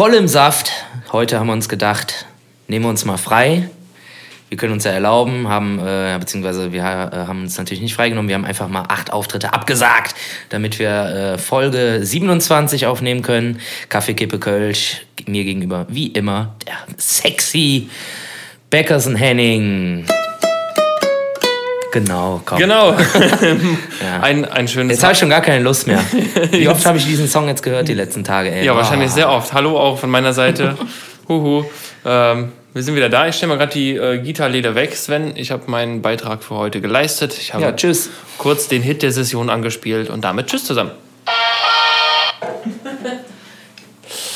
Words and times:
voll 0.00 0.14
im 0.14 0.28
Saft. 0.28 0.72
Heute 1.12 1.38
haben 1.38 1.48
wir 1.48 1.52
uns 1.52 1.68
gedacht, 1.68 2.24
nehmen 2.68 2.86
wir 2.86 2.88
uns 2.88 3.04
mal 3.04 3.18
frei. 3.18 3.68
Wir 4.48 4.56
können 4.56 4.72
uns 4.72 4.84
ja 4.84 4.92
erlauben, 4.92 5.46
haben, 5.48 5.78
äh, 5.78 6.16
beziehungsweise 6.18 6.72
wir 6.72 6.80
äh, 6.80 6.84
haben 6.84 7.42
uns 7.42 7.58
natürlich 7.58 7.82
nicht 7.82 7.92
freigenommen, 7.92 8.26
wir 8.26 8.34
haben 8.34 8.46
einfach 8.46 8.68
mal 8.68 8.84
acht 8.88 9.12
Auftritte 9.12 9.52
abgesagt, 9.52 10.14
damit 10.48 10.78
wir 10.78 11.34
äh, 11.34 11.38
Folge 11.38 12.00
27 12.00 12.86
aufnehmen 12.86 13.20
können. 13.20 13.60
Kaffee, 13.90 14.14
Kippe, 14.14 14.38
Kölsch, 14.38 15.02
mir 15.26 15.44
gegenüber, 15.44 15.84
wie 15.90 16.06
immer, 16.06 16.54
der 16.66 16.78
sexy 16.96 17.90
Beckerson 18.70 19.16
Henning. 19.16 20.06
Genau, 21.92 22.40
komm. 22.44 22.58
Genau. 22.58 22.96
Ja. 24.02 24.20
ein, 24.22 24.44
ein 24.44 24.68
schönes 24.68 24.96
Jetzt 24.96 25.02
habe 25.02 25.12
ich 25.12 25.18
schon 25.18 25.28
gar 25.30 25.40
keine 25.42 25.62
Lust 25.62 25.86
mehr. 25.86 26.00
Wie 26.50 26.68
oft 26.68 26.84
habe 26.86 26.96
ich 26.98 27.04
diesen 27.04 27.28
Song 27.28 27.48
jetzt 27.48 27.62
gehört 27.62 27.88
die 27.88 27.94
letzten 27.94 28.24
Tage? 28.24 28.50
Ey? 28.50 28.64
Ja, 28.64 28.74
wahrscheinlich 28.76 29.10
Oh. 29.10 29.14
sehr 29.14 29.28
oft. 29.30 29.52
Hallo 29.52 29.78
auch 29.78 29.98
von 29.98 30.08
meiner 30.10 30.32
Seite. 30.32 30.76
Huhu. 31.28 31.64
Ähm, 32.04 32.52
wir 32.72 32.82
sind 32.82 32.94
wieder 32.96 33.08
da. 33.08 33.26
Ich 33.28 33.36
stelle 33.36 33.50
mal 33.50 33.58
gerade 33.58 33.72
die 33.72 33.94
äh, 33.96 34.18
Gitarleder 34.18 34.74
weg, 34.74 34.94
Sven. 34.96 35.32
Ich 35.36 35.50
habe 35.50 35.64
meinen 35.70 36.00
Beitrag 36.02 36.42
für 36.44 36.54
heute 36.54 36.80
geleistet. 36.80 37.36
Ich 37.38 37.52
habe 37.52 37.64
Ja, 37.64 37.72
tschüss. 37.72 38.10
kurz 38.38 38.68
den 38.68 38.82
Hit 38.82 39.02
der 39.02 39.10
Session 39.12 39.50
angespielt 39.50 40.08
und 40.10 40.22
damit 40.24 40.46
tschüss 40.46 40.64
zusammen. 40.64 40.92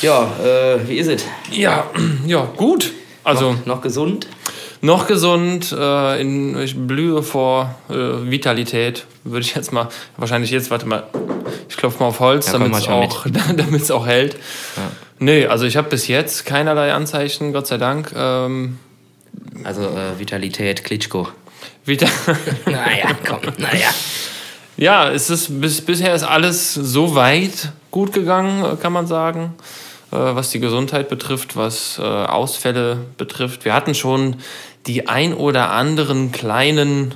Ja, 0.01 0.23
äh, 0.43 0.87
wie 0.87 0.97
ist 0.97 1.07
es? 1.07 1.25
Ja, 1.51 1.85
ja, 2.27 2.47
gut. 2.57 2.91
Also 3.23 3.55
Noch 3.65 3.81
gesund? 3.81 4.27
Noch 4.85 5.07
gesund, 5.07 5.71
äh, 5.77 6.21
in, 6.21 6.57
ich 6.61 6.75
blühe 6.77 7.21
vor 7.23 7.75
äh, 7.89 7.93
Vitalität, 7.93 9.05
würde 9.23 9.41
ich 9.45 9.55
jetzt 9.55 9.73
mal, 9.73 9.89
wahrscheinlich 10.17 10.51
jetzt, 10.51 10.71
warte 10.71 10.85
mal, 10.85 11.03
ich 11.67 11.75
klopfe 11.77 11.99
mal 11.99 12.07
auf 12.07 12.19
Holz, 12.19 12.47
Ja, 12.47 12.53
damit 12.53 12.73
es 12.75 12.87
auch, 12.87 13.25
damit's 13.55 13.91
auch 13.91 14.05
hält. 14.05 14.37
Nee, 15.19 15.47
also 15.47 15.65
ich 15.65 15.77
habe 15.77 15.89
bis 15.89 16.07
jetzt 16.07 16.45
keinerlei 16.45 16.93
Anzeichen, 16.93 17.53
Gott 17.53 17.67
sei 17.67 17.77
Dank. 17.77 18.13
Ähm, 18.15 18.79
Also 19.63 19.81
äh, 19.83 20.19
Vitalität, 20.19 20.83
Klitschko. 20.83 21.27
Vita 21.85 22.07
Naja, 22.65 23.09
komm, 23.27 23.41
naja. 23.57 23.89
ja, 24.77 25.09
es 25.11 25.29
ist, 25.29 25.61
bis, 25.61 25.81
bisher 25.81 26.13
ist 26.13 26.23
alles 26.23 26.73
so 26.73 27.15
weit 27.15 27.69
gut 27.91 28.11
gegangen, 28.13 28.63
äh, 28.63 28.75
kann 28.75 28.91
man 28.93 29.07
sagen, 29.07 29.53
äh, 30.11 30.17
was 30.17 30.49
die 30.51 30.59
Gesundheit 30.59 31.09
betrifft, 31.09 31.55
was 31.55 31.97
äh, 31.97 32.01
Ausfälle 32.03 32.97
betrifft. 33.17 33.65
Wir 33.65 33.73
hatten 33.73 33.95
schon 33.95 34.35
die 34.87 35.07
ein 35.07 35.33
oder 35.33 35.71
anderen 35.71 36.31
kleinen 36.31 37.15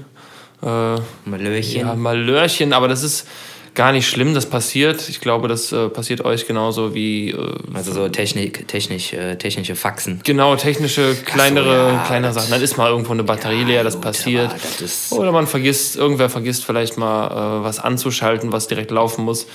äh, 0.61 0.95
Malöchen. 1.25 1.81
Ja, 1.81 1.95
Malörchen, 1.95 2.73
aber 2.73 2.87
das 2.87 3.03
ist 3.03 3.27
gar 3.75 3.91
nicht 3.91 4.09
schlimm, 4.09 4.33
das 4.33 4.45
passiert. 4.47 5.07
Ich 5.07 5.21
glaube, 5.21 5.47
das 5.47 5.71
äh, 5.71 5.87
passiert 5.87 6.25
euch 6.25 6.47
genauso 6.47 6.93
wie 6.93 7.29
äh, 7.29 7.53
Also 7.73 7.93
so 7.93 8.09
Technik, 8.09 8.67
technisch, 8.67 9.13
äh, 9.13 9.37
technische 9.37 9.75
Faxen. 9.75 10.19
genau 10.25 10.55
technische, 10.55 11.15
kleinere, 11.15 11.93
ja, 11.93 12.03
kleinere 12.05 12.33
Sachen. 12.33 12.49
Dann 12.51 12.61
ist 12.61 12.77
mal 12.77 12.89
irgendwo 12.89 13.13
eine 13.13 13.23
Batterie 13.23 13.63
leer, 13.63 13.83
das 13.83 13.93
gut, 13.93 14.03
passiert. 14.03 14.51
das 14.81 15.11
Oder 15.11 15.31
man 15.31 15.47
vergisst, 15.47 15.95
irgendwer 15.95 16.29
vergisst 16.29 16.65
vielleicht 16.65 16.97
mal 16.97 17.27
äh, 17.27 17.63
was 17.63 17.79
anzuschalten, 17.79 18.51
was 18.51 18.67
direkt 18.67 18.91
laufen 18.91 19.23
muss. 19.23 19.47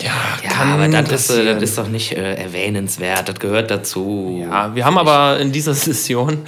Ja, 0.00 0.12
Ja, 0.44 0.50
kann 0.50 0.70
aber 0.70 0.86
das 1.02 1.30
ist, 1.30 1.36
äh, 1.38 1.54
das 1.54 1.62
ist 1.62 1.78
doch 1.78 1.88
nicht 1.88 2.12
äh, 2.12 2.34
erwähnenswert. 2.34 3.28
Das 3.28 3.40
gehört 3.40 3.70
dazu. 3.70 4.38
Ja, 4.48 4.74
wir 4.76 4.84
haben 4.84 4.96
aber 4.98 5.40
in 5.40 5.50
dieser 5.50 5.74
Session 5.86 6.44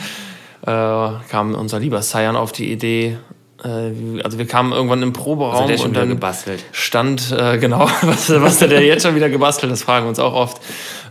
kam 0.67 1.55
unser 1.55 1.79
lieber 1.79 2.01
Cyan 2.01 2.37
auf 2.37 2.53
die 2.53 2.71
Idee. 2.71 3.17
Äh, 3.65 4.23
also 4.23 4.39
wir 4.39 4.47
kamen 4.47 4.73
irgendwann 4.73 5.03
im 5.03 5.13
Proberaum 5.13 5.55
Also 5.55 5.69
der 5.69 5.81
und 5.85 5.97
dann 5.97 6.09
gebastelt. 6.09 6.65
stand, 6.73 7.33
äh, 7.33 7.59
genau, 7.59 7.89
was, 8.03 8.31
was 8.31 8.61
hat 8.61 8.71
der 8.71 8.83
jetzt 8.83 9.03
schon 9.03 9.15
wieder 9.15 9.29
gebastelt, 9.29 9.73
das 9.73 9.83
fragen 9.83 10.07
wir 10.07 10.11
uns 10.11 10.19
auch 10.19 10.35
oft. 10.35 10.61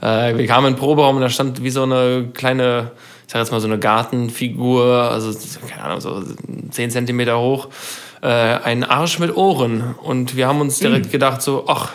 Äh, 0.02 0.36
wir 0.38 0.48
kamen 0.48 0.74
den 0.74 0.80
Proberaum 0.80 1.16
und 1.18 1.22
da 1.22 1.30
stand 1.30 1.64
wie 1.64 1.70
so 1.70 1.84
eine 1.84 2.30
kleine, 2.34 2.92
ich 3.28 3.34
sag 3.34 3.40
jetzt 3.40 3.52
mal 3.52 3.60
so 3.60 3.68
eine 3.68 3.80
Gartenfigur, 3.80 5.12
also 5.12 5.32
keine 5.68 5.84
Ahnung, 5.84 6.02
so 6.02 6.24
10 6.72 6.92
Zentimeter 6.92 7.40
hoch, 7.40 7.68
äh, 8.22 8.28
ein 8.28 8.84
Arsch 8.84 9.20
mit 9.20 9.36
Ohren. 9.36 9.96
Und 10.02 10.36
wir 10.36 10.48
haben 10.48 10.62
uns 10.62 10.80
direkt 10.80 11.12
gedacht 11.12 11.42
so, 11.42 11.66
ach, 11.68 11.92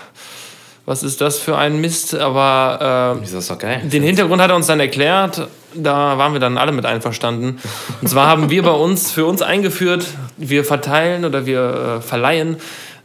was 0.87 1.03
ist 1.03 1.21
das 1.21 1.39
für 1.39 1.57
ein 1.57 1.81
Mist, 1.81 2.15
aber 2.15 3.19
äh, 3.23 3.89
den 3.89 4.03
Hintergrund 4.03 4.43
hat 4.43 4.51
er 4.51 4.57
uns 4.57 4.67
dann 4.67 4.81
erklärt. 4.81 5.49
Da 5.75 6.19
waren 6.19 6.35
wir 6.35 6.41
dann 6.41 6.57
alle 6.59 6.73
mit 6.73 6.87
einverstanden. 6.87 7.59
Und 8.01 8.09
zwar 8.09 8.29
haben 8.29 8.51
wir 8.51 8.63
bei 8.63 8.71
uns 8.71 9.11
für 9.11 9.25
uns 9.25 9.43
eingeführt, 9.43 10.07
wir 10.37 10.65
verteilen 10.65 11.25
oder 11.25 11.47
wir 11.47 11.99
äh, 11.99 12.01
verleihen 12.01 12.59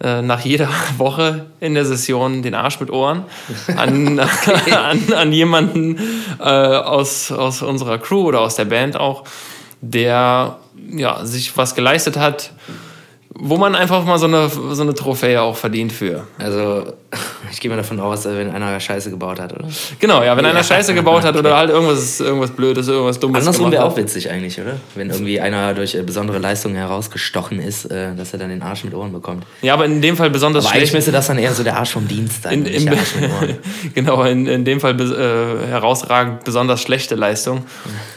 äh, 0.04 0.22
nach 0.22 0.42
jeder 0.42 0.70
Woche 0.98 1.48
in 1.60 1.74
der 1.74 1.86
Session 1.86 2.42
den 2.42 2.54
Arsch 2.54 2.80
mit 2.80 2.90
Ohren 2.92 3.24
an, 3.76 4.20
an, 4.72 5.14
an 5.14 5.34
jemanden 5.34 5.98
äh, 6.40 6.44
aus, 6.44 7.32
aus 7.32 7.62
unserer 7.62 7.98
Crew 7.98 8.24
oder 8.24 8.42
aus 8.42 8.56
der 8.56 8.66
Band 8.66 8.98
auch, 8.98 9.24
der 9.82 10.58
ja, 10.92 11.26
sich 11.26 11.56
was 11.58 11.76
geleistet 11.76 12.18
hat, 12.18 12.52
wo 13.42 13.58
man 13.58 13.76
einfach 13.76 14.04
mal 14.06 14.20
so 14.20 14.26
eine, 14.26 14.50
so 14.50 14.82
eine 14.82 14.94
Trophäe 14.94 15.42
auch 15.42 15.56
verdient 15.56 15.92
für. 15.92 16.28
Also, 16.38 16.94
ich 17.52 17.60
gehe 17.60 17.72
mal 17.72 17.78
davon 17.78 18.00
aus, 18.00 18.26
äh, 18.26 18.38
wenn 18.38 18.52
einer 18.52 18.80
Scheiße 18.80 19.10
gebaut 19.10 19.40
hat, 19.40 19.54
oder? 19.54 19.68
Genau, 20.00 20.24
ja, 20.24 20.36
wenn 20.36 20.46
einer 20.46 20.64
Scheiße 20.64 20.94
gebaut 20.94 21.24
hat 21.24 21.36
oder 21.36 21.56
halt 21.58 21.70
irgendwas, 21.70 22.20
irgendwas 22.20 22.52
Blödes, 22.52 22.88
irgendwas 22.88 23.20
Dummes 23.20 23.40
Andersrum 23.40 23.72
wäre 23.72 23.86
auch 23.86 23.96
witzig 23.96 24.30
eigentlich, 24.30 24.60
oder? 24.60 24.78
Wenn 24.96 25.10
irgendwie 25.10 25.40
einer 25.40 25.74
durch 25.74 25.96
äh, 25.96 26.02
besondere 26.02 26.40
Leistungen 26.40 26.76
herausgestochen 26.76 27.60
ist, 27.60 27.86
äh, 27.86 28.16
dass 28.16 28.34
er 28.34 28.40
dann 28.40 28.50
den 28.50 28.62
Arsch 28.62 28.84
mit 28.84 28.94
Ohren 28.94 29.14
bekommt. 29.14 29.46
Ja, 29.62 29.74
aber 29.74 29.86
in 29.86 30.02
dem 30.02 30.18
Fall 30.18 30.30
besonders 30.30 30.66
Aber 30.66 30.76
eigentlich 30.76 30.90
schlecht. 30.90 31.08
müsste 31.08 31.12
das 31.12 31.28
dann 31.28 31.38
eher 31.38 31.54
so 31.54 31.64
der 31.64 31.78
Arsch 31.78 31.92
vom 31.92 32.08
Dienst 32.08 32.44
sein. 32.44 32.54
In, 32.54 32.66
in, 32.66 32.86
der 32.86 32.98
Arsch 32.98 33.16
mit 33.16 33.30
Ohren. 33.32 33.58
genau, 33.94 34.24
in, 34.24 34.48
in 34.48 34.66
dem 34.66 34.80
Fall 34.80 35.00
äh, 35.00 35.68
herausragend 35.68 36.44
besonders 36.44 36.82
schlechte 36.82 37.16
Leistung. 37.16 37.66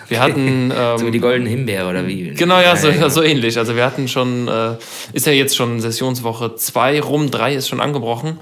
Wir 0.08 0.20
hatten. 0.20 0.72
Ähm, 0.76 0.98
So 0.98 1.06
wie 1.06 1.10
die 1.10 1.20
goldene 1.20 1.48
Himbeere 1.48 1.88
oder 1.88 2.06
wie? 2.06 2.30
Genau, 2.34 2.60
ja, 2.60 2.76
so, 2.76 2.88
Ja, 2.88 3.08
so 3.08 3.22
ähnlich. 3.22 3.58
Also 3.58 3.74
wir 3.76 3.84
hatten 3.84 4.08
schon, 4.08 4.48
äh, 4.48 4.74
ist 5.12 5.26
ja 5.26 5.32
jetzt 5.32 5.56
schon 5.56 5.80
Sessionswoche 5.80 6.54
2 6.54 7.00
rum, 7.00 7.30
3 7.30 7.54
ist 7.54 7.68
schon 7.68 7.80
angebrochen. 7.80 8.38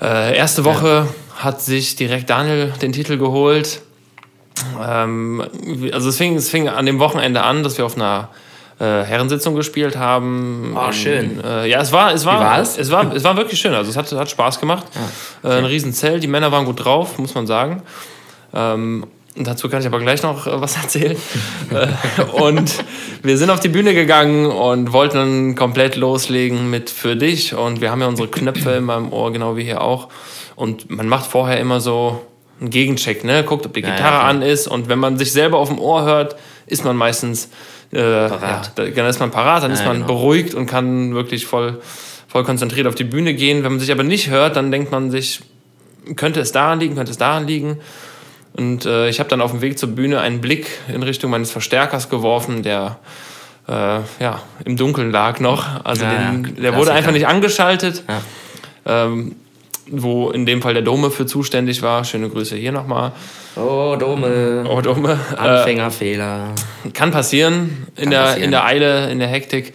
Äh, 0.00 0.36
erste 0.36 0.64
Woche 0.64 1.08
hat 1.36 1.60
sich 1.60 1.96
direkt 1.96 2.30
Daniel 2.30 2.72
den 2.80 2.92
Titel 2.92 3.18
geholt. 3.18 3.80
Ähm, 4.82 5.44
also 5.92 6.08
es 6.08 6.16
fing, 6.16 6.36
es 6.36 6.50
fing 6.50 6.68
an 6.68 6.86
dem 6.86 6.98
Wochenende 6.98 7.42
an, 7.42 7.62
dass 7.62 7.78
wir 7.78 7.86
auf 7.86 7.96
einer 7.96 8.30
äh, 8.80 8.84
Herrensitzung 8.84 9.54
gespielt 9.54 9.96
haben. 9.96 10.76
Oh, 10.76 10.92
schön. 10.92 11.42
Äh, 11.42 11.68
ja, 11.68 11.80
es 11.80 11.92
war, 11.92 12.12
es 12.12 12.24
war, 12.24 12.60
es? 12.60 12.78
es 12.78 12.90
war, 12.90 13.12
es 13.14 13.24
war 13.24 13.36
wirklich 13.36 13.60
schön. 13.60 13.74
Also 13.74 13.90
es 13.90 13.96
hat, 13.96 14.10
hat 14.12 14.30
Spaß 14.30 14.60
gemacht. 14.60 14.86
äh, 15.42 15.48
ein 15.48 15.64
Riesenzelt, 15.64 16.22
die 16.22 16.28
Männer 16.28 16.52
waren 16.52 16.64
gut 16.64 16.84
drauf, 16.84 17.18
muss 17.18 17.34
man 17.34 17.46
sagen. 17.46 17.82
Ähm, 18.54 19.06
dazu 19.46 19.68
kann 19.68 19.80
ich 19.80 19.86
aber 19.86 19.98
gleich 20.00 20.22
noch 20.22 20.46
äh, 20.46 20.60
was 20.60 20.76
erzählen. 20.82 21.16
Äh, 21.70 22.22
und 22.42 22.84
wir 23.22 23.36
sind 23.38 23.50
auf 23.50 23.60
die 23.60 23.68
Bühne 23.68 23.94
gegangen 23.94 24.46
und 24.46 24.92
wollten 24.92 25.16
dann 25.16 25.54
komplett 25.54 25.96
loslegen 25.96 26.70
mit 26.70 26.90
Für 26.90 27.16
dich. 27.16 27.54
Und 27.54 27.80
wir 27.80 27.90
haben 27.90 28.00
ja 28.00 28.06
unsere 28.08 28.28
Knöpfe 28.28 28.70
in 28.72 28.84
meinem 28.84 29.12
Ohr, 29.12 29.32
genau 29.32 29.56
wie 29.56 29.64
hier 29.64 29.80
auch. 29.80 30.08
Und 30.56 30.90
man 30.90 31.08
macht 31.08 31.26
vorher 31.30 31.60
immer 31.60 31.80
so 31.80 32.24
einen 32.60 32.70
Gegencheck, 32.70 33.22
ne? 33.24 33.44
Guckt, 33.44 33.64
ob 33.66 33.74
die 33.74 33.80
ja, 33.80 33.90
Gitarre 33.90 34.16
klar. 34.18 34.24
an 34.24 34.42
ist. 34.42 34.66
Und 34.66 34.88
wenn 34.88 34.98
man 34.98 35.16
sich 35.18 35.30
selber 35.32 35.58
auf 35.58 35.68
dem 35.68 35.78
Ohr 35.78 36.02
hört, 36.04 36.36
ist 36.66 36.84
man 36.84 36.96
meistens 36.96 37.48
äh, 37.92 37.98
Parat. 38.28 38.42
Ja, 38.42 38.84
da- 38.84 38.86
dann 38.90 39.06
ist 39.06 39.20
man 39.20 39.30
parat, 39.30 39.62
dann 39.62 39.70
ist 39.70 39.80
Ja, 39.80 39.86
man 39.86 39.96
genau. 39.98 40.08
beruhigt 40.08 40.54
und 40.54 40.66
kann 40.66 41.14
wirklich 41.14 41.46
voll, 41.46 41.80
voll 42.26 42.44
konzentriert 42.44 42.86
auf 42.86 42.94
die 42.96 43.04
Bühne 43.04 43.32
gehen. 43.34 43.62
Wenn 43.64 43.72
man 43.72 43.80
sich 43.80 43.90
aber 43.92 44.02
nicht 44.02 44.28
hört, 44.28 44.56
dann 44.56 44.70
denkt 44.72 44.90
man 44.92 45.10
sich, 45.10 45.40
könnte 46.16 46.40
es 46.40 46.52
daran 46.52 46.80
liegen, 46.80 46.96
könnte 46.96 47.12
es 47.12 47.18
daran 47.18 47.46
liegen. 47.46 47.78
Und 48.54 48.86
äh, 48.86 49.08
ich 49.08 49.20
habe 49.20 49.28
dann 49.28 49.40
auf 49.40 49.52
dem 49.52 49.60
Weg 49.60 49.78
zur 49.78 49.90
Bühne 49.90 50.20
einen 50.20 50.40
Blick 50.40 50.68
in 50.92 51.02
Richtung 51.02 51.30
meines 51.30 51.50
Verstärkers 51.50 52.08
geworfen, 52.08 52.62
der 52.62 52.98
äh, 53.68 53.72
ja, 54.20 54.42
im 54.64 54.76
Dunkeln 54.76 55.10
lag 55.10 55.38
noch. 55.40 55.84
Also 55.84 56.04
Ja, 56.04 56.30
den, 56.30 56.42
der 56.42 56.52
Klassiker. 56.54 56.76
wurde 56.78 56.92
einfach 56.92 57.12
nicht 57.12 57.26
angeschaltet. 57.26 58.02
Ja. 58.08 58.20
Ähm, 59.06 59.36
wo 59.90 60.30
in 60.30 60.44
dem 60.44 60.60
Fall 60.60 60.74
der 60.74 60.82
Dome 60.82 61.10
für 61.10 61.24
zuständig 61.24 61.80
war. 61.82 62.04
Schöne 62.04 62.28
Grüße 62.28 62.56
hier 62.56 62.72
nochmal. 62.72 63.12
Oh, 63.56 63.96
Dome. 63.98 64.64
Oh, 64.68 64.80
Dome. 64.82 65.18
Äh, 65.32 65.36
Anfängerfehler. 65.36 66.54
kann 66.92 67.10
passieren 67.10 67.86
in, 67.96 68.02
Kann 68.04 68.10
der, 68.10 68.20
passieren. 68.20 68.44
in 68.44 68.50
der 68.50 68.64
Eile, 68.66 69.10
in 69.10 69.18
der 69.18 69.28
Hektik. 69.28 69.72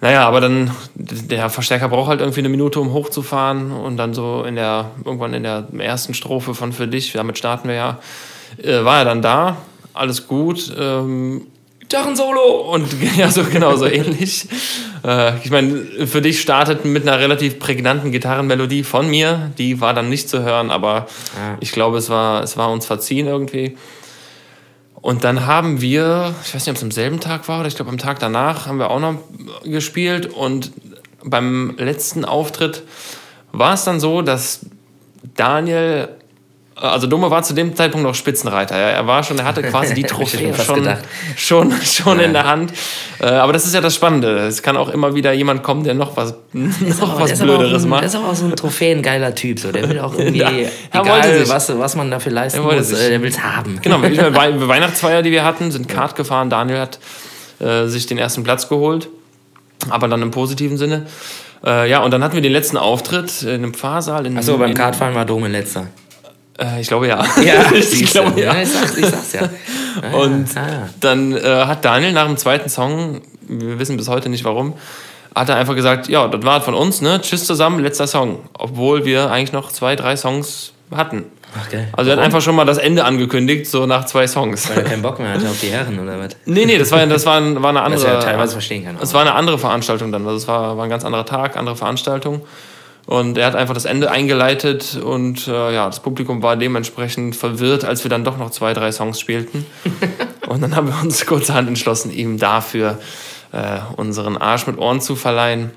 Naja, 0.00 0.26
aber 0.28 0.40
dann, 0.40 0.70
der 0.94 1.48
Verstärker 1.48 1.88
braucht 1.88 2.08
halt 2.10 2.20
irgendwie 2.20 2.40
eine 2.40 2.48
Minute, 2.50 2.80
um 2.80 2.92
hochzufahren. 2.92 3.72
Und 3.72 3.96
dann 3.96 4.12
so 4.14 4.44
in 4.44 4.56
der, 4.56 4.90
irgendwann 5.04 5.32
in 5.34 5.42
der 5.42 5.66
ersten 5.78 6.12
Strophe 6.14 6.54
von 6.54 6.72
Für 6.72 6.86
dich, 6.86 7.12
damit 7.12 7.38
starten 7.38 7.68
wir 7.68 7.74
ja, 7.76 7.98
äh, 8.62 8.84
war 8.84 8.98
er 8.98 9.04
dann 9.06 9.22
da. 9.22 9.56
Alles 9.94 10.28
gut. 10.28 10.70
Ähm, 10.78 11.46
Gitarren-Solo! 11.80 12.72
Und 12.72 12.88
ja, 13.16 13.30
so 13.30 13.44
genau, 13.44 13.76
so 13.76 13.86
ähnlich. 13.86 14.46
Äh, 15.04 15.38
ich 15.42 15.50
meine, 15.50 15.76
für 16.06 16.20
dich 16.20 16.40
startet 16.42 16.84
mit 16.84 17.08
einer 17.08 17.18
relativ 17.18 17.58
prägnanten 17.58 18.12
Gitarrenmelodie 18.12 18.82
von 18.82 19.08
mir. 19.08 19.50
Die 19.56 19.80
war 19.80 19.94
dann 19.94 20.10
nicht 20.10 20.28
zu 20.28 20.42
hören, 20.42 20.70
aber 20.70 21.06
Ja. 21.36 21.56
ich 21.60 21.72
glaube, 21.72 21.96
es 21.98 22.10
war, 22.10 22.42
es 22.42 22.56
war 22.56 22.70
uns 22.70 22.84
verziehen 22.86 23.26
irgendwie. 23.28 23.76
Und 25.06 25.22
dann 25.22 25.46
haben 25.46 25.80
wir, 25.80 26.34
ich 26.44 26.52
weiß 26.52 26.66
nicht, 26.66 26.70
ob 26.70 26.78
es 26.78 26.82
am 26.82 26.90
selben 26.90 27.20
Tag 27.20 27.46
war 27.46 27.60
oder 27.60 27.68
ich 27.68 27.76
glaube 27.76 27.92
am 27.92 27.96
Tag 27.96 28.18
danach, 28.18 28.66
haben 28.66 28.80
wir 28.80 28.90
auch 28.90 28.98
noch 28.98 29.14
gespielt. 29.62 30.26
Und 30.26 30.72
beim 31.22 31.76
letzten 31.78 32.24
Auftritt 32.24 32.82
war 33.52 33.74
es 33.74 33.84
dann 33.84 34.00
so, 34.00 34.20
dass 34.20 34.66
Daniel 35.36 36.08
also 36.76 37.06
Dome 37.06 37.30
war 37.30 37.42
zu 37.42 37.54
dem 37.54 37.74
Zeitpunkt 37.74 38.06
noch 38.06 38.14
Spitzenreiter. 38.14 38.74
Er 38.76 39.06
war 39.06 39.22
schon, 39.22 39.38
er 39.38 39.44
hatte 39.46 39.62
quasi 39.62 39.94
die 39.94 40.02
Trophäe 40.04 40.54
schon 40.54 40.76
gedacht. 40.76 41.04
schon, 41.36 41.72
schon 41.82 42.18
Ja. 42.20 42.24
in 42.26 42.32
der 42.34 42.44
Hand. 42.46 42.72
Äh, 43.18 43.26
aber 43.26 43.52
das 43.54 43.64
ist 43.64 43.74
ja 43.74 43.80
das 43.80 43.94
Spannende. 43.94 44.38
Es 44.46 44.62
kann 44.62 44.76
auch 44.76 44.90
immer 44.90 45.14
wieder 45.14 45.32
jemand 45.32 45.62
kommen, 45.62 45.84
der 45.84 45.94
noch 45.94 46.16
was, 46.16 46.34
noch 46.52 47.12
Aber 47.12 47.20
was 47.22 47.38
Blöderes 47.38 47.84
ein, 47.84 47.88
macht. 47.88 48.02
Der 48.02 48.08
ist 48.08 48.14
aber 48.16 48.28
auch 48.28 48.34
so 48.34 48.44
ein 48.44 48.54
trophäengeiler 48.56 49.34
Typ. 49.34 49.58
So. 49.58 49.72
Der 49.72 49.88
will 49.88 49.98
auch 50.00 50.14
irgendwie, 50.18 50.38
Ja, 50.40 50.50
egal 50.92 51.38
sich- 51.38 51.48
was, 51.48 51.78
was 51.78 51.96
man 51.96 52.10
dafür 52.10 52.32
leisten 52.32 52.60
muss, 52.62 52.88
sich- 52.88 52.98
äh, 53.00 53.08
der 53.10 53.22
will 53.22 53.30
es 53.30 53.42
haben. 53.42 53.78
Genau, 53.80 54.02
Wei- 54.02 54.68
Weihnachtsfeier, 54.68 55.22
die 55.22 55.30
wir 55.32 55.44
hatten, 55.44 55.70
sind 55.70 55.88
Kart 55.88 56.14
gefahren. 56.14 56.50
Daniel 56.50 56.78
hat 56.80 56.98
äh, 57.58 57.86
sich 57.86 58.06
den 58.06 58.18
ersten 58.18 58.44
Platz 58.44 58.68
geholt, 58.68 59.08
aber 59.88 60.08
dann 60.08 60.20
im 60.20 60.30
positiven 60.30 60.76
Sinne. 60.76 61.06
Äh, 61.64 61.88
ja, 61.90 62.00
und 62.02 62.10
dann 62.10 62.22
hatten 62.22 62.34
wir 62.34 62.42
den 62.42 62.52
letzten 62.52 62.76
Auftritt 62.76 63.42
in 63.42 63.48
einem 63.48 63.72
Pfarrsaal. 63.72 64.26
In, 64.26 64.36
Achso, 64.36 64.58
beim 64.58 64.74
Kartfahren 64.74 65.14
war 65.14 65.24
Dome 65.24 65.48
letzter. 65.48 65.86
Äh, 66.58 66.80
ich 66.80 66.88
glaube 66.88 67.08
ja. 67.08 67.24
siehst 67.72 67.92
ich 67.94 68.10
glaube 68.10 68.40
ja. 68.40 68.54
ich, 68.60 68.68
sag's, 68.68 68.96
ich 68.96 69.06
sag's 69.06 69.32
ja. 69.32 69.42
Ah, 70.02 70.08
ja. 70.12 70.18
Und 70.18 70.48
Ah, 70.56 70.60
ja. 70.68 70.88
dann 71.00 71.32
äh, 71.34 71.40
hat 71.64 71.82
Daniel 71.84 72.12
nach 72.12 72.26
dem 72.26 72.36
zweiten 72.36 72.68
Song, 72.68 73.22
wir 73.48 73.78
wissen 73.78 73.96
bis 73.96 74.08
heute 74.08 74.28
nicht 74.28 74.44
warum, 74.44 74.74
hat 75.34 75.48
er 75.48 75.56
einfach 75.56 75.74
gesagt, 75.74 76.08
ja, 76.08 76.28
das 76.28 76.42
war 76.44 76.60
von 76.60 76.74
uns, 76.74 77.00
ne? 77.00 77.18
Tschüss 77.22 77.46
zusammen, 77.46 77.80
letzter 77.80 78.06
Song. 78.06 78.40
Obwohl 78.58 79.06
wir 79.06 79.30
eigentlich 79.30 79.52
noch 79.52 79.72
zwei, 79.72 79.96
drei 79.96 80.16
Songs 80.16 80.72
hatten. 80.94 81.24
Ach, 81.58 81.70
geil. 81.70 81.88
Also 81.92 82.10
er 82.10 82.16
hat 82.18 82.22
einfach 82.24 82.42
schon 82.42 82.54
mal 82.54 82.66
das 82.66 82.76
Ende 82.78 83.04
angekündigt, 83.06 83.66
so 83.66 83.86
nach 83.86 84.04
zwei 84.04 84.26
Songs. 84.26 84.68
Weil 84.68 84.78
er 84.78 84.84
keinen 84.84 85.02
Bock 85.02 85.18
mehr 85.18 85.32
hatte 85.32 85.48
auf 85.48 85.58
die 85.60 85.68
Herren 85.68 85.98
oder 85.98 86.18
was? 86.18 86.36
Nee, 86.44 86.66
nee, 86.66 86.76
das 86.76 86.92
war, 86.92 87.06
das 87.06 87.24
war, 87.24 87.40
war 87.62 87.70
eine 87.70 87.80
Was 87.80 87.86
andere. 88.04 88.06
er 88.06 88.20
teilweise 88.20 88.52
verstehen 88.52 88.84
kann. 88.84 88.98
Es 89.00 89.14
war 89.14 89.22
eine 89.22 89.34
andere 89.34 89.58
Veranstaltung 89.58 90.12
dann. 90.12 90.26
Also 90.26 90.36
es 90.36 90.48
war, 90.48 90.76
war 90.76 90.84
ein 90.84 90.90
ganz 90.90 91.04
anderer 91.04 91.24
Tag, 91.24 91.56
andere 91.56 91.76
Veranstaltung. 91.76 92.42
Und 93.06 93.38
er 93.38 93.46
hat 93.46 93.54
einfach 93.54 93.74
das 93.74 93.84
Ende 93.84 94.10
eingeleitet 94.10 94.98
und 95.00 95.46
äh, 95.46 95.74
ja, 95.74 95.86
das 95.86 96.00
Publikum 96.00 96.42
war 96.42 96.56
dementsprechend 96.56 97.36
verwirrt, 97.36 97.84
als 97.84 98.04
wir 98.04 98.08
dann 98.08 98.24
doch 98.24 98.36
noch 98.36 98.50
zwei, 98.50 98.74
drei 98.74 98.90
Songs 98.90 99.20
spielten. 99.20 99.64
und 100.48 100.60
dann 100.60 100.74
haben 100.74 100.88
wir 100.88 101.00
uns 101.00 101.24
kurzerhand 101.24 101.68
entschlossen, 101.68 102.10
ihm 102.10 102.36
dafür 102.36 102.98
äh, 103.52 103.78
unseren 103.96 104.36
Arsch 104.36 104.66
mit 104.66 104.78
Ohren 104.78 105.00
zu 105.00 105.14
verleihen. 105.14 105.70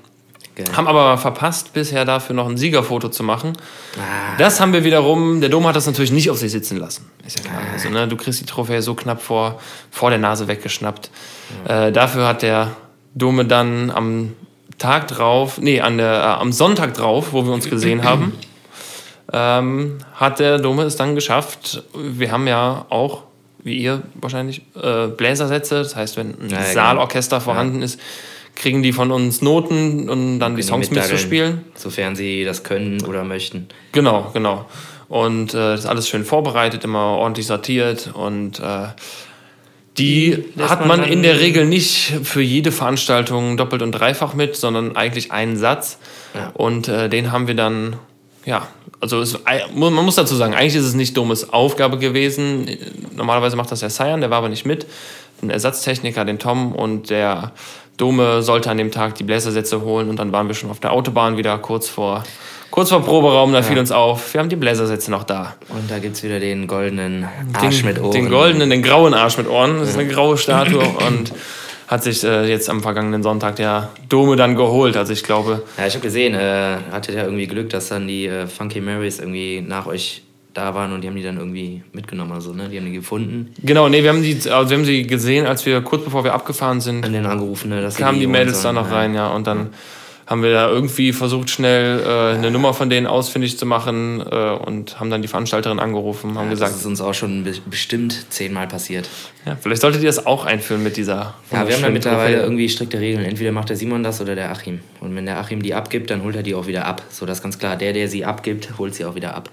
Geil. 0.56 0.66
Haben 0.76 0.88
aber 0.88 1.16
verpasst, 1.18 1.72
bisher 1.72 2.04
dafür 2.04 2.34
noch 2.34 2.48
ein 2.48 2.56
Siegerfoto 2.56 3.08
zu 3.08 3.22
machen. 3.22 3.52
Ah, 3.96 4.36
Das 4.36 4.60
haben 4.60 4.72
wir 4.72 4.82
wiederum, 4.82 5.40
der 5.40 5.50
Dom 5.50 5.64
hat 5.68 5.76
das 5.76 5.86
natürlich 5.86 6.10
nicht 6.10 6.30
auf 6.30 6.38
sich 6.38 6.50
sitzen 6.50 6.78
lassen. 6.78 7.08
Ist 7.24 7.38
ja 7.38 7.44
klar. 7.44 7.62
Also, 7.72 7.90
ne, 7.90 8.08
du 8.08 8.16
kriegst 8.16 8.40
die 8.40 8.44
Trophäe 8.46 8.82
so 8.82 8.94
knapp 8.94 9.22
vor, 9.22 9.60
vor 9.92 10.10
der 10.10 10.18
Nase 10.18 10.48
weggeschnappt. 10.48 11.10
Äh, 11.68 11.92
dafür 11.92 12.26
hat 12.26 12.42
der 12.42 12.72
Dome 13.14 13.44
dann 13.44 13.92
am 13.92 14.32
Tag 14.80 15.08
drauf, 15.08 15.58
nee, 15.60 15.80
an 15.80 15.98
der, 15.98 16.12
äh, 16.12 16.40
am 16.40 16.52
Sonntag 16.52 16.94
drauf, 16.94 17.32
wo 17.32 17.44
wir 17.44 17.52
uns 17.52 17.68
gesehen 17.68 18.02
haben, 18.02 18.32
ähm, 19.32 19.98
hat 20.14 20.40
der 20.40 20.58
Dome 20.58 20.84
es 20.84 20.96
dann 20.96 21.14
geschafft. 21.14 21.82
Wir 21.94 22.32
haben 22.32 22.46
ja 22.46 22.86
auch, 22.88 23.24
wie 23.62 23.76
ihr 23.76 24.02
wahrscheinlich, 24.14 24.62
äh, 24.82 25.08
Bläsersätze. 25.08 25.76
Das 25.76 25.96
heißt, 25.96 26.16
wenn 26.16 26.28
ein 26.28 26.48
Ja, 26.48 26.56
ja, 26.56 26.62
genau. 26.62 26.72
Saalorchester 26.72 27.42
vorhanden 27.42 27.82
ist, 27.82 28.00
kriegen 28.56 28.82
die 28.82 28.92
von 28.92 29.12
uns 29.12 29.42
Noten, 29.42 30.08
um 30.08 30.40
dann 30.40 30.56
die 30.56 30.62
die 30.62 30.66
Songs 30.66 30.88
mitdaddeln, 30.90 31.12
mitzuspielen. 31.12 31.64
Sofern 31.74 32.16
sie 32.16 32.44
das 32.44 32.64
können 32.64 33.04
oder 33.04 33.22
möchten. 33.22 33.68
Genau, 33.92 34.30
genau. 34.32 34.64
Und 35.08 35.52
äh, 35.52 35.58
das 35.58 35.80
ist 35.80 35.86
alles 35.86 36.08
schön 36.08 36.24
vorbereitet, 36.24 36.84
immer 36.84 37.18
ordentlich 37.18 37.46
sortiert 37.46 38.10
und 38.14 38.60
äh, 38.60 38.86
die 40.00 40.44
lässt 40.56 40.70
hat 40.70 40.86
man 40.86 41.00
man 41.00 41.04
in 41.04 41.22
der 41.22 41.40
Regel 41.40 41.66
nicht 41.66 42.12
für 42.24 42.42
jede 42.42 42.72
Veranstaltung 42.72 43.56
doppelt 43.56 43.82
und 43.82 43.92
dreifach 43.92 44.34
mit, 44.34 44.56
sondern 44.56 44.96
eigentlich 44.96 45.32
einen 45.32 45.56
Satz. 45.56 45.98
Ja. 46.34 46.50
Und 46.54 46.88
äh, 46.88 47.08
den 47.08 47.32
haben 47.32 47.46
wir 47.46 47.54
dann, 47.54 47.96
ja, 48.44 48.66
also 49.00 49.20
es, 49.20 49.38
man 49.74 49.94
muss 49.94 50.16
dazu 50.16 50.34
sagen, 50.34 50.54
eigentlich 50.54 50.76
ist 50.76 50.84
es 50.84 50.94
nicht 50.94 51.16
dummes 51.16 51.52
Aufgabe 51.52 51.98
gewesen. 51.98 52.68
Normalerweise 53.14 53.56
macht 53.56 53.70
das 53.70 53.80
der 53.80 53.90
Cyan, 53.90 54.20
der 54.20 54.30
war 54.30 54.38
aber 54.38 54.48
nicht 54.48 54.66
mit. 54.66 54.86
Ein 55.42 55.50
Ersatztechniker, 55.50 56.24
den 56.24 56.38
Tom 56.38 56.72
und 56.74 57.10
der 57.10 57.52
Dome 57.96 58.42
sollte 58.42 58.70
an 58.70 58.78
dem 58.78 58.90
Tag 58.90 59.14
die 59.16 59.24
Bläsersätze 59.24 59.82
holen 59.82 60.08
und 60.08 60.16
dann 60.16 60.32
waren 60.32 60.48
wir 60.48 60.54
schon 60.54 60.70
auf 60.70 60.80
der 60.80 60.92
Autobahn 60.92 61.36
wieder 61.36 61.56
kurz 61.58 61.88
vor, 61.88 62.24
kurz 62.70 62.90
vor 62.90 63.04
Proberaum. 63.04 63.52
Da 63.52 63.62
fiel 63.62 63.78
uns 63.78 63.90
auf, 63.92 64.32
wir 64.34 64.40
haben 64.40 64.48
die 64.48 64.56
Bläsersätze 64.56 65.10
noch 65.10 65.24
da. 65.24 65.54
Und 65.68 65.90
da 65.90 65.98
gibt 65.98 66.16
es 66.16 66.22
wieder 66.22 66.40
den 66.40 66.66
goldenen 66.66 67.26
Arsch 67.52 67.78
den, 67.78 67.86
mit 67.86 68.00
Ohren. 68.00 68.12
Den 68.12 68.28
goldenen, 68.30 68.70
den 68.70 68.82
grauen 68.82 69.14
Arsch 69.14 69.38
mit 69.38 69.48
Ohren. 69.48 69.78
Das 69.78 69.90
ist 69.90 69.98
eine 69.98 70.08
graue 70.08 70.36
Statue 70.38 70.82
und 71.06 71.32
hat 71.88 72.04
sich 72.04 72.22
äh, 72.22 72.48
jetzt 72.48 72.70
am 72.70 72.82
vergangenen 72.82 73.22
Sonntag 73.22 73.56
der 73.56 73.88
Dome 74.08 74.36
dann 74.36 74.54
geholt. 74.54 74.96
Also 74.96 75.12
ich 75.12 75.24
glaube, 75.24 75.62
Ja, 75.76 75.86
ich 75.86 75.94
habe 75.94 76.02
gesehen, 76.02 76.34
äh, 76.34 76.76
hattet 76.92 77.16
ja 77.16 77.24
irgendwie 77.24 77.48
Glück, 77.48 77.70
dass 77.70 77.88
dann 77.88 78.06
die 78.06 78.26
äh, 78.26 78.46
Funky 78.46 78.80
Marys 78.80 79.18
irgendwie 79.18 79.60
nach 79.60 79.86
euch 79.86 80.22
da 80.54 80.74
waren 80.74 80.92
und 80.92 81.02
die 81.02 81.08
haben 81.08 81.16
die 81.16 81.22
dann 81.22 81.36
irgendwie 81.36 81.82
mitgenommen 81.92 82.32
oder 82.32 82.40
so, 82.40 82.52
ne? 82.52 82.68
Die 82.68 82.76
haben 82.76 82.86
die 82.86 82.92
gefunden 82.92 83.54
genau, 83.62 83.88
nee, 83.88 84.02
wir 84.02 84.10
haben, 84.10 84.20
die, 84.22 84.34
also 84.50 84.68
wir 84.70 84.78
haben 84.78 84.84
sie 84.84 85.06
gesehen, 85.06 85.46
als 85.46 85.64
wir 85.64 85.80
kurz 85.80 86.02
bevor 86.04 86.24
wir 86.24 86.34
abgefahren 86.34 86.80
sind, 86.80 87.06
und 87.06 87.12
den 87.12 87.24
angerufen, 87.26 87.70
ne? 87.70 87.80
Dass 87.80 87.96
kamen 87.96 88.18
die 88.18 88.26
holen 88.26 88.32
Mädels 88.32 88.62
da 88.62 88.72
noch 88.72 88.88
Ja. 88.90 88.96
rein, 88.96 89.14
ja. 89.14 89.28
Und 89.28 89.46
dann 89.46 89.70
haben 90.30 90.42
wir 90.44 90.52
da 90.52 90.68
irgendwie 90.70 91.12
versucht, 91.12 91.50
schnell 91.50 92.00
äh, 92.00 92.36
eine 92.38 92.52
Nummer 92.52 92.72
von 92.72 92.88
denen 92.88 93.08
ausfindig 93.08 93.58
zu 93.58 93.66
machen 93.66 94.20
äh, 94.20 94.50
und 94.52 95.00
haben 95.00 95.10
dann 95.10 95.22
die 95.22 95.28
Veranstalterin 95.28 95.80
angerufen, 95.80 96.38
haben 96.38 96.44
Ja, 96.46 96.50
gesagt, 96.50 96.70
Das 96.72 96.80
ist 96.80 96.86
uns 96.86 97.00
auch 97.00 97.14
schon 97.14 97.42
be 97.44 97.52
bestimmt 97.68 98.26
zehnmal 98.32 98.68
passiert. 98.68 99.08
ja, 99.44 99.56
vielleicht 99.60 99.82
solltet 99.82 100.02
ihr 100.02 100.08
das 100.08 100.24
auch 100.26 100.44
einführen 100.46 100.82
mit 100.84 100.96
dieser. 100.96 101.34
Ja, 101.50 101.66
wir 101.66 101.74
haben 101.74 101.82
da 101.82 101.90
mittlerweile 101.90 102.34
Trophäe. 102.36 102.42
irgendwie 102.44 102.68
strikte 102.68 103.00
Regeln. 103.00 103.24
Entweder 103.24 103.50
macht 103.52 103.68
der 103.70 103.76
Simon 103.76 104.04
das 104.04 104.20
oder 104.20 104.36
der 104.36 104.52
Achim. 104.52 104.78
Und 105.00 105.14
wenn 105.16 105.26
der 105.26 105.38
Achim 105.38 105.62
die 105.62 105.74
abgibt, 105.74 106.10
dann 106.10 106.22
holt 106.22 106.36
er 106.36 106.44
die 106.44 106.54
auch 106.54 106.68
wieder 106.68 106.86
ab. 106.86 107.02
So, 107.10 107.26
das 107.26 107.38
ist 107.38 107.42
ganz 107.42 107.58
klar. 107.58 107.76
Der, 107.76 107.92
der 107.92 108.06
sie 108.08 108.24
abgibt, 108.24 108.78
holt 108.78 108.94
sie 108.94 109.04
auch 109.04 109.16
wieder 109.16 109.34
ab. 109.34 109.50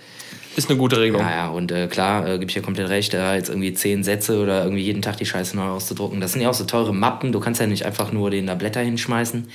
Ist 0.56 0.70
eine 0.70 0.78
gute 0.80 1.00
Regelung. 1.00 1.22
Ja, 1.22 1.32
ja, 1.32 1.48
und 1.50 1.72
äh, 1.72 1.88
klar, 1.88 2.28
äh, 2.28 2.32
gebe 2.38 2.46
ich 2.46 2.54
dir 2.54 2.62
komplett 2.64 2.90
recht, 2.90 3.14
da 3.16 3.36
jetzt 3.36 3.50
irgendwie 3.50 3.74
zehn 3.74 4.04
Sätze 4.04 4.40
oder 4.42 4.64
irgendwie 4.64 4.82
jeden 4.84 5.02
Tag 5.02 5.18
die 5.18 5.26
Scheiße 5.26 5.56
neu 5.56 5.66
auszudrucken. 5.70 6.20
Das 6.22 6.34
sind 6.34 6.42
ja 6.42 6.50
auch 6.50 6.56
so 6.56 6.64
teure 6.66 6.94
Mappen. 6.96 7.32
Du 7.32 7.40
kannst 7.40 7.60
ja 7.62 7.68
nicht 7.68 7.86
einfach 7.86 8.12
nur 8.12 8.30
den 8.32 8.46
da 8.48 8.56
Blätter 8.56 8.80
hinschmeißen, 8.82 9.48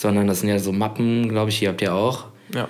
sondern 0.00 0.26
das 0.26 0.40
sind 0.40 0.48
ja 0.48 0.58
so 0.58 0.72
Mappen, 0.72 1.28
glaube 1.28 1.50
ich, 1.50 1.58
hier 1.58 1.68
habt 1.68 1.82
ihr 1.82 1.94
auch, 1.94 2.24
Ja. 2.54 2.68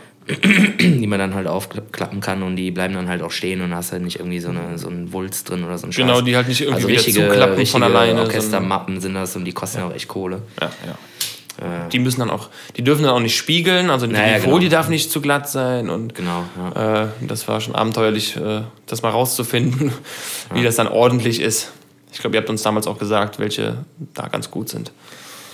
die 0.80 1.06
man 1.06 1.18
dann 1.18 1.34
halt 1.34 1.46
aufklappen 1.46 2.20
kann 2.20 2.42
und 2.42 2.56
die 2.56 2.70
bleiben 2.70 2.94
dann 2.94 3.08
halt 3.08 3.22
auch 3.22 3.30
stehen 3.30 3.60
und 3.62 3.74
hast 3.74 3.92
halt 3.92 4.02
nicht 4.02 4.18
irgendwie 4.18 4.40
so, 4.40 4.50
eine, 4.50 4.78
so 4.78 4.88
einen 4.88 5.12
Wulst 5.12 5.48
drin 5.48 5.64
oder 5.64 5.78
so 5.78 5.86
ein 5.86 5.92
Scheiß. 5.92 6.04
Genau, 6.06 6.20
die 6.20 6.36
halt 6.36 6.48
nicht 6.48 6.60
irgendwie 6.60 6.76
also 6.76 6.88
richtige, 6.88 7.26
zuklappen 7.28 7.56
richtige 7.56 7.70
von 7.72 7.82
alleine, 7.82 8.20
Orchestermappen 8.22 9.00
sind 9.00 9.14
das 9.14 9.34
und 9.36 9.44
die 9.44 9.52
kosten 9.52 9.78
ja 9.78 9.86
auch 9.88 9.94
echt 9.94 10.08
Kohle. 10.08 10.42
Ja, 10.60 10.70
ja. 10.86 10.94
Die 11.92 11.98
müssen 11.98 12.20
dann 12.20 12.30
auch, 12.30 12.48
die 12.76 12.82
dürfen 12.82 13.02
dann 13.02 13.12
auch 13.12 13.20
nicht 13.20 13.36
spiegeln, 13.36 13.90
also 13.90 14.06
die 14.06 14.12
Naja, 14.14 14.38
Folie 14.38 14.68
genau. 14.70 14.78
darf 14.80 14.88
nicht 14.88 15.10
zu 15.10 15.20
glatt 15.20 15.46
sein 15.48 15.90
und 15.90 16.14
Genau, 16.14 16.44
ja. 16.74 17.02
äh, 17.04 17.08
das 17.20 17.48
war 17.48 17.60
schon 17.60 17.74
abenteuerlich, 17.74 18.36
äh, 18.36 18.62
das 18.86 19.02
mal 19.02 19.10
rauszufinden, 19.10 19.92
wie 20.54 20.62
das 20.62 20.76
dann 20.76 20.88
ordentlich 20.88 21.38
ist. 21.40 21.70
Ich 22.12 22.18
glaube, 22.20 22.36
ihr 22.36 22.40
habt 22.40 22.48
uns 22.50 22.62
damals 22.62 22.86
auch 22.86 22.98
gesagt, 22.98 23.38
welche 23.38 23.84
da 24.14 24.28
ganz 24.28 24.50
gut 24.50 24.68
sind. 24.70 24.90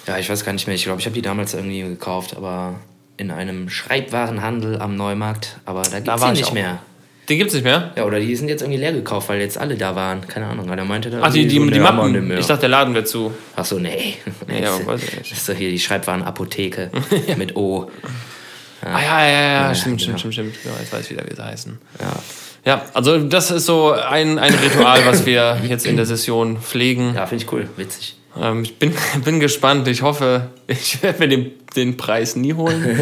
Ja, 0.06 0.18
ich 0.18 0.28
weiß 0.28 0.44
gar 0.44 0.52
nicht 0.52 0.66
mehr. 0.66 0.76
Ich 0.76 0.84
glaube, 0.84 1.00
ich 1.00 1.06
habe 1.06 1.14
die 1.14 1.22
damals 1.22 1.54
irgendwie 1.54 1.82
gekauft, 1.82 2.36
aber 2.36 2.76
in 3.16 3.30
einem 3.30 3.68
Schreibwarenhandel 3.68 4.80
am 4.80 4.96
Neumarkt. 4.96 5.58
Aber 5.64 5.82
da 5.82 6.00
gibt 6.00 6.08
es 6.08 6.20
die 6.22 6.32
ich 6.32 6.38
nicht 6.40 6.54
mehr. 6.54 6.80
Den 7.28 7.38
gibt's 7.38 7.54
nicht 7.54 7.64
mehr? 7.64 7.92
Ja, 7.96 8.04
oder 8.04 8.20
die 8.20 8.36
sind 8.36 8.48
jetzt 8.48 8.62
irgendwie 8.62 8.78
leer 8.78 8.92
gekauft, 8.92 9.28
weil 9.28 9.40
jetzt 9.40 9.58
alle 9.58 9.74
da 9.74 9.96
waren. 9.96 10.26
Keine 10.28 10.46
Ahnung. 10.46 10.68
Er 10.68 10.84
meinte 10.84 11.10
da 11.10 11.20
Ach, 11.22 11.32
die, 11.32 11.48
die, 11.48 11.58
so, 11.58 11.66
die 11.66 11.80
Mappen. 11.80 12.30
Ich 12.38 12.46
dachte, 12.46 12.60
der 12.60 12.68
Laden 12.68 12.94
wäre 12.94 13.04
zu. 13.04 13.34
Ach 13.56 13.64
so, 13.64 13.80
nee. 13.80 14.14
Nee, 14.46 14.54
ja, 14.62 14.78
das, 14.78 14.86
weiß 14.86 15.02
ich 15.02 15.16
nicht. 15.16 15.32
das 15.32 15.38
ist 15.38 15.48
doch 15.48 15.54
hier 15.54 15.70
die 15.70 15.78
Schreibwarenapotheke 15.80 16.90
mit 17.36 17.56
O. 17.56 17.90
Ah, 18.82 19.00
ja, 19.00 19.26
ja, 19.26 19.30
ja, 19.30 19.40
ja, 19.68 19.74
stimmt, 19.74 20.00
genau. 20.00 20.16
stimmt, 20.18 20.34
stimmt, 20.34 20.54
stimmt. 20.54 20.74
Ja, 20.76 20.80
jetzt 20.80 20.92
weiß 20.92 21.04
ich 21.04 21.10
wieder, 21.10 21.28
wie 21.28 21.34
sie 21.34 21.44
heißen. 21.44 21.78
Ja. 22.00 22.12
Ja, 22.64 22.82
also 22.94 23.20
das 23.20 23.52
ist 23.52 23.64
so 23.64 23.92
ein, 23.92 24.40
ein 24.40 24.52
Ritual, 24.52 25.06
was 25.06 25.24
wir 25.24 25.58
jetzt 25.68 25.86
in 25.86 25.96
der 25.96 26.04
Session 26.04 26.58
pflegen. 26.58 27.14
Ja, 27.14 27.26
finde 27.26 27.44
ich 27.44 27.52
cool. 27.52 27.68
Witzig. 27.76 28.16
Ähm, 28.40 28.62
ich 28.62 28.78
bin, 28.78 28.94
bin 29.24 29.40
gespannt. 29.40 29.88
Ich 29.88 30.02
hoffe, 30.02 30.48
ich 30.66 31.02
werde 31.02 31.20
mir 31.20 31.28
den, 31.28 31.52
den 31.74 31.96
Preis 31.96 32.36
nie 32.36 32.54
holen. 32.54 32.96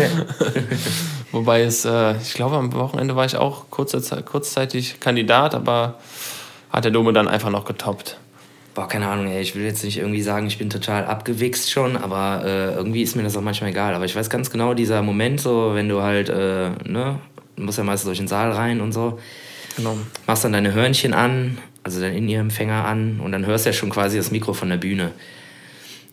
Wobei 1.32 1.62
es, 1.62 1.84
äh, 1.84 2.16
ich 2.18 2.34
glaube, 2.34 2.56
am 2.56 2.72
Wochenende 2.72 3.16
war 3.16 3.24
ich 3.24 3.36
auch 3.36 3.70
kurze 3.70 4.00
Zeit, 4.00 4.24
kurzzeitig 4.26 5.00
Kandidat, 5.00 5.54
aber 5.54 5.98
hat 6.70 6.84
der 6.84 6.92
Dome 6.92 7.12
dann 7.12 7.28
einfach 7.28 7.50
noch 7.50 7.64
getoppt. 7.64 8.18
Boah, 8.74 8.88
keine 8.88 9.08
Ahnung, 9.08 9.28
ey. 9.28 9.40
Ich 9.40 9.54
will 9.54 9.64
jetzt 9.64 9.84
nicht 9.84 9.98
irgendwie 9.98 10.22
sagen, 10.22 10.46
ich 10.46 10.58
bin 10.58 10.68
total 10.68 11.04
abgewichst 11.04 11.70
schon, 11.70 11.96
aber 11.96 12.42
äh, 12.44 12.74
irgendwie 12.74 13.02
ist 13.02 13.14
mir 13.14 13.22
das 13.22 13.36
auch 13.36 13.40
manchmal 13.40 13.70
egal. 13.70 13.94
Aber 13.94 14.04
ich 14.04 14.16
weiß 14.16 14.30
ganz 14.30 14.50
genau, 14.50 14.74
dieser 14.74 15.00
Moment, 15.02 15.40
so, 15.40 15.74
wenn 15.74 15.88
du 15.88 16.02
halt, 16.02 16.28
äh, 16.28 16.70
ne, 16.84 17.20
du 17.56 17.62
musst 17.62 17.78
ja 17.78 17.84
meistens 17.84 18.06
durch 18.06 18.18
den 18.18 18.26
Saal 18.26 18.50
rein 18.50 18.80
und 18.80 18.92
so. 18.92 19.18
Genau. 19.76 19.96
machst 20.26 20.44
dann 20.44 20.52
deine 20.52 20.72
Hörnchen 20.72 21.14
an, 21.14 21.58
also 21.84 22.00
deinen 22.00 22.16
In-Ear-Empfänger 22.16 22.84
an 22.84 23.20
und 23.20 23.32
dann 23.32 23.46
hörst 23.46 23.66
du 23.66 23.70
ja 23.70 23.74
schon 23.74 23.90
quasi 23.90 24.16
das 24.16 24.30
Mikro 24.30 24.54
von 24.54 24.70
der 24.70 24.78
Bühne. 24.78 25.12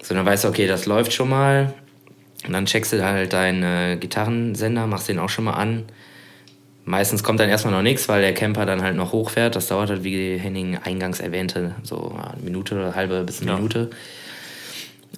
So, 0.03 0.13
dann 0.13 0.25
weißt 0.25 0.43
du, 0.43 0.49
okay, 0.49 0.67
das 0.67 0.85
läuft 0.85 1.13
schon 1.13 1.29
mal. 1.29 1.73
Und 2.45 2.53
dann 2.53 2.65
checkst 2.65 2.93
du 2.93 3.03
halt 3.03 3.33
deinen 3.33 3.63
äh, 3.63 3.97
Gitarrensender, 3.97 4.87
machst 4.87 5.07
den 5.07 5.19
auch 5.19 5.29
schon 5.29 5.45
mal 5.45 5.53
an. 5.53 5.85
Meistens 6.85 7.23
kommt 7.23 7.39
dann 7.39 7.49
erstmal 7.49 7.73
noch 7.73 7.83
nichts, 7.83 8.09
weil 8.09 8.21
der 8.21 8.33
Camper 8.33 8.65
dann 8.65 8.81
halt 8.81 8.95
noch 8.95 9.11
hochfährt. 9.11 9.55
Das 9.55 9.67
dauert 9.67 9.89
halt, 9.89 10.03
wie 10.03 10.37
Henning 10.37 10.77
eingangs 10.77 11.19
erwähnte, 11.19 11.75
so 11.83 12.17
eine 12.17 12.41
Minute 12.41 12.75
oder 12.75 12.95
halbe 12.95 13.23
bis 13.23 13.41
eine 13.41 13.51
Ja. 13.51 13.55
Minute. 13.57 13.91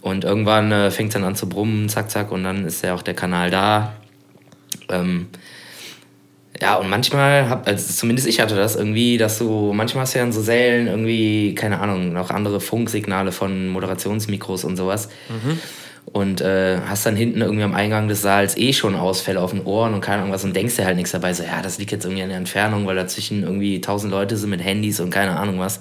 Und 0.02 0.26
irgendwann 0.26 0.72
äh, 0.72 0.92
fängt 0.92 1.10
es 1.10 1.14
dann 1.14 1.24
an 1.24 1.36
zu 1.36 1.48
brummen, 1.48 1.88
zack, 1.88 2.12
zack, 2.12 2.32
und 2.32 2.44
dann 2.44 2.66
ist 2.66 2.84
ja 2.84 2.94
auch 2.94 3.02
der 3.02 3.14
Kanal 3.14 3.50
da. 3.50 3.94
Ähm, 4.90 5.28
Ja, 6.62 6.76
und 6.76 6.90
manchmal, 6.90 7.50
hab, 7.50 7.68
also 7.68 7.92
zumindest 7.92 8.28
ich 8.28 8.40
hatte 8.40 8.56
das 8.56 8.76
irgendwie, 8.76 9.18
dass 9.18 9.40
du, 9.40 9.74
manchmal 9.74 10.04
hast 10.04 10.14
du 10.14 10.20
ja 10.20 10.26
in 10.26 10.32
so 10.32 10.42
Sälen 10.42 10.88
irgendwie, 10.88 11.56
keine 11.56 11.80
Ahnung, 11.80 12.14
noch 12.14 12.30
andere 12.30 12.60
Funksignale 12.62 13.32
von 13.32 13.70
Moderationsmikros 13.70 14.64
und 14.64 14.78
sowas. 14.78 15.10
Mhm. 15.30 15.60
Und 16.06 16.42
äh, 16.42 16.80
hast 16.86 17.06
dann 17.06 17.16
hinten 17.16 17.42
irgendwie 17.42 17.64
am 17.64 17.74
Eingang 17.74 18.08
des 18.08 18.22
Saals 18.22 18.56
eh 18.58 18.74
schon 18.74 18.94
Ausfälle 18.96 19.40
auf 19.40 19.52
den 19.52 19.64
Ohren 19.64 19.94
und 19.94 20.02
keine 20.02 20.22
Ahnung 20.22 20.34
was 20.34 20.44
und 20.44 20.56
denkst 20.56 20.76
dir 20.76 20.86
halt 20.86 20.98
nichts 20.98 21.12
dabei. 21.12 21.34
So, 21.34 21.44
ja, 21.44 21.62
das 21.62 21.80
liegt 21.80 21.92
jetzt 21.92 22.04
irgendwie 22.04 22.22
an 22.24 22.30
der 22.30 22.38
Entfernung, 22.38 22.86
weil 22.86 22.96
dazwischen 22.96 23.44
irgendwie 23.44 23.82
tausend 23.82 24.12
Leute 24.12 24.38
sind 24.38 24.50
mit 24.50 24.64
Handys 24.64 25.00
und 25.00 25.10
keine 25.10 25.40
Ahnung 25.40 25.60
was. 25.60 25.80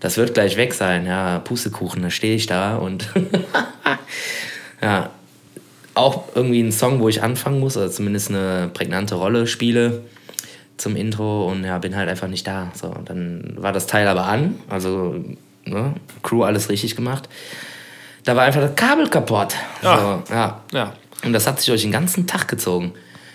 Das 0.00 0.16
wird 0.16 0.34
gleich 0.34 0.56
weg 0.56 0.74
sein, 0.74 1.06
ja, 1.06 1.38
Pustekuchen, 1.40 2.02
da 2.02 2.10
stehe 2.10 2.34
ich 2.34 2.46
da 2.46 2.76
und 2.76 3.08
ja, 4.82 5.10
auch 5.94 6.24
irgendwie 6.34 6.60
ein 6.60 6.72
Song, 6.72 7.00
wo 7.00 7.08
ich 7.08 7.22
anfangen 7.22 7.60
muss, 7.60 7.76
oder 7.76 7.90
zumindest 7.90 8.30
eine 8.30 8.70
prägnante 8.72 9.14
Rolle 9.14 9.46
spiele 9.46 10.02
zum 10.76 10.96
Intro 10.96 11.50
und 11.50 11.64
ja, 11.64 11.78
bin 11.78 11.96
halt 11.96 12.08
einfach 12.08 12.28
nicht 12.28 12.46
da. 12.46 12.72
So, 12.74 12.94
dann 13.04 13.54
war 13.56 13.72
das 13.72 13.86
Teil 13.86 14.08
aber 14.08 14.24
an, 14.26 14.56
also 14.68 15.16
ne, 15.64 15.94
Crew 16.22 16.42
alles 16.42 16.68
richtig 16.68 16.96
gemacht. 16.96 17.28
Da 18.24 18.36
war 18.36 18.44
einfach 18.44 18.60
das 18.60 18.74
Kabel 18.76 19.08
kaputt. 19.08 19.54
Ah. 19.82 20.22
So, 20.28 20.34
ja. 20.34 20.60
Ja. 20.72 20.92
Und 21.24 21.32
das 21.32 21.46
hat 21.46 21.58
sich 21.58 21.66
durch 21.66 21.82
den 21.82 21.92
ganzen 21.92 22.26
Tag 22.26 22.48
gezogen. 22.48 22.92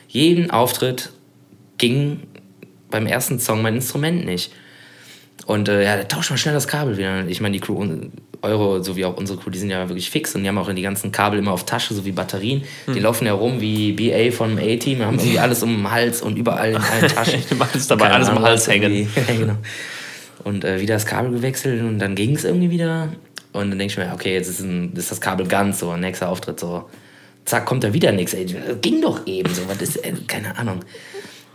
Jeden 0.07 0.51
Auftritt 0.51 1.11
ging 1.77 2.21
beim 2.89 3.05
ersten 3.05 3.39
Song 3.39 3.61
mein 3.61 3.75
Instrument 3.75 4.25
nicht. 4.25 4.51
Und 5.47 5.69
äh, 5.69 5.81
ja, 5.81 6.03
tausch 6.03 6.29
mal 6.29 6.35
schnell 6.35 6.53
das 6.53 6.67
Kabel 6.67 6.97
wieder. 6.97 7.25
Ich 7.25 7.39
meine, 7.39 7.53
die 7.53 7.61
Crew, 7.61 7.81
eure 8.41 8.83
sowie 8.83 9.05
auch 9.05 9.15
unsere 9.15 9.39
Crew, 9.39 9.49
die 9.49 9.59
sind 9.59 9.69
ja 9.69 9.87
wirklich 9.87 10.09
fix 10.09 10.35
und 10.35 10.43
die 10.43 10.49
haben 10.49 10.57
auch 10.57 10.69
die 10.71 10.81
ganzen 10.81 11.13
Kabel 11.13 11.39
immer 11.39 11.53
auf 11.53 11.65
Tasche, 11.65 11.93
so 11.93 12.03
wie 12.03 12.11
Batterien. 12.11 12.63
Die 12.85 12.99
laufen 12.99 13.25
ja 13.25 13.31
rum 13.31 13.61
wie 13.61 13.93
BA 13.93 14.35
vom 14.35 14.57
A-Team, 14.57 15.01
haben 15.03 15.17
irgendwie 15.17 15.39
alles 15.39 15.63
um 15.63 15.69
den 15.69 15.89
Hals 15.89 16.21
und 16.21 16.37
überall 16.37 16.71
in 16.71 16.75
allen 16.75 17.07
Taschen. 17.07 17.41
Alles 17.59 17.87
dabei, 17.87 18.05
Keine 18.05 18.15
alles 18.15 18.27
am 18.27 18.35
Ahnung, 18.35 18.49
Hals 18.49 18.67
hängen. 18.67 19.09
Ja, 19.15 19.35
genau. 19.35 19.55
Und 20.43 20.65
äh, 20.65 20.81
wieder 20.81 20.95
das 20.95 21.05
Kabel 21.05 21.31
gewechselt 21.31 21.81
und 21.81 21.97
dann 21.99 22.13
ging 22.15 22.35
es 22.35 22.43
irgendwie 22.43 22.69
wieder. 22.69 23.07
Und 23.53 23.69
dann 23.69 23.79
denke 23.79 23.93
ich 23.93 23.97
mir, 23.97 24.11
okay, 24.13 24.33
jetzt 24.33 24.49
ist, 24.49 24.59
ein, 24.59 24.91
ist 24.97 25.11
das 25.11 25.21
Kabel 25.21 25.47
ganz 25.47 25.79
so, 25.79 25.95
nächster 25.95 26.27
Auftritt 26.27 26.59
so. 26.59 26.89
Zack, 27.45 27.65
kommt 27.65 27.85
da 27.85 27.93
wieder 27.93 28.11
nichts. 28.11 28.35
Ging 28.81 29.01
doch 29.01 29.25
eben 29.25 29.53
so. 29.53 29.61
Was 29.69 29.81
ist, 29.81 29.95
ey, 30.03 30.13
keine 30.27 30.57
Ahnung. 30.57 30.81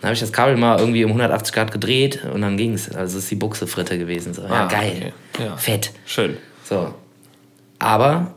Dann 0.02 0.08
habe 0.08 0.14
ich 0.14 0.20
das 0.20 0.32
Kabel 0.32 0.56
mal 0.56 0.78
irgendwie 0.80 1.04
um 1.04 1.12
180 1.12 1.54
Grad 1.54 1.70
gedreht 1.70 2.24
und 2.34 2.42
dann 2.42 2.56
ging 2.56 2.74
es. 2.74 2.90
Also 2.90 3.18
ist 3.18 3.30
die 3.30 3.36
Buchse 3.36 3.66
Fritte 3.68 3.96
gewesen. 3.98 4.34
So. 4.34 4.42
Ja, 4.42 4.48
Ah, 4.64 4.66
geil. 4.66 5.12
okay. 5.32 5.44
Ja. 5.46 5.56
Fett. 5.56 5.92
Schön. 6.04 6.36
So. 6.64 6.92
Aber 7.78 8.34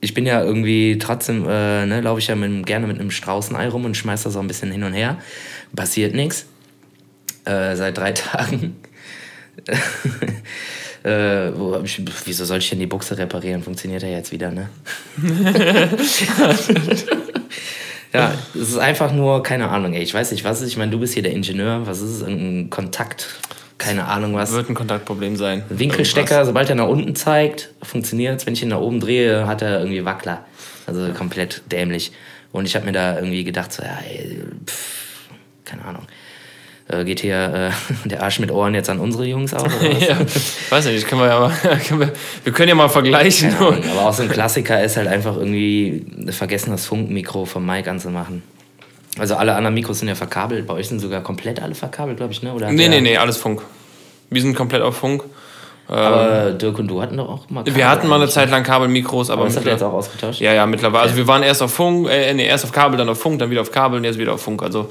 ich 0.00 0.12
bin 0.12 0.26
ja 0.26 0.42
irgendwie 0.44 0.98
trotzdem, 0.98 1.48
äh, 1.48 1.86
ne, 1.86 2.02
laufe 2.02 2.18
ich 2.20 2.26
ja 2.26 2.36
mit, 2.36 2.66
gerne 2.66 2.86
mit 2.86 3.00
einem 3.00 3.10
Straußenei 3.10 3.68
rum 3.68 3.86
und 3.86 3.96
schmeiß 3.96 4.24
das 4.24 4.36
auch 4.36 4.40
ein 4.40 4.46
bisschen 4.46 4.70
hin 4.70 4.82
und 4.84 4.92
her. 4.92 5.16
Passiert 5.74 6.14
nichts. 6.14 6.44
Äh, 7.46 7.76
seit 7.76 7.96
drei 7.96 8.12
Tagen. 8.12 8.76
äh, 11.02 11.50
wo 11.54 11.80
ich, 11.82 12.02
wieso 12.26 12.44
soll 12.44 12.58
ich 12.58 12.68
denn 12.68 12.78
die 12.78 12.86
Buchse 12.86 13.16
reparieren? 13.16 13.62
Funktioniert 13.62 14.02
ja 14.02 14.08
jetzt 14.10 14.32
wieder, 14.32 14.50
ne? 14.50 14.68
ja, 18.14 18.32
es 18.54 18.70
ist 18.70 18.78
einfach 18.78 19.12
nur, 19.12 19.42
keine 19.42 19.68
Ahnung, 19.68 19.92
ey, 19.92 20.02
ich 20.02 20.14
weiß 20.14 20.30
nicht, 20.30 20.44
was 20.44 20.60
ist. 20.60 20.68
Ich 20.68 20.76
meine, 20.76 20.92
du 20.92 21.00
bist 21.00 21.14
hier 21.14 21.22
der 21.22 21.32
Ingenieur. 21.32 21.86
Was 21.86 22.00
ist 22.00 22.10
es? 22.10 22.20
Irgendein 22.22 22.70
Kontakt? 22.70 23.26
Keine 23.76 24.06
Ahnung, 24.06 24.34
was. 24.34 24.52
Wird 24.52 24.70
ein 24.70 24.74
Kontaktproblem 24.74 25.36
sein. 25.36 25.64
Winkelstecker, 25.68 26.46
sobald 26.46 26.70
er 26.70 26.76
nach 26.76 26.86
unten 26.86 27.16
zeigt, 27.16 27.70
funktioniert 27.82 28.46
Wenn 28.46 28.54
ich 28.54 28.62
ihn 28.62 28.68
nach 28.68 28.78
oben 28.78 29.00
drehe, 29.00 29.48
hat 29.48 29.62
er 29.62 29.80
irgendwie 29.80 30.04
Wackler. 30.04 30.44
Also 30.86 31.12
komplett 31.12 31.62
dämlich. 31.72 32.12
Und 32.52 32.66
ich 32.66 32.76
habe 32.76 32.86
mir 32.86 32.92
da 32.92 33.16
irgendwie 33.16 33.42
gedacht, 33.42 33.72
so, 33.72 33.82
ja, 33.82 33.98
ey, 34.08 34.38
pff, 34.64 35.28
keine 35.64 35.84
Ahnung. 35.84 36.02
Äh, 36.86 37.04
geht 37.04 37.20
hier 37.20 37.72
äh, 38.04 38.08
der 38.08 38.22
Arsch 38.22 38.40
mit 38.40 38.50
Ohren 38.50 38.74
jetzt 38.74 38.90
an 38.90 39.00
unsere 39.00 39.24
Jungs 39.24 39.52
was? 39.52 39.62
ja, 40.00 40.18
weiß 40.70 40.86
nicht, 40.86 41.06
können 41.06 41.22
wir 41.22 41.28
ja 41.28 41.40
mal, 41.40 41.52
können 41.88 42.00
wir, 42.00 42.12
wir 42.42 42.52
können 42.52 42.68
ja 42.68 42.74
mal 42.74 42.88
vergleichen. 42.88 43.54
Ahnung, 43.56 43.82
aber 43.90 44.08
auch 44.08 44.12
so 44.12 44.22
ein 44.22 44.28
Klassiker 44.28 44.82
ist 44.82 44.96
halt 44.96 45.08
einfach 45.08 45.36
irgendwie 45.36 46.04
vergessen, 46.30 46.72
das 46.72 46.84
Funkmikro 46.84 47.46
vom 47.46 47.64
Mic 47.64 47.88
anzumachen. 47.88 48.42
Also 49.18 49.36
alle 49.36 49.54
anderen 49.54 49.74
Mikros 49.74 50.00
sind 50.00 50.08
ja 50.08 50.14
verkabelt. 50.14 50.66
Bei 50.66 50.74
euch 50.74 50.88
sind 50.88 50.98
sogar 50.98 51.22
komplett 51.22 51.62
alle 51.62 51.74
verkabelt, 51.74 52.16
glaube 52.16 52.32
ich, 52.32 52.42
ne? 52.42 52.52
Oder 52.52 52.72
Nee, 52.72 52.88
nee, 52.88 53.00
nee, 53.00 53.16
alles 53.16 53.36
Funk. 53.36 53.62
Wir 54.28 54.42
sind 54.42 54.56
komplett 54.56 54.82
auf 54.82 54.96
Funk. 54.96 55.24
Aber 55.86 56.52
Dirk 56.52 56.78
und 56.78 56.88
du 56.88 57.00
hatten 57.00 57.16
doch 57.18 57.28
auch 57.28 57.50
mal 57.50 57.64
Wir 57.66 57.88
hatten 57.88 58.08
mal 58.08 58.16
eine 58.16 58.24
eigentlich, 58.24 58.34
Zeit 58.34 58.50
lang 58.50 58.62
Kabelmikros, 58.62 59.28
aber 59.28 59.44
das 59.44 59.56
habt 59.56 59.66
ihr 59.66 59.72
jetzt 59.72 59.82
auch 59.82 59.92
ausgetauscht? 59.92 60.40
Ja, 60.40 60.52
ja, 60.54 60.66
mittlerweile. 60.66 61.02
Also 61.04 61.16
wir 61.16 61.26
waren 61.26 61.42
erst 61.42 61.62
auf 61.62 61.74
Funk, 61.74 62.08
äh, 62.08 62.32
nee, 62.32 62.46
erst 62.46 62.64
auf 62.64 62.72
Kabel, 62.72 62.96
dann 62.96 63.08
auf 63.08 63.20
Funk, 63.20 63.38
dann 63.38 63.50
wieder 63.50 63.60
auf 63.60 63.70
Kabel 63.70 63.98
und 63.98 64.04
jetzt 64.04 64.18
wieder 64.18 64.32
auf 64.32 64.42
Funk. 64.42 64.62
Also 64.62 64.88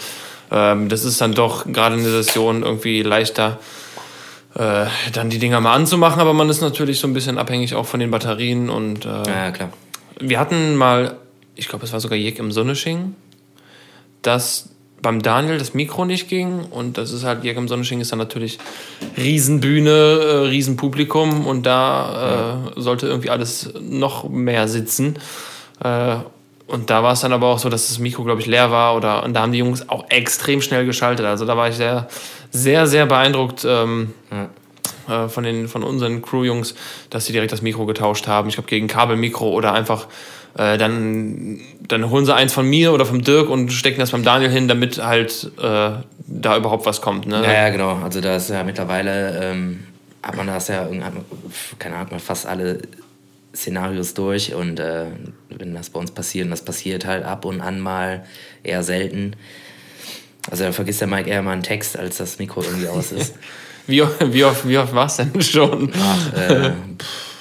ähm, 0.51 0.89
das 0.89 1.03
ist 1.05 1.19
dann 1.21 1.33
doch 1.33 1.65
gerade 1.65 1.95
in 1.95 2.03
der 2.03 2.12
Session 2.12 2.63
irgendwie 2.63 3.01
leichter, 3.03 3.59
äh, 4.55 4.85
dann 5.13 5.29
die 5.29 5.39
Dinger 5.39 5.59
mal 5.62 5.73
anzumachen, 5.73 6.19
aber 6.21 6.33
man 6.33 6.50
ist 6.50 6.62
natürlich 6.62 7.00
so 7.00 7.07
ein 7.07 7.13
bisschen 7.13 7.38
abhängig 7.38 7.75
auch 7.75 7.85
von 7.85 8.00
den 8.00 8.12
Batterien 8.12 8.69
und 8.69 9.05
äh, 9.05 9.09
Ja, 9.27 9.51
klar. 9.51 9.69
wir 10.19 10.39
hatten 10.39 10.75
mal, 10.75 11.17
ich 11.55 11.67
glaube, 11.67 11.85
es 11.85 11.93
war 11.93 12.00
sogar 12.00 12.17
Jek 12.17 12.39
im 12.39 12.51
Sonnesching, 12.51 13.15
dass 14.21 14.69
beim 15.01 15.21
Daniel 15.21 15.57
das 15.57 15.73
Mikro 15.73 16.05
nicht 16.05 16.29
ging 16.29 16.62
und 16.71 16.97
das 16.97 17.12
ist 17.12 17.23
halt, 17.25 17.43
Jek 17.43 17.57
im 17.57 17.67
Sonnesching 17.67 18.00
ist 18.00 18.12
dann 18.12 18.19
natürlich 18.19 18.57
Riesenbühne, 19.17 19.89
äh, 19.89 20.35
Riesenpublikum 20.47 21.45
und 21.45 21.65
da 21.65 22.62
äh, 22.75 22.79
sollte 22.79 23.07
irgendwie 23.07 23.29
alles 23.29 23.73
noch 23.81 24.29
mehr 24.29 24.67
sitzen. 24.67 25.17
Äh, 25.83 26.17
und 26.67 26.89
da 26.89 27.03
war 27.03 27.13
es 27.13 27.22
dann 27.22 27.34
aber 27.34 27.48
auch 27.48 27.60
so, 27.60 27.70
dass 27.70 27.88
das 27.89 28.00
Mikro, 28.00 28.24
glaube 28.24 28.41
ich, 28.41 28.48
leer 28.48 28.72
war 28.72 28.96
oder 28.96 29.24
und 29.24 29.34
da 29.34 29.41
haben 29.41 29.51
die 29.51 29.60
Jungs 29.60 29.88
auch 29.89 30.05
extrem 30.10 30.62
schnell 30.62 30.86
geschaltet. 30.86 31.25
Also 31.25 31.46
da 31.46 31.55
war 31.58 31.70
ich 31.70 31.75
sehr, 31.75 32.08
sehr, 32.51 32.88
sehr 32.88 33.05
beeindruckt. 33.05 33.65
Ähm, 33.67 34.13
äh, 35.10 35.27
von, 35.27 35.43
den, 35.43 35.67
von 35.67 35.84
unseren 35.84 36.22
Crew-Jungs, 36.22 36.75
dass 37.10 37.25
sie 37.25 37.34
direkt 37.34 37.51
das 37.51 37.62
Mikro 37.62 37.86
getauscht 37.86 38.27
haben. 38.27 38.48
Ich 38.48 38.55
glaube, 38.55 38.70
gegen 38.70 38.88
Kabelmikro 38.88 39.50
oder 39.50 39.74
einfach 39.74 40.08
äh, 40.58 40.77
dann, 40.77 41.60
dann 41.88 42.10
holen 42.10 42.25
sie 42.25 42.34
eins 42.34 42.53
von 42.53 42.65
mir 42.70 42.93
oder 42.93 43.05
vom 43.05 43.22
Dirk 43.22 43.50
und 43.50 43.74
stecken 43.74 44.00
das 44.00 44.12
beim 44.12 44.24
Daniel 44.24 44.50
hin, 44.50 44.70
damit 44.70 45.03
halt 45.03 45.51
äh, 45.62 45.89
da 46.25 46.58
überhaupt 46.58 46.86
was 46.86 47.01
kommt. 47.01 47.27
Ne? 47.27 47.43
Ja, 47.43 47.51
ja, 47.51 47.70
genau. 47.70 48.00
Also 48.01 48.22
da 48.22 48.38
ist 48.38 48.50
ja 48.50 48.63
mittlerweile, 48.63 49.39
ähm, 49.43 49.84
hat 50.22 50.38
man 50.38 50.48
das 50.48 50.70
ja, 50.70 50.84
irgendwie- 50.86 51.03
hat 51.03 51.13
man, 51.15 51.25
keine 51.79 51.96
Ahnung, 51.96 52.05
hat 52.05 52.12
man 52.12 52.20
fast 52.22 52.46
alle 52.46 52.79
Szenarios 53.55 54.13
durch 54.13 54.53
und 54.53 54.79
äh, 54.79 55.05
wenn 55.50 55.74
das 55.74 55.89
bei 55.89 56.00
uns 56.00 56.12
passiert, 56.12 56.45
und 56.45 56.51
das 56.51 56.65
passiert 56.65 57.05
halt 57.05 57.24
ab 57.24 57.45
und 57.45 57.62
an 57.62 57.79
mal 57.79 58.25
eher 58.63 58.83
selten. 58.83 59.36
Also 60.50 60.63
da 60.65 60.72
vergisst 60.72 61.01
der 61.01 61.07
Mike 61.07 61.29
eher 61.29 61.41
mal 61.41 61.51
einen 61.53 61.63
Text, 61.63 61.98
als 61.98 62.17
das 62.17 62.39
Mikro 62.39 62.62
irgendwie 62.63 62.88
aus 62.88 63.12
ist. 63.13 63.36
Wie, 63.86 64.01
wie 64.01 64.43
oft, 64.43 64.67
wie 64.67 64.77
oft 64.77 64.93
war 64.93 65.07
es 65.07 65.17
denn 65.17 65.41
schon? 65.41 65.91
Ach, 65.95 66.33
äh, 66.33 66.72
pff, 66.98 67.05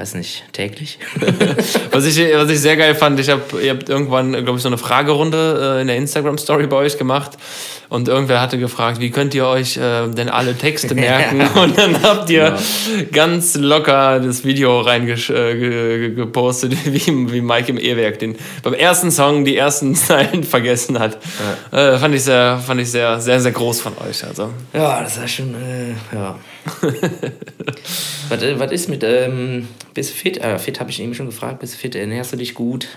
weiß 0.00 0.14
nicht, 0.14 0.44
täglich? 0.52 0.98
Was 1.92 2.06
ich, 2.06 2.18
was 2.34 2.50
ich 2.50 2.60
sehr 2.60 2.76
geil 2.76 2.94
fand, 2.94 3.20
ich 3.20 3.28
hab, 3.28 3.52
ihr 3.60 3.70
habt 3.70 3.88
irgendwann, 3.88 4.32
glaube 4.32 4.56
ich, 4.56 4.62
so 4.62 4.68
eine 4.68 4.78
Fragerunde 4.78 5.76
äh, 5.76 5.80
in 5.82 5.88
der 5.88 5.96
Instagram-Story 5.96 6.68
bei 6.68 6.76
euch 6.76 6.96
gemacht 6.96 7.32
und 7.90 8.08
irgendwer 8.08 8.40
hatte 8.40 8.56
gefragt, 8.56 9.00
wie 9.00 9.10
könnt 9.10 9.34
ihr 9.34 9.46
euch 9.46 9.76
äh, 9.76 10.08
denn 10.08 10.30
alle 10.30 10.56
Texte 10.56 10.94
merken? 10.94 11.42
Und 11.58 11.76
dann 11.76 12.02
habt 12.02 12.30
ihr 12.30 12.56
ganz 13.12 13.56
locker 13.56 14.20
das 14.20 14.44
Video 14.44 14.80
reingepostet, 14.80 16.72
äh, 16.72 16.76
wie, 16.86 17.32
wie 17.32 17.40
Mike 17.42 17.70
im 17.70 17.78
E-Werk 17.78 18.20
den 18.20 18.36
beim 18.62 18.74
ersten 18.74 19.10
Song 19.10 19.44
die 19.44 19.56
ersten 19.56 19.94
Zeilen 19.94 20.44
vergessen 20.44 20.98
hat. 20.98 21.18
Äh, 21.72 21.98
fand 21.98 22.14
ich 22.14 22.24
sehr, 22.24 22.58
fand 22.64 22.80
ich 22.80 22.90
sehr, 22.90 23.20
sehr, 23.20 23.40
sehr 23.40 23.52
groß 23.52 23.82
von 23.82 23.92
euch. 24.08 24.24
Also. 24.24 24.50
Ja, 24.72 25.02
das 25.02 25.20
war 25.20 25.28
schon, 25.28 25.54
äh, 25.54 26.14
ja. 26.14 26.38
was, 28.28 28.42
äh, 28.42 28.58
was 28.58 28.72
ist 28.72 28.88
mit, 28.88 29.02
ähm, 29.04 29.68
bist 29.94 30.12
fit? 30.12 30.38
Äh, 30.38 30.58
fit 30.58 30.80
habe 30.80 30.90
ich 30.90 31.00
eben 31.00 31.14
schon 31.14 31.26
gefragt, 31.26 31.60
bist 31.60 31.74
fit? 31.74 31.94
Ernährst 31.94 32.32
du 32.32 32.36
dich 32.36 32.54
gut? 32.54 32.88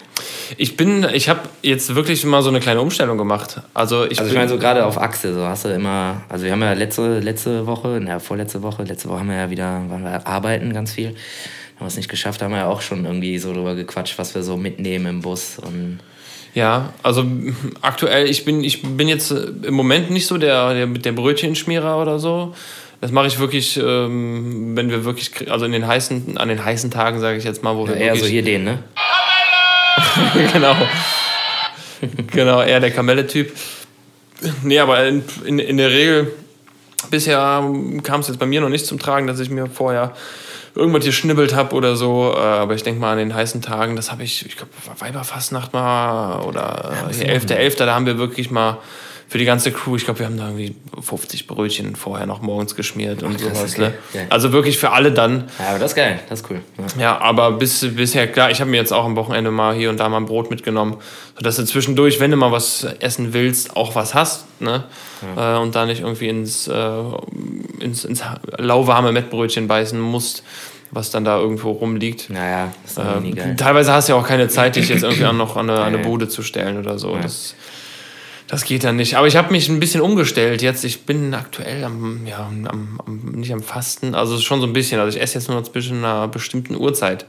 Ich 0.58 0.78
bin, 0.78 1.08
ich 1.14 1.30
habe 1.30 1.42
jetzt 1.62 1.96
wirklich 1.96 2.24
mal 2.26 2.42
so 2.42 2.50
eine 2.50 2.60
kleine 2.60 2.82
Umstellung 2.82 3.18
gemacht. 3.18 3.62
Also 3.74 4.06
ich, 4.06 4.20
Also 4.20 4.32
ich 4.32 4.38
meine 4.38 4.50
so 4.50 4.58
gerade 4.58 4.86
auf 4.86 4.98
Achse, 4.98 5.34
so 5.34 5.46
hast 5.46 5.66
du 5.66 5.70
immer, 5.70 6.24
also 6.30 6.46
wir 6.46 6.52
haben 6.52 6.62
ja 6.62 6.74
letzte, 6.74 7.20
letzte 7.20 7.66
Woche, 7.66 8.00
na 8.02 8.20
vorletzte 8.20 8.62
Woche, 8.62 8.84
letzte 8.84 9.10
Woche 9.10 9.20
haben 9.20 9.30
wir 9.30 9.38
ja 9.38 9.50
wieder, 9.50 9.84
waren 9.90 10.04
wir 10.04 10.28
arbeiten 10.28 10.74
ganz 10.74 10.94
viel, 10.94 11.08
haben 11.08 11.80
wir 11.80 11.88
es 11.88 11.98
nicht 11.98 12.10
geschafft, 12.10 12.42
haben 12.42 12.52
wir 12.52 12.60
ja 12.60 12.68
auch 12.68 12.82
schon 12.82 13.06
irgendwie 13.06 13.38
so 13.40 13.54
drüber 13.54 13.76
gequatscht, 13.76 14.18
was 14.18 14.36
wir 14.36 14.44
so 14.44 14.58
mitnehmen 14.58 15.08
im 15.08 15.22
Bus 15.22 15.58
und 15.60 16.00
Ja, 16.54 16.94
also 17.02 17.26
aktuell, 17.82 18.30
ich 18.30 18.46
bin, 18.46 18.64
ich 18.64 18.84
bin 18.84 19.08
jetzt 19.08 19.32
im 19.32 19.74
Moment 19.74 20.12
nicht 20.12 20.28
so 20.28 20.38
der, 20.38 20.74
der 20.74 20.88
mit 20.88 21.04
der 21.06 21.14
Brötchenschmierer 21.14 22.00
oder 22.00 22.20
so. 22.20 22.54
Das 23.04 23.12
mache 23.12 23.28
ich 23.28 23.38
wirklich, 23.38 23.76
ähm, 23.76 24.78
wenn 24.78 24.90
wir 24.90 25.04
wirklich, 25.04 25.52
also 25.52 25.66
in 25.66 25.74
den 25.74 25.86
heißen, 25.86 26.38
an 26.38 26.48
den 26.48 26.64
heißen 26.64 26.90
Tagen, 26.90 27.20
sage 27.20 27.38
ich 27.38 27.44
jetzt 27.44 27.62
mal, 27.62 27.76
wo 27.76 27.86
wir 27.86 27.98
eher 27.98 28.16
so 28.16 28.22
wirklich, 28.22 28.32
hier 28.32 28.44
den, 28.44 28.64
ne? 28.64 28.82
genau, 30.54 30.74
genau, 32.32 32.62
eher 32.62 32.80
der 32.80 32.92
Kamelle-Typ. 32.92 33.52
Nee, 34.64 34.80
aber 34.80 35.06
in, 35.06 35.22
in, 35.44 35.60
in 35.60 35.76
der 35.76 35.90
Regel, 35.90 36.32
bisher 37.12 37.62
kam 38.04 38.22
es 38.22 38.30
jetzt 38.30 38.40
bei 38.40 38.46
mir 38.46 38.62
noch 38.62 38.70
nicht 38.70 38.86
zum 38.86 39.00
Tragen, 39.00 39.28
dass 39.28 39.42
ich 39.42 39.50
mir 39.50 39.66
vorher 39.66 40.16
irgendwas 40.74 41.04
geschnibbelt 41.04 41.54
habe 41.54 41.76
oder 41.76 41.98
so. 41.98 42.34
Äh, 42.34 42.40
aber 42.40 42.74
ich 42.74 42.84
denke 42.84 43.02
mal 43.02 43.12
an 43.12 43.18
den 43.18 43.36
heißen 43.36 43.62
Tagen, 43.62 43.98
das 43.98 44.14
habe 44.14 44.24
ich, 44.24 44.46
ich 44.46 44.56
glaube, 44.56 44.72
Weiberfastnacht 45.00 45.74
mal 45.74 46.40
oder 46.44 46.94
ja, 47.12 47.26
11.11., 47.26 47.54
11., 47.54 47.76
da 47.76 47.94
haben 47.94 48.06
wir 48.06 48.18
wirklich 48.18 48.50
mal 48.50 48.78
für 49.34 49.40
die 49.40 49.46
ganze 49.46 49.72
Crew, 49.72 49.96
ich 49.96 50.06
glaube, 50.06 50.20
wir 50.20 50.28
haben 50.28 50.38
da 50.38 50.50
irgendwie 50.50 50.76
50 51.02 51.48
Brötchen 51.48 51.96
vorher 51.96 52.28
noch 52.28 52.44
morgens 52.44 52.76
geschmiert 52.76 53.24
und 53.24 53.38
Ach, 53.38 53.56
sowas. 53.56 53.80
Ne? 53.80 53.96
Also 54.30 54.52
wirklich 54.52 54.78
für 54.78 54.92
alle 54.92 55.12
dann. 55.12 55.46
Ja, 55.58 55.70
aber 55.70 55.80
das 55.80 55.94
ist 55.94 55.96
geil, 55.96 56.20
das 56.30 56.42
ist 56.42 56.52
cool. 56.52 56.62
Ja, 56.78 57.02
ja 57.02 57.18
aber 57.20 57.54
bis, 57.54 57.84
bisher, 57.96 58.32
klar, 58.32 58.52
ich 58.52 58.62
habe 58.62 58.70
mir 58.70 58.78
jetzt 58.78 58.94
auch 58.94 59.06
am 59.06 59.16
Wochenende 59.16 59.50
mal 59.50 59.74
hier 59.74 59.90
und 59.90 60.00
da 60.00 60.08
mal 60.08 60.18
ein 60.18 60.28
Brot 60.28 60.52
mitgenommen, 60.52 60.98
sodass 61.36 61.56
du 61.56 61.66
zwischendurch, 61.66 62.20
wenn 62.20 62.30
du 62.30 62.38
mal 62.38 62.52
was 62.52 62.86
essen 63.00 63.34
willst, 63.34 63.76
auch 63.76 63.96
was 63.96 64.14
hast. 64.14 64.46
Ne? 64.62 64.84
Ja. 65.36 65.58
Äh, 65.58 65.60
und 65.64 65.74
da 65.74 65.88
nicht 65.88 66.02
irgendwie 66.02 66.30
ins, 66.30 66.68
äh, 66.68 67.02
ins, 67.80 68.06
ins 68.06 68.22
lauwarme 68.60 69.12
Mettbrötchen 69.14 69.68
beißen 69.68 70.00
musst 70.00 70.44
was 70.96 71.10
dann 71.10 71.26
da 71.26 71.40
irgendwo 71.40 71.72
rumliegt. 71.72 72.30
Naja, 72.30 72.72
ist 72.86 73.00
äh, 73.00 73.20
nie 73.20 73.32
geil. 73.32 73.56
Teilweise 73.56 73.92
hast 73.94 74.10
du 74.10 74.14
ja 74.14 74.20
auch 74.20 74.28
keine 74.28 74.48
Zeit, 74.48 74.76
dich 74.76 74.90
jetzt 74.90 75.02
irgendwie 75.02 75.26
an, 75.26 75.38
noch 75.38 75.58
an 75.58 75.68
eine, 75.68 75.80
an 75.80 75.96
eine 75.96 76.04
Bude 76.04 76.28
zu 76.28 76.44
stellen 76.44 76.78
oder 76.78 77.00
so. 77.00 77.16
Ja. 77.16 77.22
Das, 77.22 77.56
das 78.48 78.66
geht 78.66 78.84
dann 78.84 78.96
nicht. 78.96 79.16
Aber 79.16 79.28
ich 79.28 79.36
habe 79.36 79.52
mich 79.52 79.70
ein 79.70 79.80
bisschen 79.80 80.02
umgestellt 80.02 80.62
jetzt. 80.62 80.84
Ich 80.84 81.06
bin 81.06 81.34
aktuell 81.34 81.84
am, 81.84 82.26
ja, 82.28 82.46
am, 82.46 83.00
am, 83.06 83.32
nicht 83.36 83.54
am 83.54 83.62
Fasten, 83.62 84.16
also 84.16 84.38
schon 84.40 84.62
so 84.62 84.68
ein 84.68 84.74
bisschen. 84.74 85.00
Also 85.00 85.18
ich 85.18 85.24
esse 85.24 85.36
jetzt 85.36 85.48
nur 85.48 85.60
noch 85.60 85.68
zwischen 85.68 85.98
einer 85.98 86.28
bestimmten 86.28 86.76
Uhrzeit. 86.76 87.26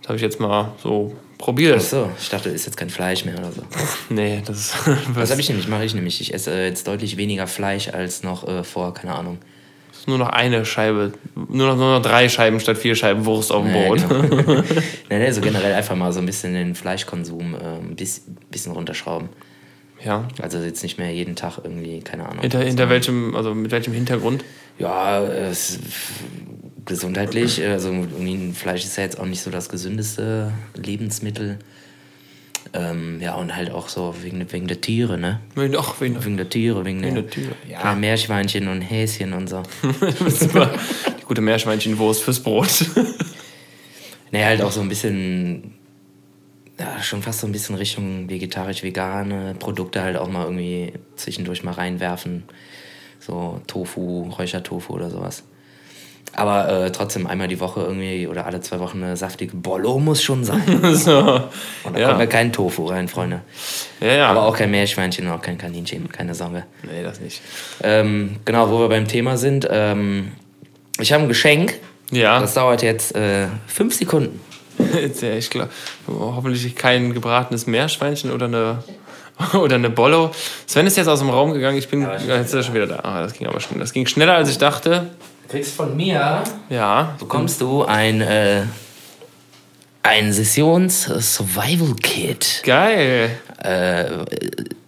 Das 0.00 0.08
habe 0.08 0.16
ich 0.16 0.22
jetzt 0.22 0.40
mal 0.40 0.72
so 0.82 1.14
probiert. 1.38 1.76
Ach 1.78 1.84
so, 1.84 2.10
ich 2.20 2.28
dachte, 2.28 2.48
du 2.48 2.54
isst 2.54 2.66
jetzt 2.66 2.76
kein 2.76 2.90
Fleisch 2.90 3.24
mehr 3.24 3.38
oder 3.38 3.52
so. 3.52 3.62
nee, 4.08 4.42
das. 4.44 4.74
Was 5.08 5.30
habe 5.30 5.40
ich 5.40 5.48
nämlich? 5.48 5.68
Mache 5.68 5.84
ich 5.84 5.94
nämlich. 5.94 6.20
Ich 6.20 6.32
esse 6.32 6.52
jetzt 6.62 6.86
deutlich 6.86 7.16
weniger 7.16 7.46
Fleisch 7.46 7.88
als 7.88 8.22
noch 8.22 8.46
äh, 8.46 8.64
vor, 8.64 8.94
keine 8.94 9.14
Ahnung. 9.14 9.38
Nur 10.08 10.18
noch 10.18 10.28
eine 10.28 10.64
Scheibe, 10.64 11.14
nur 11.34 11.66
noch, 11.66 11.76
nur 11.76 11.94
noch 11.94 12.02
drei 12.02 12.28
Scheiben 12.28 12.60
statt 12.60 12.78
vier 12.78 12.94
Scheiben 12.94 13.24
Wurst 13.24 13.50
auf 13.50 13.64
dem 13.64 13.72
naja, 13.72 13.88
Brot. 13.88 14.08
Genau. 14.08 14.62
nee, 15.10 15.18
nee, 15.18 15.30
so 15.32 15.40
generell 15.40 15.74
einfach 15.74 15.96
mal 15.96 16.12
so 16.12 16.20
ein 16.20 16.26
bisschen 16.26 16.54
den 16.54 16.76
Fleischkonsum 16.76 17.54
äh, 17.54 17.58
ein 17.58 17.96
bisschen 17.96 18.72
runterschrauben. 18.72 19.28
Ja. 20.06 20.28
Also 20.40 20.58
jetzt 20.58 20.82
nicht 20.84 20.98
mehr 20.98 21.12
jeden 21.12 21.34
Tag 21.34 21.58
irgendwie, 21.62 22.00
keine 22.00 22.28
Ahnung. 22.28 22.40
Hinter, 22.40 22.60
hinter 22.60 22.88
welchem, 22.88 23.34
also 23.34 23.54
mit 23.54 23.72
welchem 23.72 23.92
Hintergrund? 23.92 24.44
Ja, 24.78 25.20
es, 25.24 25.80
gesundheitlich. 26.84 27.62
Also 27.62 27.88
irgendwie 27.88 28.52
Fleisch 28.52 28.84
ist 28.84 28.96
ja 28.96 29.02
jetzt 29.02 29.18
auch 29.18 29.26
nicht 29.26 29.42
so 29.42 29.50
das 29.50 29.68
gesündeste 29.68 30.52
Lebensmittel. 30.74 31.58
Ähm, 32.72 33.20
ja, 33.20 33.34
und 33.34 33.54
halt 33.56 33.70
auch 33.70 33.88
so 33.88 34.14
wegen, 34.22 34.52
wegen 34.52 34.66
der 34.66 34.80
Tiere, 34.80 35.18
ne? 35.18 35.40
Wegen, 35.54 35.74
wegen, 35.74 36.24
wegen 36.24 36.36
der 36.36 36.48
Tiere, 36.48 36.84
wegen, 36.84 37.02
wegen 37.02 37.14
der, 37.14 37.22
der 37.24 37.30
Tiere. 37.30 37.54
Ja. 37.68 37.94
Meerschweinchen 37.94 38.68
und 38.68 38.82
Häschen 38.82 39.32
und 39.32 39.48
so. 39.48 39.62
Die 39.82 41.24
gute 41.24 41.40
Meerschweinchenwurst 41.40 42.22
fürs 42.22 42.40
Brot. 42.40 42.84
naja, 44.30 44.46
halt 44.46 44.62
auch 44.62 44.72
so 44.72 44.80
ein 44.80 44.88
bisschen 44.88 45.75
ja, 46.78 47.02
schon 47.02 47.22
fast 47.22 47.40
so 47.40 47.46
ein 47.46 47.52
bisschen 47.52 47.74
Richtung 47.74 48.28
vegetarisch-vegane 48.28 49.54
Produkte 49.58 50.02
halt 50.02 50.16
auch 50.16 50.28
mal 50.28 50.44
irgendwie 50.44 50.92
zwischendurch 51.16 51.62
mal 51.62 51.72
reinwerfen. 51.72 52.44
So 53.18 53.60
Tofu, 53.66 54.30
Räuchertofu 54.38 54.92
oder 54.92 55.10
sowas. 55.10 55.44
Aber 56.34 56.68
äh, 56.68 56.92
trotzdem 56.92 57.26
einmal 57.26 57.48
die 57.48 57.60
Woche 57.60 57.80
irgendwie 57.80 58.26
oder 58.26 58.44
alle 58.44 58.60
zwei 58.60 58.78
Wochen 58.78 59.02
eine 59.02 59.16
saftige 59.16 59.56
Bollo 59.56 59.98
muss 59.98 60.22
schon 60.22 60.44
sein. 60.44 60.80
so. 60.94 61.18
Und 61.84 61.94
da 61.94 61.98
ja. 61.98 62.08
kommt 62.08 62.20
ja 62.20 62.26
kein 62.26 62.52
Tofu 62.52 62.84
rein, 62.84 63.08
Freunde. 63.08 63.40
Ja, 64.00 64.12
ja. 64.12 64.26
Aber 64.28 64.42
auch 64.42 64.54
kein 64.54 64.70
Meerschweinchen 64.70 65.26
und 65.26 65.32
auch 65.32 65.40
kein 65.40 65.56
Kaninchen, 65.56 66.12
keine 66.12 66.34
Sorge. 66.34 66.64
Nee, 66.82 67.02
das 67.02 67.20
nicht. 67.20 67.40
Ähm, 67.82 68.36
genau, 68.44 68.70
wo 68.70 68.80
wir 68.80 68.88
beim 68.88 69.08
Thema 69.08 69.38
sind. 69.38 69.66
Ähm, 69.70 70.32
ich 71.00 71.10
habe 71.12 71.22
ein 71.22 71.28
Geschenk. 71.28 71.78
Ja. 72.10 72.38
Das 72.38 72.52
dauert 72.52 72.82
jetzt 72.82 73.16
äh, 73.16 73.46
fünf 73.66 73.94
Sekunden. 73.94 74.38
ich 75.38 75.50
glaube, 75.50 75.70
hoffentlich 76.08 76.74
kein 76.74 77.12
gebratenes 77.12 77.66
Meerschweinchen 77.66 78.30
oder 78.30 78.46
eine, 78.46 78.82
oder 79.58 79.74
eine 79.76 79.90
Bollo. 79.90 80.30
Sven 80.66 80.86
ist 80.86 80.96
jetzt 80.96 81.08
aus 81.08 81.18
dem 81.20 81.28
Raum 81.30 81.52
gegangen, 81.52 81.78
ich 81.78 81.88
bin 81.88 82.02
ja, 82.02 82.14
jetzt 82.14 82.48
ist 82.48 82.54
er 82.54 82.62
schon 82.62 82.74
wieder 82.74 82.86
da. 82.86 83.00
Ah, 83.02 83.22
das 83.22 83.32
ging 83.34 83.46
aber 83.46 83.60
schnell. 83.60 83.80
Das 83.80 83.92
ging 83.92 84.06
schneller, 84.06 84.34
als 84.34 84.48
ich 84.48 84.56
dachte. 84.58 85.08
Du 85.44 85.50
kriegst 85.52 85.74
von 85.74 85.96
mir, 85.96 86.42
ja. 86.70 87.14
bekommst 87.18 87.60
du 87.60 87.84
ein, 87.84 88.20
äh, 88.20 88.62
ein 90.02 90.32
Sessions-Survival-Kit. 90.32 92.62
Geil. 92.64 93.38
Äh, 93.62 94.06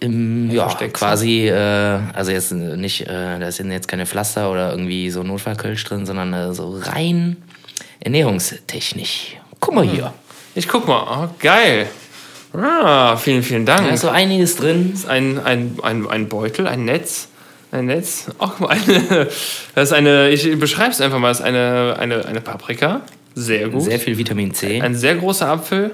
im, 0.00 0.50
ja, 0.50 0.68
quasi, 0.92 1.48
äh, 1.48 2.00
also 2.12 2.30
jetzt 2.30 2.52
nicht, 2.52 3.02
äh, 3.02 3.38
da 3.38 3.50
sind 3.50 3.72
jetzt 3.72 3.88
keine 3.88 4.06
Pflaster 4.06 4.50
oder 4.50 4.70
irgendwie 4.70 5.10
so 5.10 5.22
Notfallkölsch 5.22 5.84
drin, 5.84 6.06
sondern 6.06 6.32
äh, 6.32 6.54
so 6.54 6.78
rein 6.80 7.36
ernährungstechnisch. 8.00 9.36
Guck 9.60 9.74
mal 9.74 9.84
hier. 9.84 10.12
Ich 10.54 10.68
guck 10.68 10.86
mal. 10.88 11.28
Oh, 11.30 11.34
geil. 11.38 11.88
Ah, 12.52 13.16
vielen, 13.16 13.42
vielen 13.42 13.66
Dank. 13.66 13.86
Da 13.86 13.94
ist 13.94 14.00
so 14.00 14.08
einiges 14.08 14.56
drin. 14.56 14.90
Das 14.92 15.00
ist 15.00 15.08
ein, 15.08 15.38
ein, 15.44 15.78
ein, 15.82 16.06
ein 16.08 16.28
Beutel, 16.28 16.66
ein 16.66 16.84
Netz. 16.84 17.28
Ein 17.70 17.86
Netz. 17.86 18.26
Ach, 18.38 18.60
eine, 18.68 19.28
das 19.74 19.90
ist 19.90 19.92
eine, 19.92 20.30
ich 20.30 20.58
beschreibe 20.58 20.90
es 20.90 21.00
einfach 21.00 21.18
mal, 21.18 21.28
das 21.28 21.40
ist 21.40 21.44
eine, 21.44 21.96
eine, 21.98 22.24
eine 22.24 22.40
Paprika. 22.40 23.02
Sehr 23.34 23.68
gut. 23.68 23.82
Sehr 23.82 24.00
viel 24.00 24.16
Vitamin 24.18 24.54
C. 24.54 24.80
Ein 24.80 24.94
sehr 24.94 25.14
großer 25.14 25.48
Apfel 25.48 25.92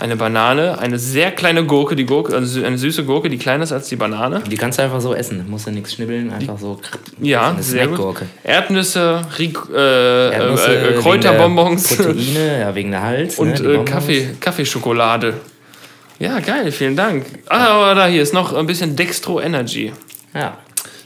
eine 0.00 0.16
Banane, 0.16 0.78
eine 0.78 0.98
sehr 0.98 1.32
kleine 1.32 1.64
Gurke, 1.64 1.96
die 1.96 2.06
Gurke, 2.06 2.34
also 2.34 2.64
eine 2.64 2.78
süße 2.78 3.04
Gurke, 3.04 3.28
die 3.28 3.38
kleiner 3.38 3.64
ist 3.64 3.72
als 3.72 3.88
die 3.88 3.96
Banane. 3.96 4.42
Die 4.48 4.56
kannst 4.56 4.78
du 4.78 4.82
einfach 4.82 5.00
so 5.00 5.14
essen, 5.14 5.44
musst 5.48 5.66
du 5.66 5.70
nichts 5.70 5.94
schnibbeln, 5.94 6.32
einfach 6.32 6.54
die, 6.54 6.60
so. 6.60 6.80
Ja, 7.20 7.54
so 7.56 7.62
sehr 7.62 7.88
gut. 7.88 8.22
Erdnüsse, 8.44 9.22
äh, 9.38 10.30
Erdnüsse 10.32 10.90
äh, 10.90 10.92
Kräuterbonbons. 10.94 11.96
Proteine, 11.96 12.60
ja, 12.60 12.74
wegen 12.74 12.90
der 12.90 13.02
Hals. 13.02 13.38
Und 13.38 13.60
ne, 13.60 13.74
äh, 13.74 13.84
Kaffee, 13.84 14.28
Kaffeeschokolade. 14.40 15.34
Ja, 16.18 16.40
geil, 16.40 16.70
vielen 16.72 16.96
Dank. 16.96 17.26
Ah, 17.48 17.66
aber 17.66 17.94
da 17.94 18.06
hier 18.06 18.22
ist 18.22 18.34
noch 18.34 18.52
ein 18.52 18.66
bisschen 18.66 18.96
Dextro 18.96 19.40
Energy. 19.40 19.92
Ja. 20.34 20.58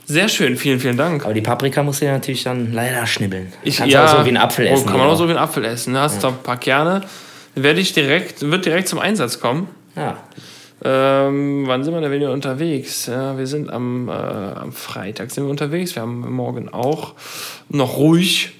Sehr 0.05 0.27
schön, 0.27 0.57
vielen, 0.57 0.79
vielen 0.79 0.97
Dank. 0.97 1.23
Aber 1.23 1.33
die 1.33 1.41
Paprika 1.41 1.81
musst 1.81 2.01
du 2.01 2.05
ja 2.05 2.11
natürlich 2.11 2.43
dann 2.43 2.73
leider 2.73 3.07
schnibbeln. 3.07 3.53
Ich, 3.63 3.77
Kannst 3.77 3.93
ja, 3.93 4.05
auch 4.05 4.19
so 4.19 4.25
wie 4.25 4.29
ein 4.29 4.37
Apfel 4.37 4.67
oh, 4.69 4.73
essen. 4.73 4.87
Kann 4.87 4.97
man 4.97 5.07
auch 5.07 5.15
so 5.15 5.27
wie 5.27 5.31
ein 5.31 5.37
Apfel 5.37 5.63
essen. 5.63 5.93
Da 5.93 6.01
hast 6.01 6.21
du 6.21 6.27
ja. 6.27 6.33
ein 6.33 6.43
paar 6.43 6.57
Kerne 6.57 7.03
werde 7.55 7.79
ich 7.79 7.93
direkt, 7.93 8.41
wird 8.41 8.65
direkt 8.65 8.87
zum 8.87 8.99
Einsatz 8.99 9.39
kommen. 9.39 9.67
Ja. 9.95 10.17
Ähm, 10.85 11.63
wann 11.65 11.83
sind 11.83 11.93
wir 11.93 12.01
denn 12.01 12.11
wieder 12.11 12.31
unterwegs? 12.31 13.05
Ja, 13.05 13.37
wir 13.37 13.47
sind 13.47 13.71
am, 13.71 14.09
äh, 14.09 14.11
am 14.11 14.73
Freitag 14.73 15.31
sind 15.31 15.45
wir 15.45 15.51
unterwegs. 15.51 15.95
Wir 15.95 16.01
haben 16.01 16.29
morgen 16.33 16.67
auch 16.67 17.13
noch 17.69 17.97
ruhig 17.97 18.53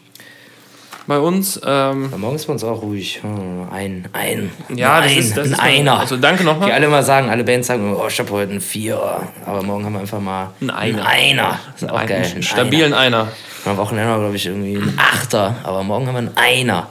bei 1.05 1.19
uns. 1.19 1.59
Ähm, 1.65 2.09
ja, 2.11 2.17
morgen 2.17 2.35
ist 2.35 2.45
bei 2.45 2.53
uns 2.53 2.63
auch 2.63 2.81
ruhig. 2.81 3.21
Hm, 3.21 3.67
ein, 3.71 4.07
ein, 4.13 4.51
ja, 4.73 4.99
ein, 4.99 5.03
das 5.03 5.17
ist, 5.17 5.37
das 5.37 5.47
ein 5.47 5.53
ist 5.53 5.59
Einer. 5.59 5.99
Also 5.99 6.15
danke 6.15 6.45
nochmal. 6.45 6.69
Die 6.69 6.73
alle 6.73 6.87
mal 6.87 7.03
sagen, 7.03 7.29
alle 7.29 7.43
Bands 7.43 7.67
sagen, 7.67 7.93
oh, 7.93 8.07
ich 8.07 8.19
habe 8.19 8.31
heute 8.31 8.51
einen 8.51 8.61
Vierer. 8.61 9.27
Aber 9.45 9.61
morgen 9.63 9.83
haben 9.83 9.93
wir 9.93 9.99
einfach 9.99 10.21
mal 10.21 10.51
ein 10.61 10.69
Einer. 10.69 11.05
Einer. 11.05 11.59
Das 11.73 11.81
ist 11.81 11.89
auch 11.89 11.97
ein, 11.97 12.07
geil. 12.07 12.25
Einen 12.31 12.43
stabilen 12.43 12.93
Einer. 12.93 13.27
Am 13.65 13.77
Wochenende 13.77 14.15
glaube 14.15 14.35
ich 14.35 14.45
irgendwie 14.45 14.77
einen 14.77 14.97
Achter. 14.97 15.55
Aber 15.63 15.83
morgen 15.83 16.07
haben 16.07 16.13
wir 16.13 16.19
einen 16.19 16.37
Einer. 16.37 16.87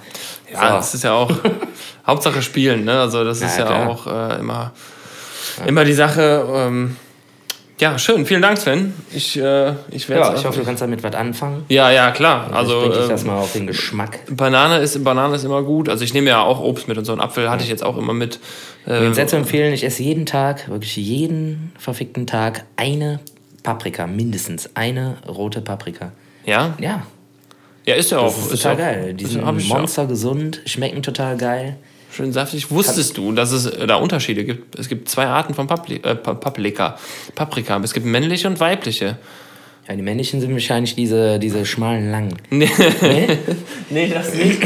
Ja, 0.53 0.69
so. 0.69 0.75
das 0.75 0.95
ist 0.95 1.05
ja 1.05 1.12
auch 1.15 1.31
Hauptsache 2.07 2.43
spielen, 2.43 2.85
ne? 2.85 3.01
Also 3.01 3.25
das 3.25 3.41
ist 3.41 3.59
ja, 3.59 3.71
ja 3.71 3.88
auch 3.88 4.07
äh, 4.07 4.41
immer, 4.41 4.73
ja. 5.59 5.65
immer 5.67 5.85
die 5.85 5.93
Sache. 5.93 6.45
Ähm, 6.53 6.97
ja, 7.83 7.99
schön. 7.99 8.25
Vielen 8.27 8.43
Dank, 8.43 8.59
Sven. 8.59 8.95
Ich, 9.12 9.37
äh, 9.37 9.73
ich 9.91 10.09
werde. 10.09 10.27
Ja, 10.27 10.35
ich 10.37 10.45
hoffe, 10.45 10.61
du 10.61 10.65
kannst 10.65 10.83
damit 10.83 11.03
was 11.03 11.15
anfangen. 11.15 11.65
Ja, 11.69 11.91
ja, 11.91 12.12
klar. 12.12 12.49
Also, 12.53 12.79
also 12.79 12.93
ich 12.93 13.03
ähm, 13.03 13.09
das 13.09 13.25
mal 13.25 13.38
auf 13.38 13.53
den 13.53 13.67
Geschmack. 13.67 14.21
Banane 14.31 14.79
ist, 14.79 15.03
Banane 15.03 15.35
ist 15.35 15.45
immer 15.45 15.62
gut. 15.62 15.88
Also 15.88 16.05
ich 16.05 16.15
nehme 16.15 16.29
ja 16.29 16.43
auch 16.43 16.61
Obst 16.61 16.87
mit 16.87 16.97
und 16.97 17.05
so 17.05 17.11
einen 17.11 17.21
Apfel 17.21 17.51
hatte 17.51 17.65
ich 17.65 17.71
jetzt 17.71 17.83
auch 17.83 17.97
immer 17.97 18.12
mit. 18.12 18.38
Äh, 18.87 19.09
ich 19.09 19.17
würde 19.17 19.27
zu 19.27 19.37
empfehlen, 19.37 19.73
ich 19.73 19.83
esse 19.83 20.03
jeden 20.05 20.27
Tag, 20.27 20.69
wirklich 20.69 20.95
jeden 20.97 21.73
verfickten 21.77 22.27
Tag 22.29 22.65
eine 22.77 23.19
Paprika, 23.65 24.07
mindestens 24.07 24.71
eine 24.75 25.17
rote 25.27 25.61
Paprika. 25.61 26.12
Ja? 26.45 26.75
Ja. 26.79 27.03
Ja, 27.85 27.95
ist 27.97 28.12
ja 28.12 28.19
auch. 28.19 28.33
Das 28.33 28.53
ist 28.53 28.62
total 28.62 28.77
geil. 28.77 29.15
Die 29.15 29.27
sind 29.27 29.45
Monster 29.69 30.07
gesund, 30.07 30.61
schmecken 30.67 31.03
total 31.03 31.37
geil. 31.37 31.79
Schön 32.14 32.33
saftig. 32.33 32.70
Wusstest 32.70 33.16
du, 33.16 33.33
dass 33.33 33.53
es 33.53 33.70
da 33.87 33.96
Unterschiede 33.96 34.44
gibt? 34.44 34.79
Es 34.79 34.88
gibt 34.88 35.09
zwei 35.09 35.27
Arten 35.27 35.55
von 35.55 35.66
Papli 35.66 35.96
äh, 35.96 36.14
Paprika. 36.14 36.98
Paprika. 37.35 37.81
Es 37.83 37.94
gibt 37.94 38.05
männliche 38.05 38.48
und 38.48 38.61
weibliche. 38.61 39.16
Ja, 39.88 39.96
die 39.96 40.03
männlichen 40.03 40.40
sind 40.40 40.53
wahrscheinlich 40.53 40.94
diese, 40.94 41.38
diese 41.38 41.64
schmalen, 41.64 42.11
langen. 42.11 42.35
Nee. 42.51 42.68
nee? 43.01 43.38
nee, 43.90 44.09
das 44.09 44.35
nicht. 44.35 44.62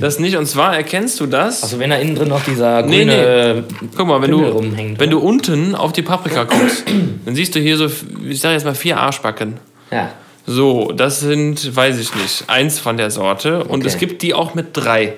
Das 0.00 0.18
nicht. 0.18 0.36
Und 0.36 0.46
zwar 0.46 0.76
erkennst 0.76 1.18
du 1.20 1.26
das. 1.26 1.62
Also 1.62 1.78
wenn 1.78 1.88
da 1.88 1.96
innen 1.96 2.14
drin 2.14 2.28
noch 2.28 2.44
dieser 2.44 2.82
grüne 2.82 3.04
nee, 3.04 3.60
nee. 3.60 3.88
Guck 3.96 4.06
mal, 4.06 4.20
wenn 4.20 4.30
du, 4.30 4.44
rumhängt, 4.44 5.00
wenn 5.00 5.10
du 5.10 5.18
unten 5.18 5.74
auf 5.74 5.92
die 5.92 6.02
Paprika 6.02 6.44
guckst, 6.44 6.84
dann 7.24 7.34
siehst 7.34 7.54
du 7.54 7.60
hier 7.60 7.78
so, 7.78 7.90
ich 8.28 8.40
sag 8.40 8.52
jetzt 8.52 8.64
mal 8.64 8.74
vier 8.74 8.98
Arschbacken. 8.98 9.54
Ja. 9.90 10.10
So, 10.46 10.92
das 10.92 11.20
sind, 11.20 11.74
weiß 11.74 11.98
ich 11.98 12.14
nicht, 12.14 12.44
eins 12.48 12.78
von 12.78 12.96
der 12.96 13.10
Sorte. 13.10 13.64
Und 13.64 13.80
okay. 13.80 13.88
es 13.88 13.98
gibt 13.98 14.22
die 14.22 14.34
auch 14.34 14.54
mit 14.54 14.68
drei. 14.74 15.14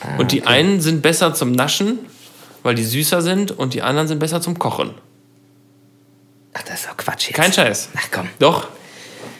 Ah, 0.00 0.16
und 0.18 0.32
die 0.32 0.42
okay. 0.42 0.50
einen 0.50 0.80
sind 0.80 1.02
besser 1.02 1.34
zum 1.34 1.52
Naschen, 1.52 1.98
weil 2.62 2.74
die 2.74 2.84
süßer 2.84 3.22
sind, 3.22 3.52
und 3.52 3.74
die 3.74 3.82
anderen 3.82 4.08
sind 4.08 4.18
besser 4.18 4.40
zum 4.40 4.58
Kochen. 4.58 4.94
Ach, 6.54 6.62
das 6.62 6.80
ist 6.80 6.88
doch 6.88 6.96
Quatsch 6.96 7.28
jetzt. 7.28 7.36
Kein 7.36 7.52
Scheiß. 7.52 7.90
Ach 7.96 8.08
komm. 8.10 8.28
Doch. 8.38 8.68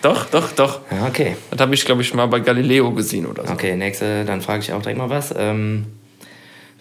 Doch, 0.03 0.27
doch, 0.31 0.53
doch. 0.53 0.81
Ja, 0.91 1.07
okay. 1.07 1.37
Das 1.51 1.61
habe 1.61 1.75
ich, 1.75 1.85
glaube 1.85 2.01
ich, 2.03 2.15
mal 2.15 2.27
bei 2.27 2.41
Galileo 2.41 2.91
gesehen 2.93 3.27
oder 3.27 3.47
so. 3.47 3.53
Okay, 3.53 3.77
nächste, 3.77 4.25
dann 4.25 4.41
frage 4.41 4.63
ich 4.63 4.73
auch 4.73 4.81
direkt 4.81 4.99
mal 4.99 5.11
was. 5.11 5.35
Ähm, 5.37 5.87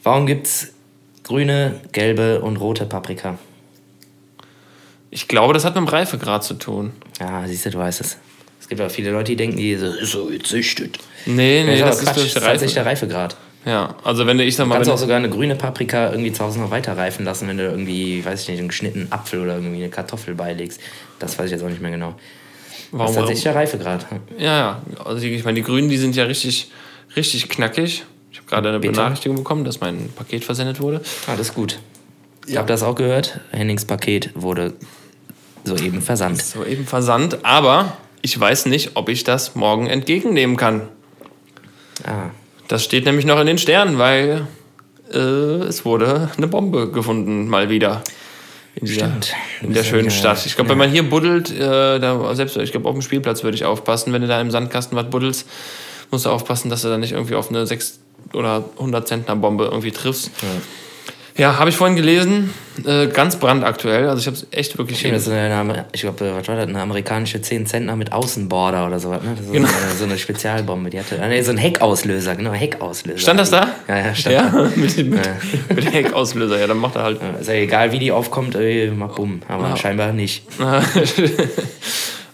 warum 0.04 0.26
gibt 0.26 0.48
es 0.48 0.74
grüne, 1.24 1.82
gelbe 1.92 2.42
und 2.42 2.58
rote 2.58 2.86
Paprika? 2.86 3.38
Ich 5.12 5.28
glaube, 5.28 5.54
das 5.54 5.66
hat 5.66 5.76
mit 5.76 5.86
dem 5.86 5.88
Reifegrad 5.90 6.44
zu 6.44 6.54
tun. 6.54 6.94
Ja, 7.20 7.44
siehst 7.46 7.66
du, 7.66 7.72
du 7.72 7.80
weißt 7.80 8.00
es. 8.00 8.18
Es 8.62 8.70
gibt 8.70 8.80
auch 8.80 8.92
viele 8.92 9.12
Leute, 9.12 9.32
die 9.32 9.36
denken, 9.36 9.58
die 9.58 9.76
so, 9.76 9.88
ist 9.88 10.12
so 10.12 10.26
gezüchtet. 10.28 11.00
Nee, 11.26 11.64
nee, 11.66 11.78
Ja, 11.80 11.88
das 11.88 11.98
das 11.98 12.00
ist 12.00 12.06
Quatsch, 12.06 12.18
den 12.18 12.26
ist 12.26 12.34
tatsächlich 12.36 12.74
der 12.76 12.86
Reife. 12.86 13.06
Reifegrad. 13.06 13.36
Ja, 13.70 13.96
also 14.04 14.26
wenn 14.26 14.40
du, 14.40 14.44
ich 14.44 14.56
sag 14.56 14.64
Du 14.64 14.70
mal, 14.70 14.76
kannst 14.76 14.88
wenn 14.88 14.94
auch 14.94 14.98
du, 14.98 15.02
sogar 15.02 15.18
eine 15.18 15.30
grüne 15.30 15.56
Paprika 15.56 16.10
irgendwie 16.10 16.32
zu 16.32 16.44
Hause 16.44 16.60
noch 16.60 16.72
weiter 16.72 16.98
reifen 16.98 17.24
lassen, 17.24 17.48
wenn 17.48 17.58
du 17.58 17.66
irgendwie, 17.66 18.26
weiß 18.26 18.42
ich 18.42 18.48
nicht, 18.48 18.58
einen 18.58 18.70
geschnittenen 18.70 19.12
Apfel 19.12 19.42
oder 19.42 19.56
irgendwie 19.58 19.76
eine 19.76 19.90
Kartoffel 19.90 20.34
beilegst. 20.34 20.82
Das 21.20 21.38
weiß 21.38 21.46
ich 21.46 21.52
jetzt 21.52 21.64
auch 21.64 21.70
nicht 21.70 21.82
mehr 21.82 21.92
genau. 21.92 22.16
Das 22.16 23.00
warum, 23.00 23.12
ist 23.12 23.16
tatsächlich 23.18 23.44
der 23.44 23.56
Reifegrad. 23.56 24.08
Ja, 24.40 24.58
ja. 24.58 24.82
Also 25.06 25.24
ich 25.24 25.44
meine, 25.44 25.58
die 25.58 25.62
Grünen, 25.62 25.88
die 25.88 25.98
sind 25.98 26.16
ja 26.16 26.24
richtig, 26.24 26.72
richtig 27.16 27.48
knackig. 27.48 28.06
Ich 28.32 28.40
habe 28.40 28.50
gerade 28.50 28.70
eine 28.70 28.80
Bitter. 28.80 28.94
Benachrichtigung 28.94 29.38
bekommen, 29.38 29.66
dass 29.66 29.80
mein 29.80 30.10
Paket 30.16 30.44
versendet 30.44 30.82
wurde. 30.82 31.02
Ah, 31.28 31.36
das 31.38 31.50
ist 31.50 31.54
gut. 31.54 31.78
Ich 32.48 32.58
habe 32.58 32.68
das 32.68 32.82
auch 32.82 32.96
gehört. 32.96 33.40
Hennings 33.52 33.86
Paket 33.86 34.32
wurde 34.34 34.74
soeben 35.64 36.02
versandt. 36.02 36.42
So 36.42 36.66
eben 36.66 36.88
versandt, 36.88 37.46
aber 37.46 37.98
ich 38.24 38.40
weiß 38.40 38.66
nicht, 38.66 38.92
ob 38.96 39.10
ich 39.10 39.24
das 39.24 39.54
morgen 39.54 39.86
entgegennehmen 39.86 40.58
kann. 40.58 40.88
Ah, 42.04 42.32
Das 42.70 42.84
steht 42.84 43.06
nämlich 43.06 43.26
noch 43.26 43.40
in 43.40 43.48
den 43.48 43.58
Sternen, 43.58 43.98
weil 43.98 44.48
äh, 45.12 45.18
es 45.18 45.84
wurde 45.86 46.30
eine 46.38 46.48
Bombe 46.48 46.92
gefunden, 46.92 47.48
mal 47.50 47.70
wieder. 47.70 48.04
In, 48.76 48.86
dieser, 48.86 49.08
Stimmt. 49.08 49.34
in 49.62 49.74
der 49.74 49.82
Ja, 49.84 49.90
schönen 49.90 50.06
ja. 50.06 50.12
Stadt. 50.12 50.46
Ich 50.46 50.56
glaube, 50.56 50.70
wenn 50.70 50.78
man 50.78 50.90
hier 50.92 51.04
buddelt, 51.04 51.52
äh, 51.52 52.00
da, 52.00 52.34
selbst 52.36 52.56
ich 52.58 52.72
glaube, 52.72 52.88
auf 52.88 52.96
dem 52.96 53.02
Spielplatz 53.02 53.44
würde 53.44 53.56
ich 53.56 53.66
aufpassen, 53.66 54.14
wenn 54.14 54.22
du 54.22 54.28
da 54.28 54.40
im 54.40 54.52
Sandkasten 54.52 54.96
was 54.96 55.10
buddelst, 55.10 55.48
musst 56.12 56.26
du 56.26 56.30
aufpassen, 56.30 56.70
dass 56.70 56.84
du 56.84 56.88
da 56.90 56.98
nicht 56.98 57.12
irgendwie 57.14 57.36
auf 57.36 57.50
eine 57.50 57.66
6 57.66 58.00
oder 58.34 58.64
100 58.78 59.08
Zentner 59.08 59.36
Bombe 59.36 59.66
irgendwie 59.66 59.92
triffst. 59.92 60.28
Ja, 60.42 60.48
habe 61.46 61.70
ich 61.70 61.76
vorhin 61.78 61.96
gelesen, 61.96 62.54
äh, 62.86 63.08
ganz 63.08 63.38
brandaktuell. 63.38 64.08
Also 64.10 64.20
ich 64.22 64.28
habe 64.28 64.36
es 64.38 64.46
echt 64.52 64.78
wirklich. 64.78 65.06
eine, 65.06 65.54
Amer- 65.56 65.86
ich 65.94 66.02
glaube, 66.02 66.34
was 66.36 66.48
war 66.48 66.56
das? 66.56 66.68
Eine 66.68 66.82
amerikanische 66.82 67.42
10 67.42 67.66
Zentner 67.66 67.96
mit 67.96 68.12
Außenborder 68.12 68.88
oder 68.88 69.00
sowas. 69.00 69.22
Ne? 69.24 69.32
Das 69.38 69.46
ist 69.46 69.52
Genau. 69.52 69.68
so, 69.68 69.74
eine, 69.74 69.96
so 70.00 70.04
eine 70.06 70.18
Spezialbombe. 70.18 70.90
Die 70.90 71.00
hatte, 71.00 71.20
ah, 71.22 71.28
nee, 71.28 71.42
so 71.42 71.52
ein 71.52 71.58
Heckauslöser, 71.58 72.36
genau, 72.36 72.52
Heckauslöser. 72.54 73.20
Stand 73.20 73.40
das 73.40 73.52
da? 73.52 73.70
Ja, 73.88 73.98
ja, 73.98 74.16
stand 74.16 74.36
Ja, 74.36 74.50
da. 74.50 74.64
mit, 74.76 74.98
mit, 74.98 75.08
mit 75.70 75.84
dem 75.86 75.92
Heckauslöser. 75.92 76.60
Ja, 76.60 76.68
dann 76.68 76.78
macht 76.78 76.96
er 76.96 77.04
halt. 77.04 77.22
Ja, 77.22 77.40
Ist 77.40 77.48
ja 77.48 77.54
egal, 77.56 77.92
wie 77.92 78.00
die 78.00 78.12
aufkommt, 78.12 78.56
ey, 78.56 78.92
mach 78.96 79.16
bumm. 79.16 79.42
Aber 79.48 79.76
scheinbar 79.78 80.12
nicht. 80.14 80.44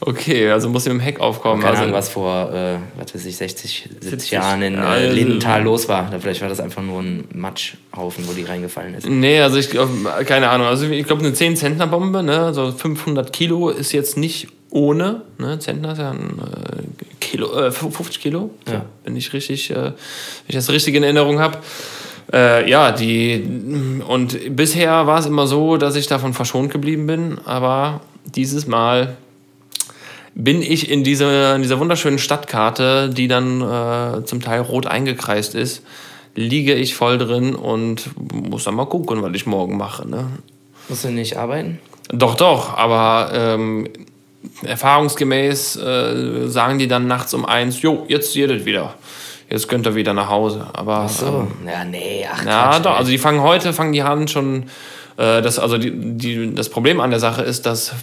okay, 0.05 0.49
also 0.49 0.69
muss 0.69 0.85
mit 0.85 0.93
dem 0.93 0.99
Heck 0.99 1.19
aufkommen. 1.19 1.61
Keine 1.61 1.71
also, 1.71 1.83
Ahnung, 1.83 1.95
was 1.95 2.09
vor, 2.09 2.53
äh, 2.53 2.77
was 2.97 3.13
weiß 3.13 3.25
ich, 3.25 3.35
60, 3.35 3.89
70 3.89 4.09
70 4.09 4.31
Jahren 4.31 4.61
in 4.61 4.77
äh, 4.77 5.11
Lindenthal 5.11 5.63
los 5.63 5.89
war. 5.89 6.11
Vielleicht 6.19 6.41
war 6.41 6.49
das 6.49 6.59
einfach 6.59 6.81
nur 6.81 7.01
ein 7.01 7.25
Matschhaufen, 7.33 8.27
wo 8.27 8.33
die 8.33 8.43
reingefallen 8.43 8.93
ist. 8.93 9.07
Nee, 9.07 9.39
also 9.41 9.57
ich 9.57 9.69
glaube, 9.69 9.91
keine 10.25 10.49
Ahnung. 10.49 10.67
Also 10.67 10.87
ich 10.87 11.05
glaube, 11.05 11.25
eine 11.25 11.35
10-Zentner-Bombe, 11.35 12.23
ne, 12.23 12.39
also 12.39 12.71
500 12.71 13.33
Kilo 13.33 13.69
ist 13.69 13.91
jetzt 13.91 14.17
nicht 14.17 14.47
ohne. 14.69 15.21
Ne? 15.37 15.57
Zentner 15.59 15.93
ist 15.93 15.99
ja 15.99 16.11
ein 16.11 16.39
äh, 16.39 17.05
Kilo, 17.19 17.53
äh, 17.53 17.71
50 17.71 18.19
Kilo, 18.19 18.51
Ja. 18.67 18.85
wenn 19.03 19.15
ich 19.15 19.33
richtig, 19.33 19.71
äh, 19.71 19.75
wenn 19.75 19.93
ich 20.47 20.55
das 20.55 20.69
richtig 20.69 20.95
in 20.95 21.03
Erinnerung 21.03 21.39
habe. 21.39 21.57
Äh, 22.33 22.69
ja, 22.69 22.91
die 22.91 23.43
und 24.07 24.55
bisher 24.55 25.05
war 25.07 25.19
es 25.19 25.27
immer 25.27 25.47
so, 25.47 25.77
dass 25.77 25.95
ich 25.95 26.07
davon 26.07 26.33
verschont 26.33 26.71
geblieben 26.71 27.05
bin, 27.05 27.37
aber 27.45 28.01
dieses 28.25 28.65
Mal 28.65 29.15
bin 30.35 30.61
ich 30.61 30.91
in, 30.91 31.03
diese, 31.03 31.53
in 31.55 31.61
dieser 31.61 31.79
wunderschönen 31.79 32.19
Stadtkarte, 32.19 33.09
die 33.09 33.27
dann 33.27 33.61
äh, 33.61 34.25
zum 34.25 34.41
Teil 34.41 34.59
rot 34.61 34.85
eingekreist 34.85 35.55
ist, 35.55 35.81
liege 36.35 36.73
ich 36.73 36.93
voll 36.93 37.17
drin 37.17 37.55
und 37.55 38.09
muss 38.33 38.65
dann 38.65 38.75
mal 38.75 38.85
gucken, 38.85 39.23
was 39.23 39.33
ich 39.33 39.45
morgen 39.45 39.77
mache. 39.77 40.07
Ne? 40.07 40.27
Musst 40.89 41.05
du 41.05 41.09
nicht 41.09 41.37
arbeiten? 41.37 41.79
Doch, 42.09 42.35
doch, 42.35 42.77
aber 42.77 43.31
ähm, 43.33 43.87
erfahrungsgemäß 44.61 45.77
äh, 45.77 46.47
sagen 46.47 46.79
die 46.79 46.87
dann 46.87 47.07
nachts 47.07 47.33
um 47.33 47.45
eins, 47.45 47.81
jo, 47.81 48.05
jetzt 48.09 48.35
jedet 48.35 48.65
wieder. 48.65 48.95
Jetzt 49.49 49.69
könnt 49.69 49.87
ihr 49.87 49.95
wieder 49.95 50.13
nach 50.13 50.29
Hause. 50.29 50.67
Aber 50.73 51.05
Ach 51.05 51.09
so. 51.09 51.47
Ja, 51.65 51.85
nee, 51.85 52.27
ach 52.29 52.45
ja, 52.45 52.69
Quatsch, 52.69 52.85
doch. 52.85 52.97
Also 52.97 53.11
die 53.11 53.17
fangen 53.17 53.41
heute, 53.41 53.73
fangen 53.73 53.93
die 53.93 54.01
an 54.01 54.27
schon. 54.27 54.63
Äh, 55.17 55.41
das, 55.41 55.59
also 55.59 55.77
die, 55.77 55.91
die, 55.93 56.53
das 56.53 56.69
Problem 56.69 56.99
an 56.99 57.11
der 57.11 57.19
Sache 57.19 57.43
ist, 57.43 57.65
dass 57.65 57.93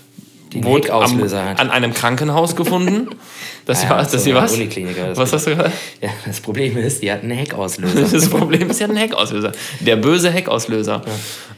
Die 0.53 0.62
wurde 0.65 0.93
am, 0.93 1.23
hat. 1.23 1.61
an 1.61 1.71
einem 1.71 1.93
Krankenhaus 1.95 2.57
gefunden. 2.57 3.09
Das 3.65 3.85
Ja, 3.85 3.91
war, 3.91 4.05
so 4.05 4.17
das 4.17 4.25
hier 4.25 4.35
eine 4.35 4.45
was? 4.45 4.55
Unikliniker, 4.55 5.07
das 5.11 5.19
Was 5.19 5.33
hast 5.33 5.47
du 5.47 5.51
gesagt? 5.51 5.71
Ja, 6.01 6.09
das 6.27 6.41
Problem 6.41 6.77
ist, 6.77 7.01
die 7.01 7.12
hatten 7.12 7.31
einen 7.31 7.38
Heckauslöser. 7.38 8.09
Das 8.12 8.29
Problem 8.31 8.69
ist 8.71 8.81
ja 8.81 8.88
ein 8.88 8.97
Heckauslöser. 8.97 9.53
Der 9.79 9.95
böse 9.95 10.31
Heckauslöser. 10.33 11.01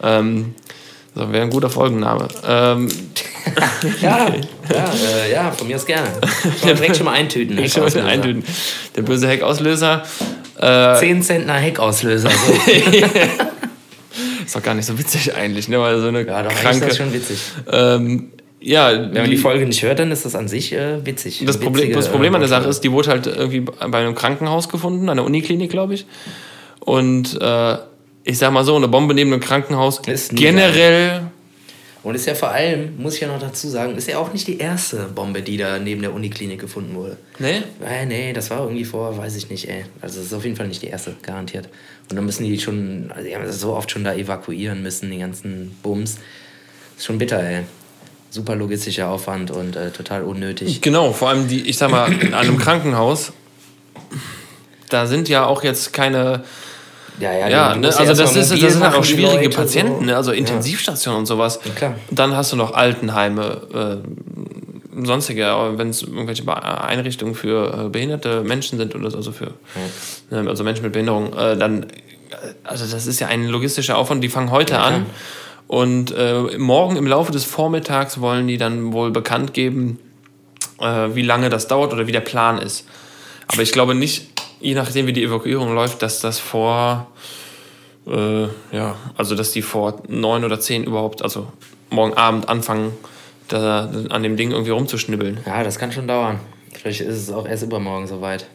Ähm, 0.03 0.55
das 1.15 1.33
wäre 1.33 1.45
ein 1.45 1.49
guter 1.49 1.71
Folgenname. 1.71 2.29
Ähm, 2.47 2.89
ja, 4.03 4.27
ja, 4.69 4.93
äh, 5.25 5.33
ja, 5.33 5.51
von 5.51 5.67
mir 5.67 5.77
aus 5.77 5.87
gerne. 5.87 6.09
Mal 6.63 6.75
direkt 6.75 6.97
schon 6.99 7.07
mal 7.07 7.13
eintüten. 7.15 7.57
Heckauslöser. 7.57 8.07
eintüten. 8.07 8.45
Der 8.97 9.01
böse 9.01 9.27
Heckauslöser. 9.27 10.03
Äh, 10.61 10.97
10 10.99 11.23
Zentner 11.23 11.55
Heckauslöser. 11.55 12.29
So. 12.29 12.53
ist 14.45 14.55
doch 14.55 14.63
gar 14.63 14.75
nicht 14.75 14.85
so 14.87 14.99
witzig 14.99 15.35
eigentlich, 15.35 15.69
ne? 15.69 15.81
Weil 15.81 16.01
so 16.01 16.09
eine 16.09 16.27
Ja, 16.27 16.43
doch, 16.43 16.51
eigentlich 16.51 16.55
ist 16.57 16.61
kranke. 16.63 16.87
das 16.89 16.97
schon 16.99 17.13
witzig. 17.15 17.39
ähm, 17.73 18.29
ja, 18.61 18.93
Wenn 18.93 19.13
man 19.13 19.31
die 19.31 19.37
Folge 19.37 19.67
nicht 19.67 19.83
hört, 19.83 19.99
dann 19.99 20.11
ist 20.11 20.25
das 20.25 20.35
an 20.35 20.49
sich 20.49 20.73
äh, 20.73 21.05
witzig. 21.05 21.43
Das 21.45 21.61
Problem, 21.61 21.93
das 21.93 22.09
Problem 22.09 22.35
an 22.35 22.41
der 22.41 22.47
äh, 22.47 22.51
Sache 22.51 22.69
ist, 22.69 22.81
die 22.81 22.91
wurde 22.91 23.11
halt 23.11 23.27
irgendwie 23.27 23.61
bei 23.61 23.99
einem 23.99 24.15
Krankenhaus 24.15 24.69
gefunden, 24.69 25.09
an 25.09 25.19
der 25.19 25.27
Uniklinik, 25.27 25.71
glaube 25.71 25.95
ich. 25.95 26.07
Und 26.81 27.39
äh, 27.41 27.77
ich 28.25 28.39
sag 28.39 28.53
mal 28.53 28.65
so, 28.65 28.75
eine 28.77 28.89
Bombe 28.89 29.15
neben 29.15 29.33
einem 29.33 29.41
Krankenhaus 29.41 30.01
Ist 30.07 30.35
generell. 30.35 31.23
Und 32.03 32.15
ist 32.15 32.27
ja 32.27 32.35
vor 32.35 32.51
allem, 32.51 32.99
muss 32.99 33.15
ich 33.15 33.21
ja 33.21 33.29
noch 33.29 33.41
dazu 33.41 33.67
sagen, 33.67 33.97
ist 33.97 34.09
ja 34.09 34.19
auch 34.19 34.31
nicht 34.33 34.47
die 34.47 34.59
erste 34.59 35.05
Bombe, 35.15 35.41
die 35.41 35.57
da 35.57 35.79
neben 35.79 36.03
der 36.03 36.13
Uniklinik 36.13 36.61
gefunden 36.61 36.95
wurde. 36.95 37.17
Ne? 37.39 37.65
Äh, 37.83 38.05
nee, 38.05 38.33
das 38.35 38.51
war 38.51 38.61
irgendwie 38.61 38.85
vor, 38.85 39.17
weiß 39.17 39.37
ich 39.37 39.49
nicht, 39.49 39.71
ey. 39.71 39.87
Also 40.03 40.19
das 40.19 40.27
ist 40.27 40.35
auf 40.35 40.45
jeden 40.45 40.57
Fall 40.57 40.69
nicht 40.69 40.83
die 40.83 40.89
erste, 40.89 41.17
garantiert. 41.23 41.69
Und 42.11 42.17
dann 42.17 42.27
müssen 42.27 42.45
die 42.45 42.59
schon, 42.61 43.11
also 43.11 43.27
die 43.27 43.35
haben 43.35 43.45
das 43.45 43.59
so 43.59 43.75
oft 43.75 43.91
schon 43.91 44.05
da 44.05 44.15
evakuieren 44.15 44.83
müssen, 44.83 45.11
die 45.11 45.19
ganzen 45.19 45.75
Bums. 45.83 46.19
Ist 46.97 47.07
schon 47.07 47.17
bitter, 47.17 47.43
ey. 47.43 47.63
Super 48.35 48.57
logistischer 48.57 49.11
Aufwand 49.11 49.53
und 49.53 49.77
äh, 49.77 49.93
total 49.93 50.25
unnötig. 50.25 50.81
Genau, 50.81 51.13
vor 51.13 51.29
allem 51.29 51.47
die, 51.47 51.69
ich 51.69 51.79
sag 51.79 51.93
mal, 51.93 52.13
in 52.13 52.35
einem 52.35 52.59
Krankenhaus, 52.59 53.33
da 54.89 55.07
sind 55.07 55.29
ja 55.29 55.47
auch 55.47 55.63
jetzt 55.63 55.93
keine. 55.93 56.43
Ja, 57.21 57.33
ja, 57.33 57.49
Ja, 57.49 57.77
ne? 57.77 57.87
also 57.87 58.03
erst 58.03 58.21
das, 58.21 58.35
mal 58.35 58.41
ist, 58.41 58.51
das 58.61 58.73
sind 58.73 58.83
halt 58.83 58.97
auch 58.97 59.05
schwierige 59.05 59.49
Patienten, 59.51 60.01
so. 60.01 60.05
ne? 60.07 60.17
also 60.17 60.33
Ja. 60.33 60.39
Intensivstationen 60.39 61.21
und 61.21 61.27
sowas. 61.27 61.61
Ja, 61.65 61.71
klar. 61.71 61.95
Dann 62.11 62.35
hast 62.37 62.51
du 62.51 62.57
noch 62.57 62.75
Altenheime, 62.75 64.03
äh, 64.03 65.07
sonstige, 65.07 65.55
wenn 65.77 65.91
es 65.91 66.03
irgendwelche 66.03 66.43
Einrichtungen 66.49 67.37
für 67.37 67.85
äh, 67.87 67.89
behinderte 67.89 68.43
Menschen 68.43 68.79
sind 68.81 68.97
oder 68.97 69.13
so, 69.13 69.19
also 69.19 69.31
für 69.31 69.53
ähm, 70.33 70.49
also 70.49 70.65
Menschen 70.65 70.83
mit 70.83 70.93
Behinderung, 70.93 71.33
äh, 71.35 71.57
dann, 71.57 71.85
äh, 71.85 71.87
also 72.65 72.85
das 72.85 73.07
ist 73.07 73.21
ja 73.21 73.29
ein 73.29 73.47
logistischer 73.47 73.97
Aufwand, 73.97 74.25
die 74.25 74.29
fangen 74.29 74.51
heute 74.51 74.81
an 74.81 75.07
und 75.67 76.13
äh, 76.13 76.59
morgen 76.59 76.97
im 76.97 77.07
Laufe 77.07 77.33
des 77.33 77.45
Vormittags 77.45 78.21
wollen 78.21 78.47
die 78.47 78.59
dann 78.59 78.93
wohl 78.93 79.11
bekannt 79.11 79.55
geben, 79.55 79.99
äh, 80.81 81.15
wie 81.15 81.23
lange 81.23 81.49
das 81.49 81.69
dauert 81.69 81.93
oder 81.93 82.07
wie 82.07 82.13
der 82.13 82.21
Plan 82.21 82.59
ist. 82.59 82.87
Aber 83.49 83.63
ich 83.63 83.73
glaube 83.73 83.95
nicht, 83.95 84.29
je 84.61 84.75
nachdem 84.75 85.07
wie 85.07 85.13
die 85.13 85.23
Evakuierung 85.23 85.75
läuft, 85.75 86.03
dass 86.03 86.21
das 86.21 86.39
vor, 86.39 87.09
äh, 88.07 88.45
ja, 88.73 88.97
also 89.17 89.35
dass 89.35 89.53
die 89.53 89.63
vor 89.63 90.03
neun 90.09 90.45
oder 90.45 90.61
zehn 90.61 90.85
überhaupt, 90.85 91.23
also 91.23 91.49
morgen 91.91 92.15
Abend 92.15 92.49
anfangen, 92.49 92.93
da, 93.49 93.91
an 94.11 94.23
dem 94.23 94.37
Ding 94.37 94.51
irgendwie 94.51 94.71
rumzuschnibbeln. 94.71 95.41
Ja, 95.47 95.63
das 95.63 95.79
kann 95.79 95.93
schon 95.93 96.09
dauern. 96.09 96.41
Vielleicht 96.73 97.03
ist 97.03 97.17
es 97.17 97.31
auch 97.31 97.47
erst 97.47 97.63
übermorgen 97.63 98.07
soweit, 98.07 98.47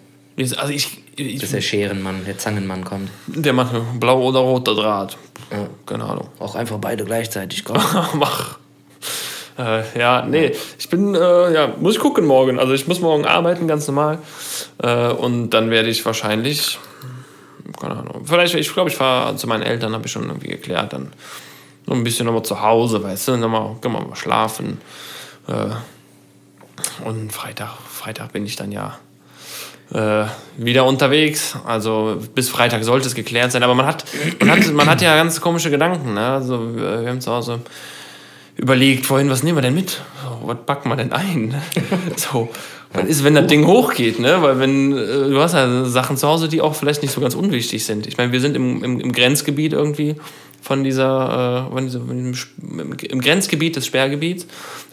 Also 0.57 0.73
ich, 0.73 1.03
ich 1.27 1.39
bis 1.39 1.51
der 1.51 1.61
Scherenmann, 1.61 2.25
der 2.25 2.37
Zangenmann 2.37 2.83
kommt. 2.83 3.09
der 3.27 3.53
macht 3.53 3.73
blau 3.99 4.21
oder 4.23 4.39
roter 4.39 4.75
Draht. 4.75 5.17
Ja. 5.51 5.67
Keine 5.85 6.03
Ahnung. 6.03 6.27
Auch 6.39 6.55
einfach 6.55 6.77
beide 6.77 7.05
gleichzeitig 7.05 7.63
kommen. 7.63 7.83
Mach. 8.13 8.59
Äh, 9.57 9.99
ja, 9.99 10.25
nee, 10.25 10.53
ich 10.77 10.89
bin, 10.89 11.15
äh, 11.15 11.53
ja, 11.53 11.73
muss 11.79 11.95
ich 11.95 11.99
gucken 11.99 12.25
morgen. 12.25 12.59
Also 12.59 12.73
ich 12.73 12.87
muss 12.87 13.01
morgen 13.01 13.25
arbeiten, 13.25 13.67
ganz 13.67 13.87
normal. 13.87 14.19
Äh, 14.81 15.09
und 15.09 15.49
dann 15.49 15.69
werde 15.69 15.89
ich 15.89 16.05
wahrscheinlich, 16.05 16.79
keine 17.79 17.97
Ahnung, 17.97 18.21
vielleicht, 18.23 18.55
ich 18.55 18.73
glaube, 18.73 18.89
ich 18.89 18.95
fahre 18.95 19.35
zu 19.35 19.47
meinen 19.47 19.63
Eltern, 19.63 19.93
habe 19.93 20.05
ich 20.05 20.11
schon 20.13 20.23
irgendwie 20.23 20.47
geklärt. 20.47 20.93
Dann 20.93 21.11
noch 21.85 21.95
ein 21.95 22.05
bisschen 22.05 22.25
nochmal 22.25 22.43
zu 22.43 22.61
Hause, 22.61 23.03
weißt 23.03 23.27
du, 23.27 23.37
nochmal, 23.37 23.75
können 23.81 23.95
wir 23.95 24.01
mal 24.01 24.15
schlafen. 24.15 24.79
Äh, 25.47 27.05
und 27.05 27.33
Freitag, 27.33 27.75
Freitag 27.89 28.31
bin 28.31 28.45
ich 28.45 28.55
dann 28.55 28.71
ja 28.71 28.97
äh, 29.93 30.25
wieder 30.57 30.85
unterwegs. 30.85 31.57
Also 31.65 32.21
bis 32.35 32.49
Freitag 32.49 32.83
sollte 32.83 33.07
es 33.07 33.15
geklärt 33.15 33.51
sein. 33.51 33.63
Aber 33.63 33.75
man 33.75 33.85
hat, 33.85 34.05
man 34.39 34.51
hat, 34.51 34.73
man 34.73 34.89
hat 34.89 35.01
ja 35.01 35.15
ganz 35.15 35.41
komische 35.41 35.69
Gedanken. 35.69 36.13
Ne? 36.13 36.25
Also 36.25 36.75
wir 36.75 37.01
wir 37.01 37.09
haben 37.09 37.21
zu 37.21 37.31
Hause 37.31 37.61
überlegt, 38.55 39.05
vorhin, 39.05 39.29
was 39.29 39.41
nehmen 39.41 39.57
wir 39.57 39.61
denn 39.61 39.73
mit? 39.73 40.01
So, 40.21 40.47
was 40.47 40.57
packt 40.65 40.85
man 40.85 40.97
denn 40.97 41.13
ein? 41.13 41.55
so, 42.17 42.49
was 42.91 43.05
ist, 43.05 43.23
wenn 43.23 43.35
das 43.35 43.47
Ding 43.47 43.65
hochgeht, 43.65 44.19
ne? 44.19 44.41
Weil 44.41 44.59
wenn, 44.59 44.91
äh, 44.91 45.29
du 45.29 45.39
hast 45.39 45.53
ja 45.53 45.85
Sachen 45.85 46.17
zu 46.17 46.27
Hause, 46.27 46.49
die 46.49 46.59
auch 46.59 46.75
vielleicht 46.75 47.01
nicht 47.01 47.13
so 47.13 47.21
ganz 47.21 47.35
unwichtig 47.35 47.85
sind. 47.85 48.05
Ich 48.07 48.17
meine, 48.17 48.31
wir 48.31 48.41
sind 48.41 48.55
im, 48.55 48.83
im, 48.83 48.99
im 48.99 49.11
Grenzgebiet 49.11 49.73
irgendwie 49.73 50.15
von 50.61 50.83
dieser, 50.83 51.67
äh, 51.69 51.73
von 51.73 51.85
diesem, 51.85 52.33
im 53.09 53.21
Grenzgebiet 53.21 53.75
des 53.75 53.85
Sperrgebiets, 53.85 54.45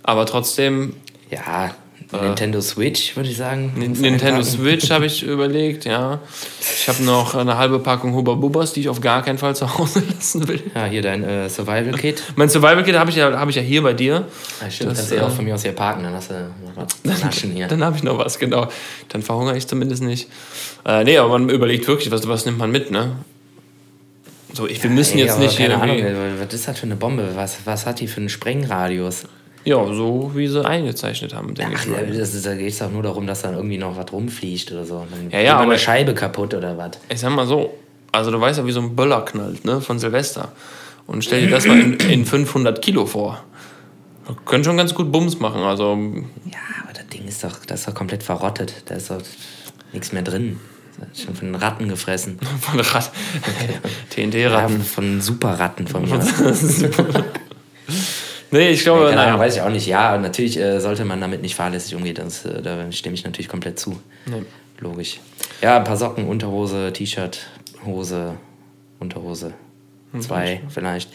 aber 0.03 0.27
trotzdem 0.27 0.95
Ja, 1.31 1.75
Nintendo 2.13 2.61
Switch, 2.61 3.17
würde 3.17 3.29
ich 3.29 3.37
sagen. 3.37 3.73
Nintendo. 3.77 4.43
Switch 4.43 4.91
habe 4.91 5.07
ich 5.07 5.23
überlegt, 5.27 5.85
ja. 5.85 6.21
Ich 6.61 6.89
habe 6.89 7.03
noch 7.03 7.35
eine 7.35 7.59
halbe 7.59 7.81
Packung 7.81 8.15
Hubba 8.15 8.35
Bubbas, 8.35 8.73
die 8.73 8.81
ich 8.81 8.89
auf 8.89 9.01
gar 9.01 9.23
keinen 9.23 9.39
Fall 9.39 9.57
zu 9.57 9.77
Hause 9.77 10.03
lassen 10.15 10.47
will. 10.47 10.63
Ja, 10.75 10.85
hier 10.85 11.03
dein 11.03 11.25
äh, 11.25 11.49
Survival 11.49 11.93
Kit. 11.93 12.23
Mein 12.37 12.49
Survival 12.49 12.85
Kit 12.85 12.95
habe 12.97 13.11
ich, 13.11 13.17
ja, 13.17 13.37
hab 13.39 13.49
ich 13.49 13.57
ja 13.57 13.63
hier 13.63 13.83
bei 13.83 13.93
dir. 13.93 14.27
Ja, 14.61 14.71
stimmt, 14.71 14.93
Das, 14.93 14.99
kannst 14.99 15.11
du 15.11 15.17
ja 15.17 15.23
auch 15.25 15.29
äh, 15.29 15.33
von 15.33 15.45
mir 15.45 15.55
aus 15.55 15.63
hier 15.63 15.73
parken, 15.73 16.05
dann 16.05 16.13
hast 16.15 16.31
du 16.31 16.35
noch 16.35 16.87
was 17.05 17.23
naschen 17.23 17.51
hier. 17.51 17.67
Dann 17.67 17.83
habe 17.85 17.97
ich 17.97 18.03
noch 18.05 18.19
was, 18.19 18.39
genau. 18.39 18.69
Dann 19.09 19.23
verhungere 19.23 19.57
ich 19.57 19.67
zumindest 19.67 20.03
nicht. 20.03 20.29
Äh, 20.85 21.03
nee, 21.05 21.19
aber 21.19 21.31
man 21.31 21.49
überlegt 21.49 21.89
wirklich, 21.89 22.11
was, 22.13 22.29
was 22.29 22.47
nimmt 22.47 22.59
man 22.59 22.71
mit, 22.71 22.91
ne? 22.91 23.17
So, 24.53 24.67
ich, 24.67 24.83
wir 24.83 24.91
müssen 24.91 25.19
Ey, 25.19 25.25
jetzt 25.25 25.39
nicht 25.39 25.59
keine 25.59 25.75
Ahnung, 25.81 25.99
irgendwie. 25.99 26.15
ey, 26.15 26.47
was 26.47 26.55
ist 26.55 26.69
das 26.69 26.79
für 26.79 26.87
eine 26.87 26.97
Bombe? 26.97 27.33
Was, 27.35 27.59
was 27.65 27.85
hat 27.85 28.01
die 28.01 28.07
für 28.07 28.19
einen 28.21 28.29
Sprengradius? 28.31 29.25
Ja, 29.67 29.85
so 29.93 30.31
wie 30.35 30.47
sie 30.47 30.65
eingezeichnet 30.65 31.35
haben, 31.35 31.55
denke 31.55 31.75
Ach, 31.77 31.85
ich 31.85 31.91
mal. 31.91 32.07
das 32.07 32.33
ist, 32.35 32.47
da 32.47 32.55
geht 32.55 32.69
es 32.73 32.79
doch 32.79 32.91
nur 32.91 33.03
darum, 33.03 33.27
dass 33.27 33.43
dann 33.43 33.55
irgendwie 33.55 33.79
noch 33.79 33.97
was 33.97 34.11
rumfliegt 34.13 34.71
oder 34.73 34.85
so. 34.85 35.05
Dann 35.11 35.31
Ja, 35.31 35.41
ja, 35.41 35.55
aber- 35.57 35.65
eine 35.65 35.79
Scheibe 35.79 36.15
kaputt 36.15 36.55
oder 36.55 36.79
was. 36.79 36.93
Ich 37.09 37.21
sag 37.21 37.35
mal 37.35 37.47
so, 37.47 37.75
also 38.13 38.31
du 38.31 38.41
weißt 38.41 38.59
ja, 38.61 38.67
wie 38.67 38.73
so 38.73 38.81
ein 38.81 38.95
Böller 38.97 39.23
knallt, 39.25 39.65
ne, 39.65 39.81
von 39.81 39.99
Silvester. 39.99 40.53
Und 41.09 41.23
stell 41.25 41.43
dir 41.43 41.51
das 41.51 41.67
mal 41.67 41.79
in, 41.79 41.95
in 41.95 42.25
500 42.27 42.81
Kilo 42.81 43.07
vor. 43.07 43.43
Das 44.27 44.37
können 44.45 44.65
schon 44.65 44.77
ganz 44.77 44.95
gut 44.95 45.11
Bums 45.13 45.39
machen, 45.41 45.63
also 45.63 45.97
Ja, 46.47 46.59
aber 46.85 46.93
das 46.95 47.07
Ding 47.09 47.27
ist 47.29 47.45
doch, 47.45 47.65
das 47.67 47.81
ist 47.81 47.89
doch 47.89 47.95
komplett 47.95 48.23
verrottet. 48.23 48.73
Da 48.87 48.95
ist 48.97 49.11
doch 49.11 49.21
nichts 49.93 50.13
mehr 50.13 50.23
drin. 50.23 50.59
Das 50.99 51.09
ist 51.19 51.25
schon 51.27 51.35
von 51.35 51.55
Ratten 51.55 51.89
gefressen. 51.89 52.39
von 52.61 52.81
Rat 52.81 53.11
Ja, 54.17 54.25
TNT-Ratten. 54.25 54.81
von 54.83 55.21
Superratten 55.21 55.87
von 55.87 56.09
mir. 56.09 56.21
Nee, 58.57 58.71
ich 58.71 58.83
glaube, 58.83 59.07
Ahnung, 59.07 59.15
naja. 59.17 59.39
weiß 59.39 59.57
ich 59.57 59.63
auch 59.63 59.71
nicht. 59.71 59.87
Ja, 59.87 60.17
natürlich 60.19 60.59
äh, 60.59 60.81
sollte 60.81 61.05
man 61.05 61.21
damit 61.21 61.43
nicht 61.43 61.55
fahrlässig 61.55 61.95
umgehen. 61.95 62.15
Das, 62.15 62.45
äh, 62.45 62.63
da 62.63 62.91
stimme 62.93 63.15
ich 63.15 63.25
natürlich 63.25 63.49
komplett 63.49 63.79
zu. 63.79 64.01
Nee. 64.27 64.43
Logisch. 64.81 65.21
Ja, 65.63 65.79
ein 65.79 65.85
paar 65.85 65.97
Socken, 65.97 66.27
Unterhose, 66.27 66.93
T-Shirt, 66.93 67.47
Hose, 67.85 68.35
Unterhose. 69.01 69.55
Zwei 70.21 70.61
vielleicht. 70.69 71.11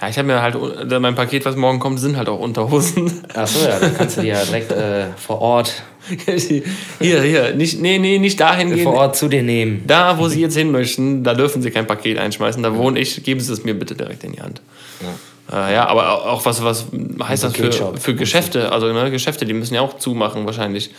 Ja, 0.00 0.08
ich 0.08 0.18
habe 0.18 0.26
mir 0.26 0.42
halt, 0.42 0.54
äh, 0.54 0.98
mein 0.98 1.14
Paket, 1.14 1.44
was 1.44 1.56
morgen 1.56 1.78
kommt, 1.78 2.00
sind 2.00 2.16
halt 2.16 2.28
auch 2.28 2.40
Unterhosen. 2.40 3.22
Achso, 3.34 3.66
ja, 3.66 3.78
dann 3.78 3.96
kannst 3.96 4.16
du 4.16 4.22
die 4.22 4.28
ja 4.28 4.44
direkt 4.44 4.72
äh, 4.72 5.06
vor 5.16 5.40
Ort 5.40 5.82
hier, 6.26 7.22
hier, 7.22 7.54
nicht, 7.54 7.80
nee, 7.80 7.98
nee, 7.98 8.18
nicht 8.18 8.38
dahin 8.38 8.74
gehen. 8.74 8.82
vor 8.82 8.94
Ort 8.94 9.16
zu 9.16 9.28
dir 9.28 9.42
nehmen. 9.42 9.84
Da, 9.86 10.18
wo 10.18 10.28
Sie 10.28 10.40
jetzt 10.40 10.56
hin 10.56 10.70
möchten, 10.70 11.24
da 11.24 11.32
dürfen 11.34 11.62
Sie 11.62 11.70
kein 11.70 11.86
Paket 11.86 12.18
einschmeißen. 12.18 12.62
Da 12.62 12.76
wohne 12.76 12.98
ich, 12.98 13.22
geben 13.22 13.40
Sie 13.40 13.52
es 13.52 13.64
mir 13.64 13.74
bitte 13.74 13.94
direkt 13.94 14.22
in 14.24 14.32
die 14.32 14.42
Hand. 14.42 14.60
Ja. 15.00 15.08
Äh, 15.52 15.74
ja, 15.74 15.86
aber 15.88 16.10
au- 16.24 16.30
auch 16.30 16.44
was, 16.46 16.62
was 16.64 16.86
heißt 17.22 17.44
das 17.44 17.54
für, 17.56 17.96
für 17.98 18.14
Geschäfte? 18.14 18.72
Also 18.72 18.92
ne, 18.92 19.10
Geschäfte, 19.10 19.44
die 19.44 19.52
müssen 19.54 19.74
ja 19.74 19.80
auch 19.82 19.98
zumachen 19.98 20.46
wahrscheinlich. 20.46 20.90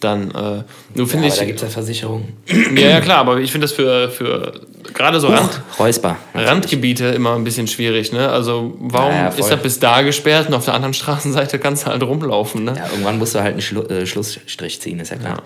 Dann, 0.00 0.32
äh, 0.32 0.64
nur 0.94 1.06
finde 1.08 1.28
Ja, 1.28 1.32
aber 1.32 1.36
da 1.36 1.42
ich. 1.42 1.46
gibt 1.46 1.58
es 1.60 1.62
ja 1.62 1.68
Versicherungen. 1.68 2.32
Ja, 2.76 2.88
ja, 2.88 3.00
klar, 3.00 3.18
aber 3.18 3.38
ich 3.38 3.52
finde 3.52 3.66
das 3.66 3.72
für, 3.72 4.10
für 4.10 4.52
gerade 4.92 5.20
so 5.20 5.28
Rand, 5.28 5.62
Räusper. 5.78 6.16
Randgebiete 6.34 7.06
immer 7.06 7.34
ein 7.36 7.44
bisschen 7.44 7.68
schwierig. 7.68 8.12
Ne? 8.12 8.28
Also, 8.28 8.74
warum 8.80 9.12
Ja, 9.12 9.28
ist 9.28 9.50
das 9.50 9.62
bis 9.62 9.78
da 9.78 10.02
gesperrt 10.02 10.48
und 10.48 10.54
auf 10.54 10.64
der 10.64 10.74
anderen 10.74 10.92
Straßenseite 10.94 11.58
kannst 11.60 11.86
du 11.86 11.90
halt 11.90 12.02
rumlaufen? 12.02 12.64
Ne? 12.64 12.74
Ja, 12.76 12.88
irgendwann 12.90 13.18
musst 13.18 13.34
du 13.36 13.38
halt 13.40 13.52
einen 13.52 13.62
Schlu 13.62 13.82
äh, 13.82 14.04
Schlussstrich 14.04 14.80
ziehen, 14.80 14.98
ist 14.98 15.10
ja 15.12 15.16
klar. 15.16 15.42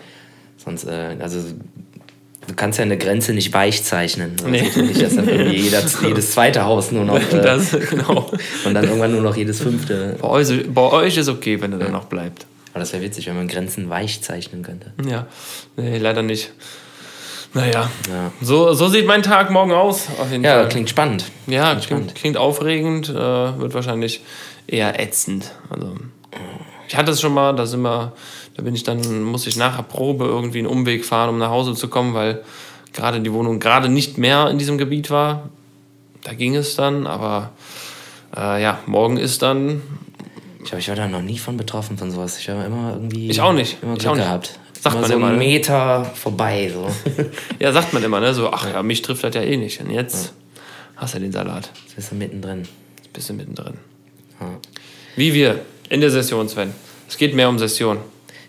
Sonst, 0.56 0.84
äh, 0.88 1.16
also 1.20 1.38
du 2.48 2.54
kannst 2.54 2.78
ja 2.78 2.84
eine 2.84 2.98
Grenze 2.98 3.32
nicht 3.32 3.52
weich 3.52 3.84
zeichnen. 3.84 4.36
Sonst 4.38 4.50
Nee. 4.50 4.70
ja 4.74 4.82
nicht, 4.82 5.00
dass 5.02 5.14
dann 5.14 5.28
irgendwie 5.28 5.56
jeder, 5.62 5.82
jedes 6.02 6.32
zweite 6.32 6.64
Haus 6.64 6.90
nur 6.90 7.04
noch 7.04 7.16
äh, 7.32 7.40
Das, 7.42 7.70
genau. 7.70 8.30
und 8.64 8.74
dann 8.74 8.84
irgendwann 8.84 9.12
nur 9.12 9.20
noch 9.22 9.36
jedes 9.36 9.60
fünfte. 9.60 10.16
Bei 10.20 10.28
euch, 10.28 10.48
bei 10.72 10.82
euch 10.82 11.16
ist 11.16 11.28
okay, 11.28 11.60
wenn 11.60 11.72
er 11.72 11.78
dann 11.78 11.92
noch 11.92 12.06
bleibt. 12.06 12.46
Aber 12.72 12.80
das 12.80 12.92
wäre 12.92 13.02
witzig, 13.02 13.26
wenn 13.26 13.36
man 13.36 13.48
Grenzen 13.48 13.88
weich 13.90 14.20
zeichnen 14.22 14.62
könnte. 14.62 14.92
Ja, 15.08 15.26
nee, 15.76 15.98
leider 15.98 16.22
nicht. 16.22 16.52
Naja, 17.54 17.90
Ja, 18.10 18.30
so, 18.42 18.74
so 18.74 18.88
sieht 18.88 19.06
mein 19.06 19.22
Tag 19.22 19.50
morgen 19.50 19.72
aus. 19.72 20.06
Auf 20.20 20.30
jeden 20.30 20.44
ja 20.44 20.54
Fall. 20.56 20.68
klingt 20.68 20.90
spannend. 20.90 21.24
Ja, 21.46 21.70
Klingt 21.74 21.86
klingt, 21.86 22.14
klingt 22.14 22.36
aufregend, 22.36 23.08
äh, 23.08 23.14
wird 23.14 23.72
wahrscheinlich 23.72 24.22
eher 24.66 25.00
ätzend. 25.00 25.50
Also, 25.70 25.94
ich 26.86 26.94
hatte 26.96 27.12
es 27.12 27.20
schon 27.22 27.32
mal, 27.32 27.56
da 27.56 27.64
sind 27.64 27.80
wir, 27.80 28.12
da 28.58 28.64
bin 28.64 28.74
ich 28.74 28.82
dann, 28.82 29.22
muss 29.22 29.46
ich 29.46 29.56
nach 29.56 29.76
der 29.76 29.84
Probe 29.84 30.24
irgendwie 30.24 30.58
einen 30.58 30.66
Umweg 30.66 31.04
fahren, 31.04 31.30
um 31.30 31.38
nach 31.38 31.50
Hause 31.50 31.74
zu 31.74 31.86
kommen, 31.86 32.12
weil 32.12 32.42
gerade 32.92 33.20
die 33.20 33.32
Wohnung 33.32 33.60
gerade 33.60 33.88
nicht 33.88 34.18
mehr 34.18 34.50
in 34.50 34.58
diesem 34.58 34.78
Gebiet 34.78 35.10
war. 35.10 35.48
Da 36.24 36.34
ging 36.34 36.56
es 36.56 36.74
dann, 36.74 37.06
aber 37.06 37.52
äh, 38.36 38.60
ja, 38.60 38.80
morgen 38.86 39.16
ist 39.16 39.42
dann. 39.42 39.80
Ich 40.58 40.70
glaube, 40.70 40.80
ich 40.80 40.88
war 40.88 40.96
da 40.96 41.06
noch 41.06 41.22
nie 41.22 41.38
von 41.38 41.56
betroffen 41.56 41.96
von 41.98 42.10
sowas. 42.10 42.36
Ich 42.40 42.48
war 42.48 42.66
immer 42.66 42.94
irgendwie. 42.94 43.30
Ich 43.30 43.40
auch 43.40 43.52
nicht. 43.52 43.80
Immer 43.80 43.92
Ich 43.92 44.00
Glück 44.00 44.10
auch 44.10 44.16
nicht. 44.16 44.24
gehabt. 44.24 44.58
Sagt 44.80 44.94
immer 44.96 45.00
man 45.02 45.08
so 45.08 45.16
immer, 45.16 45.26
einen 45.28 45.38
ne? 45.38 45.44
Meter 45.44 46.04
vorbei. 46.04 46.68
So. 46.74 46.88
Ja, 47.60 47.70
sagt 47.70 47.92
man 47.92 48.02
immer, 48.02 48.18
ne? 48.18 48.34
So, 48.34 48.50
ach 48.50 48.68
ja, 48.68 48.82
mich 48.82 49.02
trifft 49.02 49.22
das 49.22 49.36
ja 49.36 49.42
eh 49.42 49.56
nicht. 49.56 49.80
Und 49.80 49.90
jetzt 49.90 50.32
hast 50.96 51.14
du 51.14 51.20
den 51.20 51.30
Salat. 51.30 51.70
Jetzt 51.84 51.94
bist 51.94 52.10
du 52.10 52.16
mittendrin. 52.16 52.66
Jetzt 52.96 53.12
bist 53.12 53.30
du 53.30 53.34
mittendrin. 53.34 53.74
Ja. 54.40 54.48
Wie 55.14 55.32
wir 55.32 55.60
in 55.90 56.00
der 56.00 56.10
Session, 56.10 56.48
Sven. 56.48 56.74
Es 57.08 57.16
geht 57.16 57.36
mehr 57.36 57.48
um 57.48 57.56
Session. 57.60 57.98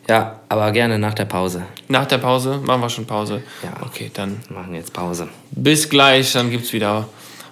Ja, 0.09 0.39
aber 0.49 0.71
gerne 0.71 0.97
nach 0.97 1.13
der 1.13 1.25
Pause. 1.25 1.65
Nach 1.87 2.05
der 2.05 2.17
Pause 2.17 2.57
machen 2.57 2.81
wir 2.81 2.89
schon 2.89 3.05
Pause. 3.05 3.43
Ja. 3.63 3.85
Okay, 3.85 4.11
dann 4.13 4.41
Wir 4.47 4.57
machen 4.57 4.73
jetzt 4.73 4.91
Pause. 4.91 5.29
bis 5.51 5.87
gleich, 5.87 6.33
dann 6.33 6.49
gibt 6.49 6.65
es 6.65 6.73
wieder 6.73 7.07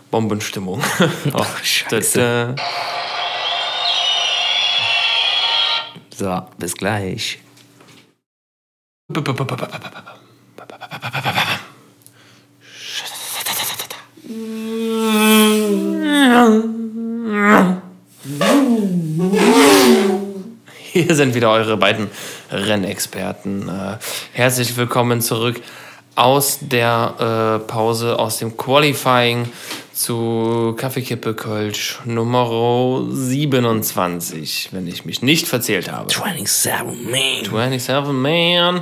Bombenstimmung. 0.09 0.81
oh, 1.33 1.45
Scheiße. 1.63 2.55
So, 6.15 6.41
bis 6.57 6.73
gleich. 6.73 7.39
Hier 20.97 21.13
sind 21.13 21.35
wieder 21.35 21.51
eure 21.51 21.77
beiden 21.77 22.09
Rennexperten. 22.49 23.69
Äh, 23.69 23.97
herzlich 24.33 24.75
willkommen 24.77 25.21
zurück 25.21 25.61
aus 26.15 26.57
der 26.59 27.59
äh, 27.61 27.67
Pause, 27.67 28.17
aus 28.17 28.39
dem 28.39 28.57
Qualifying 28.57 29.47
zu 29.97 30.75
Kaffeekippe 30.77 31.33
Kölsch 31.33 31.99
Nummer 32.05 33.03
27, 33.11 34.69
wenn 34.71 34.85
ich 34.85 35.05
mich 35.05 35.23
nicht 35.23 35.47
verzählt 35.47 35.91
habe. 35.91 36.11
27, 36.13 37.09
man. 37.09 37.43
27, 37.43 38.13
man. 38.13 38.81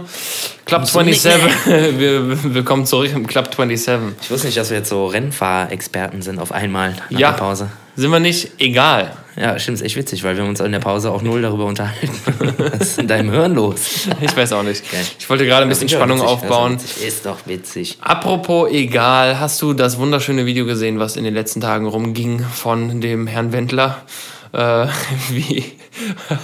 Club 0.66 0.86
So 0.86 1.02
nicht 1.02 1.22
27. 1.22 2.00
Wir, 2.00 2.54
willkommen 2.54 2.86
zurück 2.86 3.12
im 3.14 3.26
Club 3.28 3.48
27. 3.56 4.18
Ich 4.22 4.30
wusste 4.32 4.48
nicht, 4.48 4.58
dass 4.58 4.70
wir 4.72 4.78
jetzt 4.78 4.90
so 4.90 5.06
Rennfahrexperten 5.08 6.22
sind 6.22 6.38
auf 6.40 6.52
einmal 6.52 6.92
nach 7.10 7.20
Ja. 7.20 7.32
der 7.32 7.38
Pause. 7.38 7.70
Sind 7.96 8.12
wir 8.12 8.20
nicht? 8.20 8.52
Egal. 8.60 9.16
Ja, 9.38 9.58
stimmt, 9.60 9.78
ist 9.78 9.84
echt 9.86 9.96
witzig, 9.98 10.24
weil 10.24 10.36
wir 10.36 10.44
haben 10.44 10.50
uns 10.50 10.60
in 10.62 10.72
der 10.72 10.80
Pause 10.80 11.12
auch 11.12 11.22
null 11.22 11.42
darüber 11.42 11.66
unterhalten. 11.66 12.10
Was 12.58 12.82
ist 12.90 13.00
in 13.00 13.08
deinem 13.08 13.32
Hirn 13.32 13.54
los? 13.54 14.08
Ich 14.22 14.36
weiß 14.36 14.52
auch 14.54 14.64
nicht. 14.64 14.90
Geil. 14.92 15.02
Ich 15.20 15.30
wollte 15.30 15.46
gerade 15.46 15.64
ein 15.64 15.70
bisschen 15.70 15.88
Spannung 15.90 16.18
witzig, 16.20 16.30
aufbauen. 16.30 16.76
Ist, 16.76 16.84
doch 16.84 16.90
witzig. 16.96 17.08
ist 17.08 17.26
doch 17.26 17.38
witzig. 17.48 17.98
Apropos 18.02 18.70
egal, 18.72 19.40
hast 19.40 19.62
du 19.62 19.74
das 19.74 19.98
wunderschöne 19.98 20.46
Video 20.46 20.66
gesehen, 20.66 21.00
was 21.00 21.05
in 21.16 21.24
den 21.24 21.34
letzten 21.34 21.62
Tagen 21.62 21.86
rumging 21.86 22.40
von 22.40 23.02
dem 23.02 23.28
Herrn 23.28 23.54
Wendler? 23.54 24.04
Äh, 24.52 24.88
wie? 25.32 25.64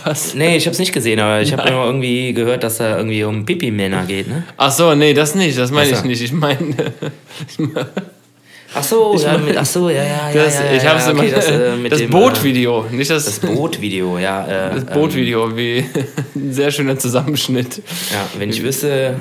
Was? 0.06 0.34
Nee, 0.34 0.58
ich 0.58 0.68
hab's 0.68 0.80
nicht 0.80 0.94
gesehen, 0.94 1.20
aber 1.20 1.42
ich 1.42 1.52
habe 1.52 1.68
immer 1.68 1.86
irgendwie 1.86 2.34
gehört, 2.34 2.64
dass 2.64 2.78
da 2.78 2.98
irgendwie 2.98 3.24
um 3.24 3.46
Pipi-Männer 3.46 4.06
geht, 4.06 4.28
ne? 4.28 4.44
Ach 4.58 4.72
so, 4.72 4.96
nee, 4.96 5.14
das 5.14 5.36
nicht. 5.36 5.58
Das 5.58 5.72
meine 5.72 5.92
ich 5.92 6.04
nicht. 6.04 6.22
Ich 6.22 6.32
meine, 6.32 6.76
Ach 8.74 8.84
so, 8.84 9.18
ja, 9.18 9.38
mit, 9.38 9.58
ach 9.58 9.66
so, 9.66 9.90
ja, 9.90 10.02
ja, 10.02 10.30
ja. 10.34 10.44
das, 10.46 10.60
ja, 10.60 10.72
ich 10.72 10.84
ja, 10.84 10.90
habe 10.92 11.00
es 11.00 11.08
okay, 11.08 11.28
immer. 11.28 11.36
das, 11.36 11.52
äh, 11.52 11.76
mit 11.82 12.00
dem, 12.00 12.10
Bootvideo, 12.10 12.86
nicht 12.90 13.12
das, 13.12 13.26
Das 13.26 13.40
Bootvideo, 13.40 14.18
ja. 14.18 14.46
Äh, 14.46 14.76
das 14.76 14.86
Bootvideo, 14.86 15.58
wie 15.58 15.86
ein 16.36 16.54
sehr 16.54 16.72
schöner 16.72 16.98
Zusammenschnitt. 16.98 17.80
Ähm, 17.80 17.84
ja, 18.14 18.40
wenn 18.40 18.50
ich 18.50 18.64
wüsste, 18.64 19.16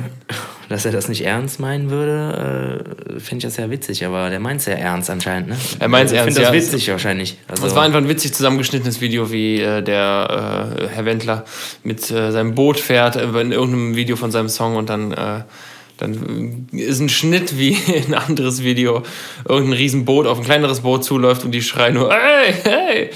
dass 0.70 0.84
er 0.84 0.92
das 0.92 1.08
nicht 1.08 1.26
ernst 1.26 1.58
meinen 1.58 1.90
würde, 1.90 2.84
äh, 3.16 3.20
finde 3.20 3.38
ich 3.38 3.42
das 3.42 3.56
ja 3.56 3.68
witzig, 3.70 4.06
aber 4.06 4.30
der 4.30 4.38
meint 4.38 4.60
es 4.60 4.66
ja 4.66 4.74
ernst 4.74 5.10
anscheinend, 5.10 5.48
ne? 5.48 5.56
Er 5.80 5.88
meint's 5.88 6.12
ich 6.12 6.18
ernst, 6.18 6.36
finde 6.36 6.48
das 6.48 6.56
ja. 6.56 6.62
witzig 6.62 6.88
wahrscheinlich. 6.92 7.38
Also, 7.48 7.66
Es 7.66 7.74
war 7.74 7.82
einfach 7.82 7.98
ein 7.98 8.08
witzig 8.08 8.34
zusammengeschnittenes 8.34 9.00
Video, 9.00 9.32
wie 9.32 9.60
äh, 9.60 9.82
der 9.82 10.76
äh, 10.80 10.86
Herr 10.94 11.04
Wendler 11.06 11.44
mit 11.82 12.08
äh, 12.12 12.30
seinem 12.30 12.54
Boot 12.54 12.78
fährt 12.78 13.16
äh, 13.16 13.24
in 13.24 13.50
irgendeinem 13.50 13.96
Video 13.96 14.14
von 14.14 14.30
seinem 14.30 14.48
Song 14.48 14.76
und 14.76 14.88
dann, 14.88 15.10
äh, 15.10 15.40
dann 15.96 16.68
ist 16.70 17.00
ein 17.00 17.08
Schnitt 17.08 17.58
wie 17.58 17.76
ein 18.06 18.14
anderes 18.14 18.62
Video, 18.62 19.02
irgendein 19.48 19.76
Riesenboot 19.76 20.28
auf 20.28 20.38
ein 20.38 20.44
kleineres 20.44 20.82
Boot 20.82 21.02
zuläuft 21.02 21.44
und 21.44 21.50
die 21.50 21.62
schreien 21.62 21.94
nur, 21.94 22.12
hey, 22.12 22.54
hey! 22.62 23.10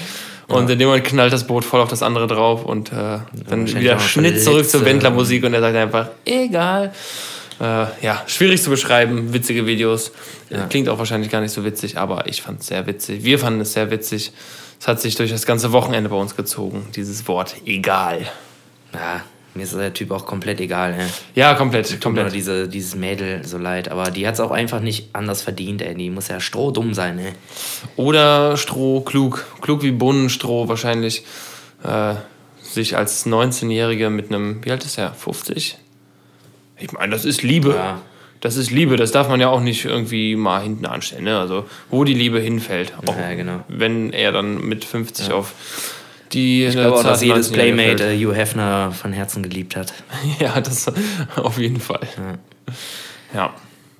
Und 0.49 0.69
in 0.69 0.77
dem 0.77 0.89
Moment 0.89 1.05
knallt 1.05 1.31
das 1.31 1.47
Boot 1.47 1.63
voll 1.63 1.79
auf 1.79 1.89
das 1.89 2.03
andere 2.03 2.27
drauf 2.27 2.65
und 2.65 2.91
äh, 2.91 2.93
dann 2.93 3.23
wahrscheinlich 3.47 3.75
wieder 3.75 3.99
Schnitt 3.99 4.43
zurück 4.43 4.69
zur. 4.69 4.83
Wendler-Musik 4.85 5.45
und 5.45 5.53
er 5.53 5.61
sagt 5.61 5.75
einfach, 5.77 6.09
egal. 6.25 6.91
Äh, 7.59 7.85
ja, 8.01 8.21
schwierig 8.27 8.61
zu 8.61 8.69
beschreiben, 8.69 9.33
witzige 9.33 9.65
Videos. 9.65 10.11
Klingt 10.69 10.89
auch 10.89 10.97
wahrscheinlich 10.99 11.31
gar 11.31 11.41
nicht 11.41 11.51
so 11.51 11.63
witzig, 11.63 11.97
aber 11.97 12.27
ich 12.27 12.41
fand 12.41 12.61
es 12.61 12.67
sehr 12.67 12.85
witzig. 12.85 13.23
Wir 13.23 13.39
fanden 13.39 13.61
es 13.61 13.73
sehr 13.73 13.91
witzig. 13.91 14.31
Es 14.79 14.87
hat 14.87 15.01
sich 15.01 15.15
durch 15.15 15.31
das 15.31 15.45
ganze 15.45 15.71
Wochenende 15.71 16.09
bei 16.09 16.17
uns 16.17 16.35
gezogen, 16.35 16.87
dieses 16.95 17.27
Wort 17.27 17.55
egal. 17.65 18.21
Ja, 18.93 19.21
mir 19.53 19.63
ist 19.63 19.73
der 19.73 19.93
Typ 19.93 20.11
auch 20.11 20.25
komplett 20.25 20.59
egal. 20.59 20.93
Ey. 20.99 21.07
Ja, 21.33 21.53
komplett, 21.53 21.87
Tut 21.89 21.93
mir 21.93 22.01
komplett. 22.01 22.33
diese, 22.33 22.67
dieses 22.67 22.93
Mädel 22.95 23.45
so 23.45 23.57
leid, 23.57 23.89
aber 23.89 24.11
die 24.11 24.27
hat 24.27 24.33
es 24.33 24.41
auch 24.41 24.51
einfach 24.51 24.81
nicht 24.81 25.09
anders 25.13 25.41
verdient, 25.41 25.81
ey. 25.81 25.95
Die 25.95 26.09
muss 26.09 26.27
ja 26.27 26.41
strohdumm 26.41 26.93
sein, 26.93 27.17
ey. 27.19 27.31
Oder 27.95 28.57
Stroh, 28.57 28.99
klug. 29.01 29.45
Klug 29.61 29.81
wie 29.81 29.91
Bohnenstroh 29.91 30.67
wahrscheinlich. 30.67 31.23
Äh, 31.83 32.15
sich 32.61 32.97
als 32.97 33.25
19-Jährige 33.25 34.09
mit 34.09 34.29
einem, 34.29 34.63
wie 34.65 34.71
alt 34.71 34.83
ist 34.83 34.97
er? 34.97 35.13
50? 35.13 35.77
Ich 36.79 36.91
meine, 36.91 37.11
das 37.11 37.25
ist 37.25 37.41
Liebe. 37.43 37.69
Ja. 37.75 38.01
Das 38.41 38.57
ist 38.57 38.69
Liebe, 38.69 38.95
das 38.97 39.11
darf 39.11 39.27
man 39.29 39.39
ja 39.39 39.47
auch 39.49 39.61
nicht 39.61 39.85
irgendwie 39.85 40.35
mal 40.35 40.61
hinten 40.61 40.85
anstellen. 40.85 41.23
Ne? 41.23 41.39
Also, 41.39 41.65
wo 41.89 42.03
die 42.03 42.13
Liebe 42.13 42.39
hinfällt. 42.39 42.93
Auch 43.05 43.17
Ja, 43.17 43.33
genau. 43.33 43.63
Wenn 43.69 44.13
er 44.13 44.31
dann 44.31 44.61
mit 44.67 44.85
50 44.85 45.31
auf 45.31 45.53
die. 46.31 46.65
Ich 46.65 46.73
glaube 46.73 46.97
auch, 46.97 47.03
dass 47.03 47.23
jedes 47.23 47.51
Playmate 47.51 48.03
äh, 48.13 48.17
Hugh 48.23 48.33
Hefner 48.35 48.91
von 48.91 49.13
Herzen 49.13 49.41
geliebt 49.41 49.75
hat. 49.75 49.93
Ja, 50.39 50.59
das 50.61 50.91
auf 51.37 51.57
jeden 51.57 51.79
Fall. 51.79 52.01
Ja, 53.33 53.53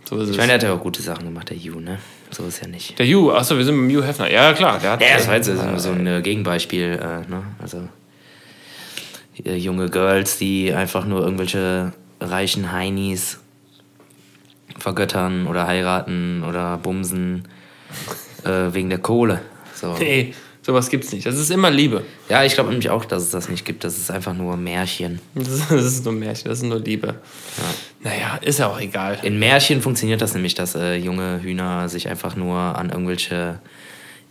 so 0.03 0.17
ist 0.17 0.25
Ich 0.25 0.31
es. 0.31 0.37
meine, 0.37 0.51
er 0.51 0.55
hat 0.55 0.63
ja 0.63 0.73
auch 0.73 0.81
gute 0.81 1.01
Sachen 1.01 1.25
gemacht, 1.25 1.49
der 1.49 1.57
Hugh, 1.57 1.79
ne? 1.79 1.97
So 2.29 2.45
ist 2.45 2.61
ja 2.61 2.67
nicht. 2.67 2.99
der 2.99 3.05
Hugh, 3.07 3.31
achso, 3.33 3.57
wir 3.57 3.63
sind 3.65 3.77
mit 3.77 3.95
Hugh 3.95 4.05
Hefner. 4.05 4.29
Ja, 4.29 4.53
klar. 4.53 4.79
Der 4.79 4.91
hat, 4.91 5.01
Ja, 5.01 5.15
das 5.15 5.27
war 5.27 5.35
jetzt 5.35 5.45
so, 5.47 5.55
so 5.77 5.89
ein 5.91 6.05
äh, 6.05 6.21
Gegenbeispiel, 6.21 6.99
äh, 7.01 7.29
ne? 7.31 7.43
Also 7.59 7.87
äh, 9.43 9.55
junge 9.55 9.89
Girls, 9.89 10.37
die 10.37 10.73
einfach 10.73 11.05
nur 11.05 11.21
irgendwelche 11.21 11.93
reichen 12.19 12.71
Heinis 12.71 13.39
vergöttern 14.77 15.47
oder 15.47 15.67
heiraten 15.67 16.43
oder 16.43 16.77
bumsen 16.77 17.47
äh, 18.43 18.73
wegen 18.73 18.89
der 18.89 18.99
Kohle. 18.99 19.41
So. 19.73 19.95
Nee, 19.97 20.33
sowas 20.61 20.89
gibt's 20.89 21.11
nicht. 21.11 21.25
Das 21.25 21.37
ist 21.37 21.51
immer 21.51 21.69
Liebe. 21.69 22.03
Ja, 22.29 22.43
ich 22.43 22.53
glaube 22.53 22.69
nämlich 22.69 22.89
auch, 22.89 23.05
dass 23.05 23.23
es 23.23 23.29
das 23.29 23.49
nicht 23.49 23.65
gibt. 23.65 23.83
Das 23.83 23.97
ist 23.97 24.11
einfach 24.11 24.33
nur 24.33 24.57
Märchen. 24.57 25.19
Das 25.33 25.47
ist, 25.49 25.71
das 25.71 25.85
ist 25.85 26.05
nur 26.05 26.13
Märchen, 26.13 26.49
das 26.49 26.59
ist 26.59 26.65
nur 26.65 26.79
Liebe. 26.79 27.15
Naja, 28.01 28.37
ist 28.41 28.59
ja 28.59 28.67
auch 28.67 28.79
egal. 28.79 29.19
In 29.23 29.39
Märchen 29.39 29.81
funktioniert 29.81 30.21
das 30.21 30.33
nämlich, 30.33 30.55
dass 30.55 30.75
äh, 30.75 30.95
junge 30.95 31.41
Hühner 31.41 31.89
sich 31.89 32.07
einfach 32.07 32.35
nur 32.35 32.57
an 32.57 32.89
irgendwelche 32.89 33.59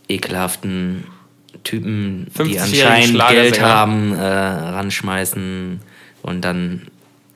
ekelhaften 0.07 1.05
Typen, 1.63 2.27
die 2.37 2.59
50-jährigen 2.59 3.19
anscheinend. 3.21 3.27
Geld 3.29 3.61
haben, 3.61 4.13
äh, 4.13 4.21
ranschmeißen 4.21 5.81
und 6.21 6.41
dann 6.41 6.83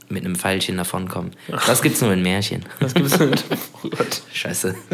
mit 0.09 0.25
einem 0.25 0.35
Pfeilchen 0.35 0.77
davonkommen. 0.77 1.31
Das 1.67 1.81
gibt's 1.81 2.01
nur 2.01 2.11
in 2.13 2.21
Märchen. 2.23 2.65
Das 2.79 2.93
gibt's 2.93 3.19
nicht. 3.19 3.43
Oh 3.83 3.89
Gott. 3.89 4.21
Scheiße. 4.33 4.75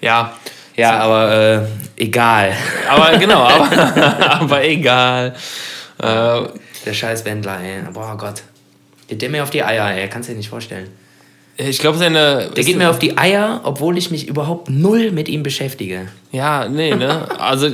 Ja, 0.00 0.36
Ja, 0.76 0.98
aber 1.00 1.32
äh, 1.96 2.02
egal. 2.02 2.52
aber 2.88 3.18
genau, 3.18 3.42
aber, 3.42 4.30
aber 4.40 4.64
egal. 4.64 5.34
Äh, 5.98 6.42
Der 6.84 6.92
scheiß 6.92 7.24
Wendler, 7.24 7.58
ey. 7.60 7.82
Boah 7.92 8.16
Gott. 8.16 8.42
Geht 9.08 9.22
der 9.22 9.30
mir 9.30 9.42
auf 9.42 9.50
die 9.50 9.64
Eier, 9.64 9.90
ey. 9.90 10.08
Kannst 10.08 10.28
du 10.28 10.32
dir 10.32 10.38
nicht 10.38 10.50
vorstellen. 10.50 10.88
ich 11.56 11.78
glaube, 11.80 11.98
seine. 11.98 12.50
Der 12.54 12.62
geht 12.62 12.76
mir 12.76 12.90
auf 12.90 13.00
die 13.00 13.18
Eier, 13.18 13.62
obwohl 13.64 13.98
ich 13.98 14.10
mich 14.12 14.28
überhaupt 14.28 14.70
null 14.70 15.10
mit 15.10 15.28
ihm 15.28 15.42
beschäftige. 15.42 16.08
Ja, 16.30 16.68
nee, 16.68 16.94
ne? 16.94 17.26
Also, 17.40 17.70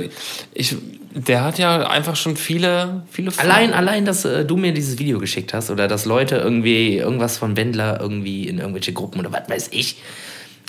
ich. 0.55 0.75
Der 1.15 1.45
hat 1.45 1.59
ja 1.59 1.87
einfach 1.89 2.17
schon 2.17 2.37
viele, 2.37 3.03
viele 3.09 3.31
Allein, 3.37 3.73
allein, 3.73 4.05
dass 4.05 4.25
äh, 4.25 4.45
du 4.45 4.57
mir 4.57 4.73
dieses 4.73 4.99
Video 4.99 5.21
geschickt 5.21 5.55
hast 5.55 5.71
oder 5.71 5.87
dass 5.87 6.07
Leute 6.07 6.37
irgendwie 6.37 6.97
irgendwas 6.97 7.39
von 7.39 7.57
Wendler 7.57 8.01
irgendwie 8.01 8.49
in 8.49 8.59
irgendwelche 8.59 8.93
Gruppen 8.93 9.21
oder 9.21 9.33
was 9.33 9.49
weiß 9.49 9.69
ich 9.71 9.99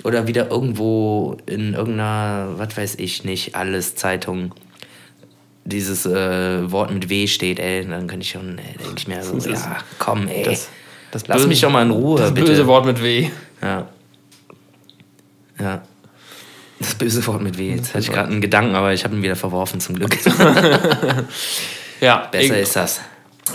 oder 0.03 0.27
wieder 0.27 0.51
irgendwo 0.51 1.37
in 1.47 1.73
irgendeiner, 1.73 2.53
was 2.57 2.77
weiß 2.77 2.95
ich 2.99 3.23
nicht, 3.23 3.55
alles 3.55 3.95
Zeitung 3.95 4.53
dieses 5.63 6.05
äh, 6.05 6.71
Wort 6.71 6.93
mit 6.93 7.09
W 7.09 7.25
steht, 7.25 7.59
ey, 7.59 7.83
dann 7.87 8.05
kann 8.05 8.21
ich 8.21 8.29
schon, 8.29 8.59
ey, 8.59 8.77
denke 8.77 8.97
ich 8.97 9.07
mir 9.07 9.23
so, 9.23 9.33
Das 9.33 9.45
ja, 9.65 9.77
komm, 9.97 10.27
ey, 10.27 10.43
Das, 10.43 10.69
das 11.09 11.27
lass 11.27 11.47
mich 11.47 11.59
doch 11.59 11.71
mal 11.71 11.81
in 11.81 11.89
Ruhe, 11.89 12.19
das 12.19 12.33
bitte. 12.35 12.47
böse 12.47 12.67
Wort 12.67 12.85
mit 12.85 13.01
W. 13.01 13.29
Ja. 13.63 13.87
Ja. 15.59 15.81
Das 16.79 16.95
böse 16.95 17.25
Wort 17.27 17.41
mit 17.41 17.57
W. 17.57 17.75
Jetzt 17.75 17.89
hatte 17.89 17.99
ich 17.99 18.11
gerade 18.11 18.29
einen 18.29 18.41
Gedanken, 18.41 18.75
aber 18.75 18.93
ich 18.93 19.03
habe 19.05 19.15
ihn 19.15 19.23
wieder 19.23 19.35
verworfen, 19.35 19.79
zum 19.79 19.95
Glück. 19.95 20.17
Ja, 22.01 22.27
Besser 22.31 22.57
e 22.57 22.61
ist 22.61 22.75
das. 22.75 23.01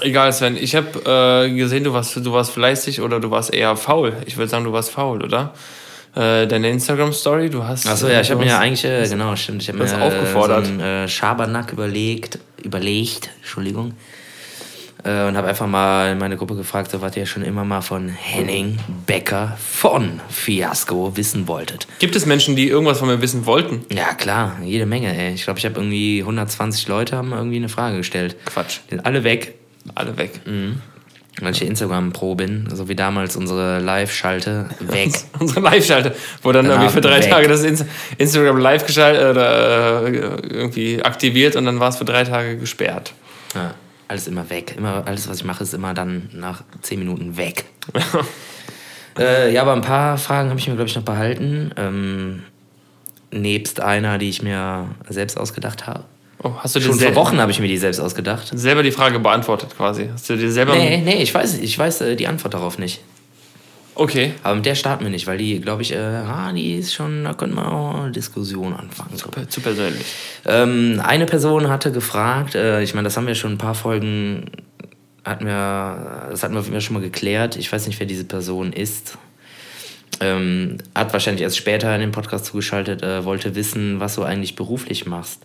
egal, 0.01 0.33
Sven. 0.33 0.57
Ich 0.57 0.75
habe 0.75 1.47
äh, 1.47 1.55
gesehen, 1.55 1.85
du 1.85 1.93
warst, 1.93 2.17
du 2.17 2.33
warst 2.33 2.53
fleißig 2.53 3.01
oder 3.01 3.21
du 3.21 3.31
warst 3.31 3.53
eher 3.53 3.77
faul. 3.77 4.15
Ich 4.27 4.37
würde 4.37 4.49
sagen, 4.49 4.65
du 4.65 4.73
warst 4.73 4.91
faul, 4.91 5.23
oder? 5.23 5.53
Äh, 6.15 6.47
deine 6.47 6.71
Instagram-Story, 6.71 7.51
du 7.51 7.63
hast. 7.63 7.87
Achso, 7.87 8.09
ja, 8.09 8.21
ich 8.21 8.31
habe 8.31 8.41
mir 8.41 8.49
ja 8.49 8.59
eigentlich, 8.59 8.85
äh, 8.85 9.07
genau, 9.07 9.37
stimmt, 9.37 9.63
ich 9.63 9.69
habe 9.69 9.79
mir 9.79 9.85
hast 9.85 10.01
aufgefordert. 10.01 10.67
so 10.67 10.73
einen 10.73 10.81
äh, 10.81 11.09
Schabernack 11.09 11.73
überlegt, 11.73 12.39
überlegt, 12.63 13.31
Entschuldigung, 13.39 13.95
äh, 15.05 15.27
und 15.27 15.37
habe 15.37 15.49
einfach 15.49 15.67
mal 15.67 16.13
in 16.13 16.19
meine 16.19 16.37
Gruppe 16.37 16.55
gefragt, 16.57 16.91
so 16.91 17.01
was 17.01 17.17
ihr 17.17 17.27
schon 17.27 17.43
immer 17.43 17.65
mal 17.65 17.81
von 17.81 18.09
Henning 18.09 18.79
Becker 19.07 19.57
von 19.59 20.21
Fiasco 20.29 21.17
wissen 21.17 21.47
wolltet. 21.49 21.87
Gibt 21.99 22.17
es 22.17 22.27
Menschen, 22.27 22.57
die 22.57 22.69
irgendwas 22.69 22.99
von 22.99 23.09
mir 23.09 23.21
wissen 23.23 23.47
wollten? 23.47 23.85
Ja, 23.91 24.15
klar, 24.15 24.57
jede 24.63 24.87
Menge, 24.87 25.17
ey. 25.17 25.35
Ich 25.35 25.45
glaube, 25.45 25.59
ich 25.59 25.65
habe 25.65 25.77
irgendwie 25.81 26.21
120 26.21 26.89
Leute 26.89 27.17
haben 27.17 27.33
irgendwie 27.33 27.57
eine 27.57 27.69
Frage 27.69 27.99
gestellt. 27.99 28.37
Quatsch. 28.45 28.79
Die 28.87 28.91
sind 28.97 29.07
alle 29.07 29.25
weg, 29.25 29.55
Alle 29.95 30.17
weg. 30.17 30.41
weil 31.41 31.53
ich 31.53 31.63
Instagram-Pro 31.63 32.35
bin, 32.35 32.69
so 32.73 32.89
wie 32.89 32.95
damals 32.97 33.37
unsere 33.37 33.79
Live-Schalte, 33.79 34.69
weg. 34.81 35.11
Unsere 35.39 35.61
Live-Schalte, 35.61 36.15
wo 36.43 36.53
dann 36.53 36.67
Danach 36.67 36.83
irgendwie 36.83 36.95
für 36.95 37.01
drei 37.01 37.23
weg. 37.23 37.31
Tage 37.31 37.49
das 37.49 37.63
Inst 37.63 37.87
Instagram 38.19 38.59
live 38.59 38.85
geschaltet 38.87 39.23
oder 39.31 40.07
äh, 40.07 40.13
irgendwie 40.49 41.03
aktiviert 41.03 41.57
und 41.57 41.65
dann 41.65 41.81
war 41.81 41.89
es 41.89 41.97
für 41.97 42.05
drei 42.05 42.25
Tage 42.25 42.59
gesperrt. 42.59 43.15
Ja, 43.55 43.75
alles 44.11 44.27
immer 44.27 44.51
weg. 44.51 44.75
Immer, 44.77 45.05
alles, 45.07 45.29
was 45.29 45.39
ich 45.39 45.45
mache, 45.45 45.63
ist 45.63 45.73
immer 45.73 45.95
dann 45.95 46.29
nach 46.33 46.65
10 46.83 46.99
Minuten 46.99 47.37
weg. 47.37 47.65
äh, 49.19 49.53
ja, 49.53 49.63
aber 49.63 49.73
ein 49.73 49.83
paar 49.83 50.19
Fragen 50.19 50.51
habe 50.51 50.59
ich 50.59 50.67
mir, 50.67 50.75
glaube 50.75 50.91
ich, 50.91 50.97
noch 50.97 51.05
behalten. 51.05 51.71
Ähm, 51.77 52.43
nebst 53.31 53.79
einer, 53.79 54.19
die 54.19 54.29
ich 54.29 54.43
mir 54.43 54.89
selbst 55.09 55.39
ausgedacht 55.39 55.87
habe. 55.87 56.05
Oh, 56.43 56.53
hast 56.59 56.75
du 56.75 56.81
Schon 56.81 56.99
vor 56.99 57.15
Wochen 57.15 57.39
habe 57.39 57.53
ich 57.53 57.61
mir 57.61 57.69
die 57.69 57.77
selbst 57.77 58.01
ausgedacht. 58.01 58.51
selber 58.53 58.83
die 58.83 58.91
Frage 58.91 59.21
beantwortet 59.21 59.77
quasi? 59.77 60.09
Hast 60.13 60.29
du 60.29 60.37
dir 60.37 60.51
selber. 60.51 60.75
Nee, 60.75 61.03
nee, 61.05 61.23
ich 61.23 61.33
weiß, 61.33 61.59
ich 61.59 61.79
weiß 61.79 62.01
äh, 62.01 62.17
die 62.17 62.27
Antwort 62.27 62.55
darauf 62.55 62.79
nicht. 62.79 63.03
Okay. 64.01 64.33
Aber 64.43 64.55
mit 64.55 64.65
der 64.65 64.77
starten 64.77 65.05
wir 65.05 65.11
nicht, 65.11 65.27
weil 65.27 65.37
die, 65.37 65.61
glaube 65.61 65.83
ich, 65.83 65.93
äh, 65.93 65.99
ah, 65.99 66.51
die 66.55 66.77
ist 66.77 66.95
schon, 66.95 67.25
da 67.25 67.35
könnte 67.35 67.55
man 67.55 67.67
auch 67.67 68.05
eine 68.05 68.11
Diskussion 68.11 68.73
anfangen. 68.73 69.11
So. 69.15 69.29
Zu 69.29 69.61
persönlich. 69.61 70.07
Ähm, 70.47 71.03
eine 71.05 71.27
Person 71.27 71.69
hatte 71.69 71.93
gefragt, 71.93 72.55
äh, 72.55 72.83
ich 72.83 72.95
meine, 72.95 73.05
das 73.05 73.19
haben 73.19 73.27
wir 73.27 73.35
schon 73.35 73.53
ein 73.53 73.59
paar 73.59 73.75
Folgen, 73.75 74.53
hatten 75.23 75.45
wir, 75.45 76.29
das 76.31 76.43
hatten 76.43 76.55
wir 76.55 76.81
schon 76.81 76.95
mal 76.95 77.03
geklärt. 77.03 77.57
Ich 77.57 77.71
weiß 77.71 77.89
nicht, 77.89 78.01
wer 78.01 78.07
diese 78.07 78.25
Person 78.25 78.73
ist. 78.73 79.19
Ähm, 80.21 80.79
hat 80.95 81.13
wahrscheinlich 81.13 81.43
erst 81.43 81.59
später 81.59 81.95
in 81.95 82.01
den 82.01 82.13
Podcast 82.13 82.47
zugeschaltet, 82.47 83.03
äh, 83.03 83.27
wollte 83.27 83.55
wissen, 83.55 84.01
was 84.01 84.15
du 84.15 84.23
eigentlich 84.23 84.57
beruflich 84.57 85.05
machst. 85.05 85.43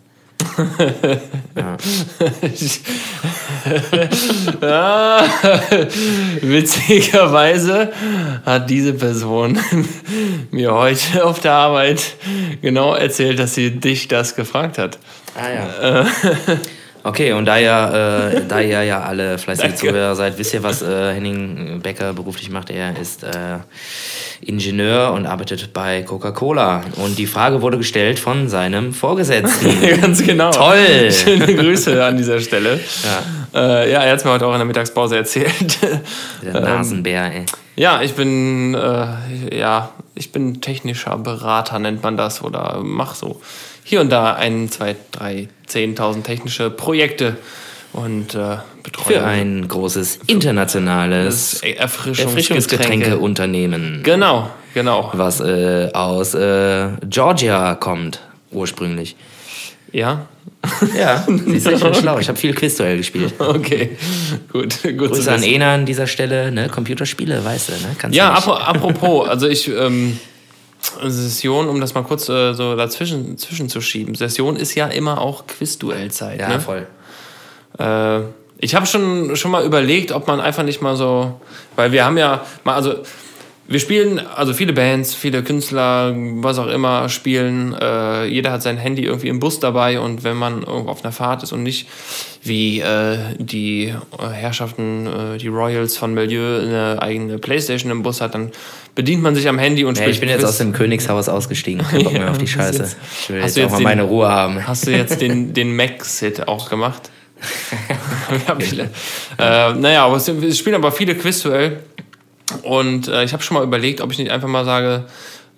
Ah, 4.60 5.24
witzigerweise 6.40 7.92
hat 8.44 8.70
diese 8.70 8.92
Person 8.94 9.58
mir 10.50 10.72
heute 10.72 11.24
auf 11.24 11.40
der 11.40 11.52
Arbeit 11.52 12.16
genau 12.62 12.94
erzählt, 12.94 13.38
dass 13.38 13.54
sie 13.54 13.70
dich 13.72 14.08
das 14.08 14.34
gefragt 14.34 14.78
hat. 14.78 14.98
Ah 15.34 15.50
ja. 15.50 16.06
Okay, 17.06 17.32
und 17.34 17.44
da 17.44 17.56
ihr, 17.56 18.34
äh, 18.34 18.40
da 18.48 18.60
ihr 18.60 18.82
ja 18.82 19.02
alle 19.02 19.38
fleißige. 19.38 19.76
Zuhörer 19.76 20.16
seid, 20.16 20.36
wisst 20.38 20.54
ihr, 20.54 20.64
was 20.64 20.82
äh, 20.82 21.14
Henning 21.14 21.80
Becker 21.80 22.12
beruflich 22.12 22.50
macht. 22.50 22.68
Er 22.68 22.98
ist 22.98 23.22
äh, 23.22 23.58
Ingenieur 24.40 25.12
und 25.12 25.24
arbeitet 25.24 25.72
bei 25.72 26.02
Coca-Cola. 26.02 26.82
Und 26.96 27.16
die 27.16 27.28
Frage 27.28 27.62
wurde 27.62 27.78
gestellt 27.78 28.18
von 28.18 28.48
seinem 28.48 28.92
Vorgesetzten. 28.92 29.68
Ganz 30.00 30.24
genau. 30.24 30.50
Toll! 30.50 31.12
Schöne 31.12 31.54
Grüße 31.54 32.04
an 32.04 32.16
dieser 32.16 32.40
Stelle. 32.40 32.80
Ja. 33.04 33.82
Äh, 33.82 33.92
ja, 33.92 34.00
er 34.00 34.10
hat 34.10 34.18
es 34.18 34.24
mir 34.24 34.32
heute 34.32 34.46
auch 34.46 34.52
in 34.52 34.58
der 34.58 34.66
Mittagspause 34.66 35.16
erzählt. 35.16 35.78
Der 36.42 36.60
Nasenbär, 36.60 37.32
ey. 37.32 37.46
ja, 37.76 38.02
ich 38.02 38.14
bin, 38.14 38.74
äh, 38.74 39.56
ja, 39.56 39.90
ich 40.16 40.32
bin 40.32 40.60
technischer 40.60 41.16
Berater, 41.18 41.78
nennt 41.78 42.02
man 42.02 42.16
das, 42.16 42.42
oder 42.42 42.80
mach 42.82 43.14
so 43.14 43.40
hier 43.88 44.00
und 44.00 44.10
da 44.10 44.34
ein, 44.34 44.68
zwei, 44.68 44.96
drei, 45.12 45.46
zehntausend 45.66 46.26
technische 46.26 46.70
Projekte 46.70 47.36
und 47.92 48.34
äh, 48.34 48.56
betreue 48.82 49.14
Für 49.20 49.24
ein 49.24 49.68
großes 49.68 50.18
internationales 50.26 51.60
Erfrischungsgetränke. 51.62 52.24
Erfrischungsgetränkeunternehmen, 52.24 54.00
Genau, 54.02 54.50
genau. 54.74 55.10
was 55.12 55.38
äh, 55.40 55.88
aus 55.92 56.34
äh, 56.34 56.88
Georgia 57.08 57.76
kommt, 57.76 58.20
ursprünglich. 58.50 59.14
Ja? 59.92 60.26
Ja, 60.98 61.24
siehst 61.46 61.66
du, 61.66 61.70
ich 61.70 61.80
bin 61.80 61.94
schlau. 61.94 62.18
Ich 62.18 62.28
habe 62.28 62.38
viel 62.38 62.54
Quizduell 62.54 62.96
gespielt. 62.96 63.34
Okay, 63.38 63.96
gut. 64.52 64.82
gut 64.82 64.82
zu 64.82 64.94
Grüße 64.94 65.32
an. 65.32 65.44
Ena 65.44 65.74
an 65.74 65.86
dieser 65.86 66.08
Stelle, 66.08 66.50
ne? 66.50 66.68
Computerspiele, 66.68 67.44
weißt 67.44 67.68
du, 67.68 67.72
ne? 67.74 67.94
Kannst 67.96 68.16
Ja, 68.16 68.40
du 68.40 68.52
apropos, 68.52 69.28
also 69.28 69.46
ich, 69.46 69.68
ähm, 69.68 70.18
Session, 70.86 71.68
um 71.68 71.80
das 71.80 71.94
mal 71.94 72.02
kurz 72.02 72.28
äh, 72.28 72.52
so 72.52 72.76
dazwischen 72.76 73.38
zwischen 73.38 73.68
zu 73.68 73.80
schieben. 73.80 74.14
Session 74.14 74.56
ist 74.56 74.74
ja 74.74 74.86
immer 74.86 75.20
auch 75.20 75.46
Quizduellzeit. 75.46 76.40
Ja, 76.40 76.48
ne? 76.48 76.60
voll. 76.60 76.86
Äh, 77.78 78.20
ich 78.58 78.74
habe 78.74 78.86
schon, 78.86 79.36
schon 79.36 79.50
mal 79.50 79.64
überlegt, 79.64 80.12
ob 80.12 80.26
man 80.26 80.40
einfach 80.40 80.62
nicht 80.62 80.80
mal 80.80 80.96
so, 80.96 81.40
weil 81.76 81.92
wir 81.92 82.04
haben 82.04 82.16
ja 82.16 82.44
mal, 82.64 82.74
also 82.74 82.94
wir 83.68 83.80
spielen, 83.80 84.20
also 84.20 84.52
viele 84.54 84.72
Bands, 84.72 85.14
viele 85.14 85.42
Künstler, 85.42 86.14
was 86.16 86.58
auch 86.58 86.68
immer, 86.68 87.08
spielen. 87.08 87.74
Äh, 87.74 88.26
jeder 88.26 88.52
hat 88.52 88.62
sein 88.62 88.76
Handy 88.76 89.02
irgendwie 89.04 89.28
im 89.28 89.40
Bus 89.40 89.58
dabei 89.60 89.98
und 90.00 90.22
wenn 90.24 90.36
man 90.36 90.62
irgendwo 90.62 90.90
auf 90.90 91.04
einer 91.04 91.12
Fahrt 91.12 91.42
ist 91.42 91.52
und 91.52 91.62
nicht 91.64 91.88
wie 92.42 92.80
äh, 92.80 93.18
die 93.38 93.86
äh, 93.88 94.26
Herrschaften, 94.32 95.06
äh, 95.34 95.38
die 95.38 95.48
Royals 95.48 95.96
von 95.96 96.14
Milieu 96.14 96.60
eine 96.60 97.02
eigene 97.02 97.38
Playstation 97.38 97.90
im 97.90 98.02
Bus 98.04 98.20
hat, 98.20 98.34
dann 98.34 98.52
bedient 98.94 99.22
man 99.22 99.34
sich 99.34 99.48
am 99.48 99.58
Handy 99.58 99.84
und 99.84 99.96
Ja, 99.96 100.02
spielt 100.04 100.14
ich 100.14 100.20
bin 100.20 100.28
jetzt 100.28 100.38
Quiz. 100.40 100.48
aus 100.50 100.58
dem 100.58 100.72
Königshaus 100.72 101.28
ausgestiegen. 101.28 101.82
Kein 101.86 102.04
Bock 102.04 102.12
mehr 102.14 102.22
Ja, 102.22 102.30
auf 102.30 102.38
die 102.38 102.46
Scheiße. 102.46 102.78
jetzt- 102.82 102.96
Ich 103.22 103.28
will 103.30 103.42
Hast 103.42 103.56
jetzt 103.56 103.56
du 103.56 103.60
auch 103.60 103.64
jetzt 103.64 103.72
mal 103.72 103.78
den- 103.78 103.84
meine 103.84 104.02
Ruhe 104.04 104.28
haben. 104.28 104.66
Hast 104.66 104.86
du 104.86 104.92
jetzt 104.92 105.20
den, 105.20 105.52
den 105.54 105.74
Mac-Sit 105.74 106.46
auch 106.46 106.70
gemacht? 106.70 107.10
Ich, 108.58 108.78
äh, 108.78 108.84
naja, 109.74 110.04
aber 110.06 110.16
es, 110.16 110.26
es 110.28 110.58
spielen 110.58 110.74
aber 110.76 110.90
viele 110.90 111.14
Quizduell. 111.14 111.80
Und 112.62 113.08
äh, 113.08 113.24
ich 113.24 113.32
habe 113.32 113.42
schon 113.42 113.56
mal 113.56 113.64
überlegt, 113.64 114.00
ob 114.00 114.12
ich 114.12 114.18
nicht 114.18 114.30
einfach 114.30 114.48
mal 114.48 114.64
sage, 114.64 115.04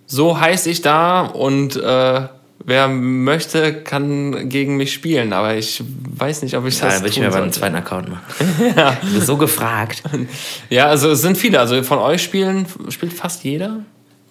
so 0.07 0.41
heiß 0.41 0.67
ich 0.67 0.81
da 0.81 1.21
und 1.23 1.77
äh, 1.77 2.21
wer 2.65 2.89
möchte, 2.89 3.75
kann 3.83 4.49
gegen 4.49 4.77
mich 4.77 4.93
spielen. 4.93 5.33
Aber 5.35 5.55
ich 5.55 5.83
weiß 6.17 6.43
nicht, 6.43 6.57
ob 6.57 6.67
ich 6.67 6.79
Ja, 6.79 6.87
das 6.87 6.95
dann 6.95 7.03
würde 7.03 7.13
ich 7.13 7.21
mir 7.21 7.27
aber 7.29 7.43
einen 7.43 7.53
zweiten 7.53 7.77
Account 7.77 8.09
machen. 8.09 8.23
Du 9.03 9.15
bist 9.15 9.27
so 9.27 9.37
gefragt. 9.37 10.03
Ja, 10.71 10.87
also 10.87 11.11
es 11.11 11.21
sind 11.23 11.37
viele. 11.37 11.61
Also 11.61 11.83
von 11.83 11.99
euch 11.99 12.23
spielen 12.23 12.67
spielt 12.89 13.13
fast 13.13 13.45
jeder, 13.45 13.81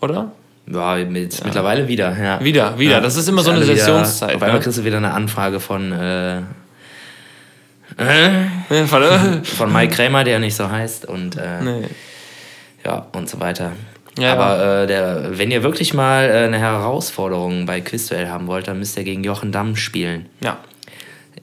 oder? 0.01 0.32
Ja, 0.72 0.95
mit, 0.95 1.43
mittlerweile 1.45 1.88
wieder. 1.88 2.18
Ja. 2.22 2.43
Wieder, 2.43 2.78
wieder. 2.78 2.99
Das 2.99 3.16
ist 3.16 3.30
immer 3.30 3.41
so 3.43 3.51
eine 3.51 3.62
wieder- 3.62 3.76
Sessionszeit, 3.76 4.36
Auf 4.36 4.41
einmal 4.41 4.58
ne? 4.58 4.64
kriegst 4.64 4.78
du 4.80 4.84
wieder 4.84 4.97
eine 4.97 5.14
Anfrage 5.14 5.60
von, 5.60 5.91
äh, 5.93 6.39
äh, 6.39 6.43
Von, 8.88 9.01
äh, 9.01 9.43
von 9.43 9.72
Mike 9.72 9.95
Krämer, 9.95 10.24
der 10.24 10.39
nicht 10.39 10.55
so 10.55 10.70
heißt. 10.70 11.05
Und 11.05 11.38
äh, 11.38 11.62
nee. 11.64 11.88
Ja, 12.86 13.08
und 13.14 13.30
so 13.30 13.40
weiter. 13.40 13.74
Ja, 14.18 14.34
Aber 14.34 14.84
Äh, 14.84 14.88
der, 14.88 15.38
wenn 15.38 15.52
ihr 15.52 15.64
wirklich 15.64 15.94
mal 15.94 16.30
äh, 16.30 16.46
eine 16.46 16.60
Herausforderung 16.60 17.66
bei 17.66 17.82
Quizduell 17.82 18.30
haben 18.30 18.48
wollt, 18.48 18.68
dann 18.68 18.80
müsst 18.80 18.98
ihr 18.98 19.04
gegen 19.04 19.24
Jochen 19.24 19.52
Damm 19.52 19.76
spielen. 19.76 20.28
Ja. 20.42 20.58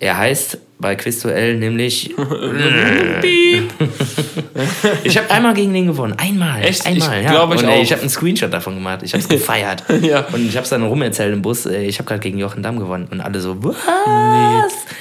Er 0.01 0.19
heißt 0.19 0.59
bei 0.85 0.97
Quizduell 0.97 1.57
nämlich. 1.57 2.11
ich 5.05 5.17
habe 5.17 5.31
einmal 5.31 5.55
gegen 5.55 5.73
den 5.73 5.87
gewonnen. 5.87 6.15
Einmal. 6.19 6.63
Echt? 6.63 6.85
Einmal, 6.85 7.21
Ich 7.21 7.25
ja. 7.25 7.31
glaub, 7.31 7.55
ich 7.55 7.63
Und, 7.63 7.69
ey, 7.71 7.81
ich 7.81 7.91
habe 7.91 8.03
einen 8.03 8.11
Screenshot 8.11 8.53
davon 8.53 8.75
gemacht. 8.75 9.01
Ich 9.03 9.15
habe 9.15 9.23
es 9.23 9.29
gefeiert. 9.29 9.83
Ja. 10.03 10.27
Und 10.33 10.47
ich 10.47 10.57
habe 10.57 10.65
es 10.65 10.69
dann 10.69 10.83
rumerzählt 10.83 11.33
im 11.33 11.41
Bus. 11.41 11.65
äh, 11.65 11.85
Ich 11.85 11.99
habe 11.99 12.07
gerade 12.07 12.21
gegen 12.21 12.39
Jochen 12.39 12.63
Damm 12.63 12.79
gewonnen. 12.79 13.09
Und 13.11 13.23
alle 13.23 13.41
so, 13.41 13.57
was? 13.65 13.75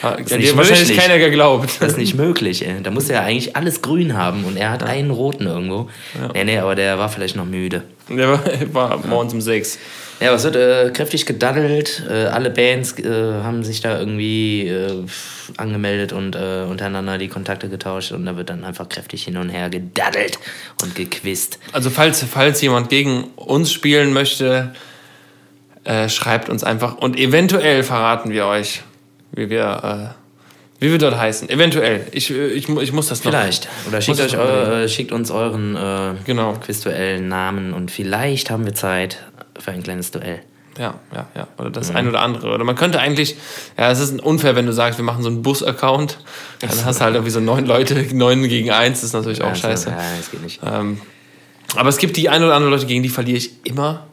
Hat 0.02 0.22
ist 0.22 0.32
dir 0.32 0.38
nicht 0.38 0.56
wahrscheinlich 0.56 0.88
möglich. 0.88 1.06
keiner 1.06 1.20
geglaubt. 1.20 1.70
Das 1.82 1.92
ist 1.92 1.98
nicht 1.98 2.16
möglich. 2.16 2.66
Ey. 2.66 2.76
Da 2.82 2.90
muss 2.92 3.10
er 3.10 3.18
ja 3.18 3.24
eigentlich 3.28 3.58
alles 3.58 3.82
grün 3.82 4.16
haben. 4.16 4.46
Und 4.46 4.56
er 4.56 4.72
hat 4.72 4.84
einen 4.84 5.12
roten 5.12 5.48
irgendwo. 5.48 5.90
Nee, 6.34 6.46
nee, 6.46 6.58
aber 6.60 6.76
der 6.76 6.98
war 6.98 7.10
vielleicht 7.10 7.36
noch 7.36 7.46
müde. 7.46 7.82
Der 8.08 8.30
war, 8.30 8.40
war 8.74 8.98
morgens 9.06 9.34
um 9.34 9.42
sechs. 9.42 9.78
Ja, 10.20 10.28
aber 10.30 10.38
es 10.38 10.44
wird 10.44 10.56
äh, 10.56 10.90
kräftig 10.94 11.26
gedaddelt. 11.26 12.04
Äh, 12.10 12.26
alle 12.26 12.50
Bands 12.50 12.98
äh, 13.00 13.04
haben 13.44 13.64
sich 13.64 13.82
da 13.82 14.00
irgendwie 14.00 14.68
äh, 14.68 15.06
angemeldet 15.58 16.14
und 16.14 16.36
äh, 16.36 16.64
untereinander 16.70 17.18
die 17.18 17.28
Kontakte 17.28 17.68
getauscht 17.68 18.12
und 18.12 18.26
da 18.26 18.38
wird 18.38 18.50
dann 18.50 18.64
einfach 18.64 18.88
kräftig 18.88 19.24
hin 19.24 19.38
und 19.38 19.50
her 19.50 19.70
gedaddelt 19.70 20.40
und 20.82 20.96
gequizt. 20.96 21.60
Also 21.74 21.90
falls, 21.90 22.24
falls 22.24 22.62
jemand 22.62 22.90
gegen 22.90 23.26
uns 23.36 23.72
spielen 23.74 24.14
möchte, 24.14 24.74
äh, 25.84 26.08
schreibt 26.08 26.48
uns 26.50 26.64
einfach 26.64 26.96
und 26.98 27.18
eventuell 27.18 27.84
verraten 27.84 28.32
wir 28.32 28.46
euch, 28.46 28.82
wie 29.34 29.50
wir, 29.50 30.16
wie 30.80 30.92
wir 30.92 30.98
dort 30.98 31.18
heißen. 31.18 31.50
Eventuell. 31.50 32.08
Ich, 32.12 32.30
ich, 32.32 32.70
ich 32.70 32.94
muss 32.94 33.08
das 33.10 33.24
noch. 33.24 33.32
Vielleicht. 33.32 33.68
Oder 33.90 34.00
schickt, 34.00 34.22
euch 34.22 34.38
eure, 34.38 34.88
schickt 34.88 35.12
uns 35.12 35.32
euren 35.32 35.76
äh, 35.76 36.14
Genau. 36.26 36.54
quizduellen 36.54 37.28
Namen 37.28 37.74
und 37.74 37.92
vielleicht 37.92 38.50
haben 38.50 38.64
wir 38.66 38.74
Zeit 38.76 39.18
für 39.64 39.72
ein 39.72 39.84
kleines 39.84 40.12
Duell. 40.12 40.42
Ja, 40.78 40.96
ja, 41.14 41.28
ja. 41.36 41.48
Oder 41.58 41.70
das 41.70 41.94
ein 41.94 42.08
oder 42.08 42.22
andere. 42.22 42.52
Oder 42.52 42.64
man 42.64 42.76
könnte 42.76 43.00
eigentlich, 43.00 43.36
ja, 43.78 43.92
es 43.92 44.00
ist 44.00 44.20
unfair, 44.22 44.56
wenn 44.56 44.66
du 44.66 44.74
sagst, 44.74 44.98
wir 44.98 45.06
machen 45.06 45.22
so 45.22 45.30
einen 45.30 45.44
Bus-Account. 45.44 46.18
Dann 46.60 46.70
hast 46.86 47.00
du 47.00 47.04
halt 47.04 47.14
irgendwie 47.14 47.32
so 47.32 47.40
neun 47.40 47.66
Leute, 47.66 47.96
neun 48.16 48.48
gegen 48.48 48.72
eins, 48.72 49.02
das 49.02 49.10
ist 49.10 49.14
natürlich 49.14 49.44
auch 49.44 49.50
Ja, 49.50 49.56
scheiße. 49.56 49.90
Ja, 49.92 49.98
das 50.18 50.32
geht 50.32 50.42
nicht. 50.42 50.60
Ähm, 50.66 51.00
aber 51.76 51.90
es 51.90 51.98
gibt 51.98 52.18
die 52.18 52.30
ein 52.30 52.44
oder 52.44 52.56
andere 52.56 52.72
Leute, 52.72 52.88
gegen 52.88 53.04
die 53.04 53.10
verliere 53.10 53.38
ich 53.38 53.52
immer. 53.66 54.08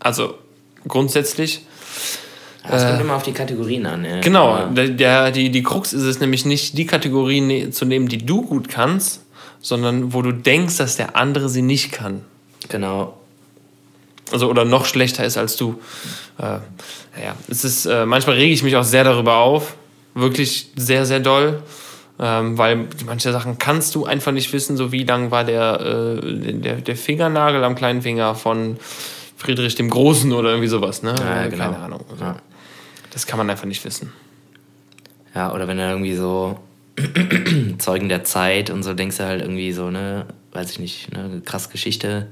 Also 0.00 0.34
grundsätzlich. 0.88 1.64
Es 2.68 2.84
kommt 2.84 3.00
immer 3.00 3.14
auf 3.14 3.22
die 3.24 3.32
Kategorien 3.32 3.86
an. 3.86 4.04
ja. 4.04 4.18
äh, 4.18 4.20
Genau, 4.20 4.66
der, 4.66 4.88
der, 4.88 5.30
die, 5.30 5.50
die 5.50 5.62
Krux 5.62 5.92
ist 5.92 6.02
es 6.02 6.20
nämlich 6.20 6.44
nicht, 6.44 6.76
die 6.78 6.86
Kategorien 6.86 7.46
ne 7.46 7.70
zu 7.70 7.84
nehmen, 7.84 8.08
die 8.08 8.18
du 8.18 8.42
gut 8.42 8.68
kannst, 8.68 9.22
sondern 9.60 10.12
wo 10.12 10.22
du 10.22 10.32
denkst, 10.32 10.76
dass 10.78 10.96
der 10.96 11.16
andere 11.16 11.48
sie 11.48 11.62
nicht 11.62 11.92
kann. 11.92 12.22
Genau. 12.68 13.16
Also 14.32 14.48
oder 14.48 14.64
noch 14.64 14.84
schlechter 14.86 15.24
ist 15.24 15.36
als 15.36 15.56
du. 15.56 15.80
Äh, 16.38 16.42
naja, 17.16 17.34
es 17.48 17.64
ist, 17.64 17.86
äh, 17.86 18.06
manchmal 18.06 18.36
rege 18.36 18.52
ich 18.52 18.62
mich 18.62 18.76
auch 18.76 18.84
sehr 18.84 19.04
darüber 19.04 19.36
auf. 19.38 19.74
Wirklich 20.14 20.70
sehr, 20.76 21.06
sehr 21.06 21.20
doll. 21.20 21.62
Ähm, 22.18 22.56
weil 22.58 22.86
manche 23.06 23.32
Sachen 23.32 23.58
kannst 23.58 23.94
du 23.94 24.04
einfach 24.04 24.32
nicht 24.32 24.52
wissen, 24.52 24.76
so 24.76 24.92
wie 24.92 25.02
lang 25.04 25.30
war 25.30 25.44
der, 25.44 26.20
äh, 26.20 26.52
der, 26.52 26.76
der 26.76 26.96
Fingernagel 26.96 27.64
am 27.64 27.74
kleinen 27.74 28.02
Finger 28.02 28.34
von 28.34 28.76
Friedrich 29.36 29.74
dem 29.74 29.90
Großen 29.90 30.30
oder 30.32 30.50
irgendwie 30.50 30.68
sowas, 30.68 31.02
ne? 31.02 31.14
Ja, 31.18 31.44
Äh, 31.44 31.48
genau. 31.48 31.64
Keine 31.64 31.78
Ahnung. 31.78 32.04
Also, 32.10 32.24
Ja. 32.24 32.36
Das 33.10 33.26
kann 33.26 33.38
man 33.38 33.50
einfach 33.50 33.64
nicht 33.66 33.84
wissen. 33.84 34.12
Ja, 35.34 35.52
oder 35.52 35.66
wenn 35.68 35.78
du 35.78 35.82
irgendwie 35.88 36.14
so 36.14 36.58
Zeugen 37.78 38.08
der 38.08 38.24
Zeit 38.24 38.70
und 38.70 38.82
so 38.82 38.94
denkst 38.94 39.16
du 39.16 39.24
halt 39.24 39.40
irgendwie 39.42 39.72
so, 39.72 39.90
ne, 39.90 40.26
weiß 40.52 40.70
ich 40.70 40.78
nicht, 40.78 41.12
ne, 41.12 41.42
krass 41.44 41.70
Geschichte. 41.70 42.28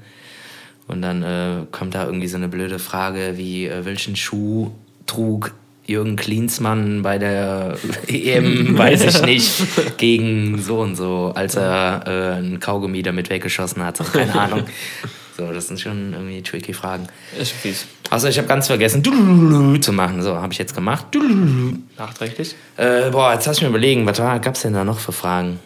Und 0.91 1.01
dann 1.01 1.23
äh, 1.23 1.65
kommt 1.71 1.95
da 1.95 2.05
irgendwie 2.05 2.27
so 2.27 2.37
eine 2.37 2.49
blöde 2.49 2.77
Frage 2.77 3.33
wie, 3.37 3.65
äh, 3.67 3.85
welchen 3.85 4.15
Schuh 4.15 4.71
trug 5.07 5.53
Jürgen 5.87 6.15
Klinsmann 6.15 7.01
bei 7.01 7.17
der 7.17 7.77
EM, 8.07 8.77
weiß 8.77 9.03
ich 9.03 9.21
nicht, 9.23 9.97
gegen 9.97 10.61
so 10.61 10.79
und 10.79 10.95
so, 10.95 11.31
als 11.33 11.55
er 11.55 12.03
äh, 12.05 12.39
ein 12.39 12.59
Kaugummi 12.59 13.01
damit 13.01 13.29
weggeschossen 13.29 13.83
hat. 13.83 13.97
So, 13.97 14.03
keine 14.03 14.37
Ahnung. 14.37 14.63
So, 15.37 15.51
das 15.51 15.69
sind 15.69 15.79
schon 15.79 16.13
irgendwie 16.13 16.41
tricky 16.41 16.73
Fragen. 16.73 17.07
Ist 17.39 17.53
fies. 17.53 17.87
Außer 18.09 18.29
ich 18.29 18.37
habe 18.37 18.47
ganz 18.47 18.67
vergessen 18.67 19.01
zu 19.81 19.93
machen. 19.93 20.21
So, 20.21 20.35
habe 20.35 20.51
ich 20.51 20.59
jetzt 20.59 20.75
gemacht. 20.75 21.05
Nachträglich? 21.97 22.55
Äh, 22.75 23.09
boah, 23.09 23.33
jetzt 23.33 23.45
lass 23.45 23.57
ich 23.57 23.63
mir 23.63 23.69
überlegen, 23.69 24.05
was 24.05 24.17
gab 24.17 24.55
es 24.55 24.61
denn 24.61 24.73
da 24.73 24.83
noch 24.83 24.99
für 24.99 25.13
Fragen? 25.13 25.59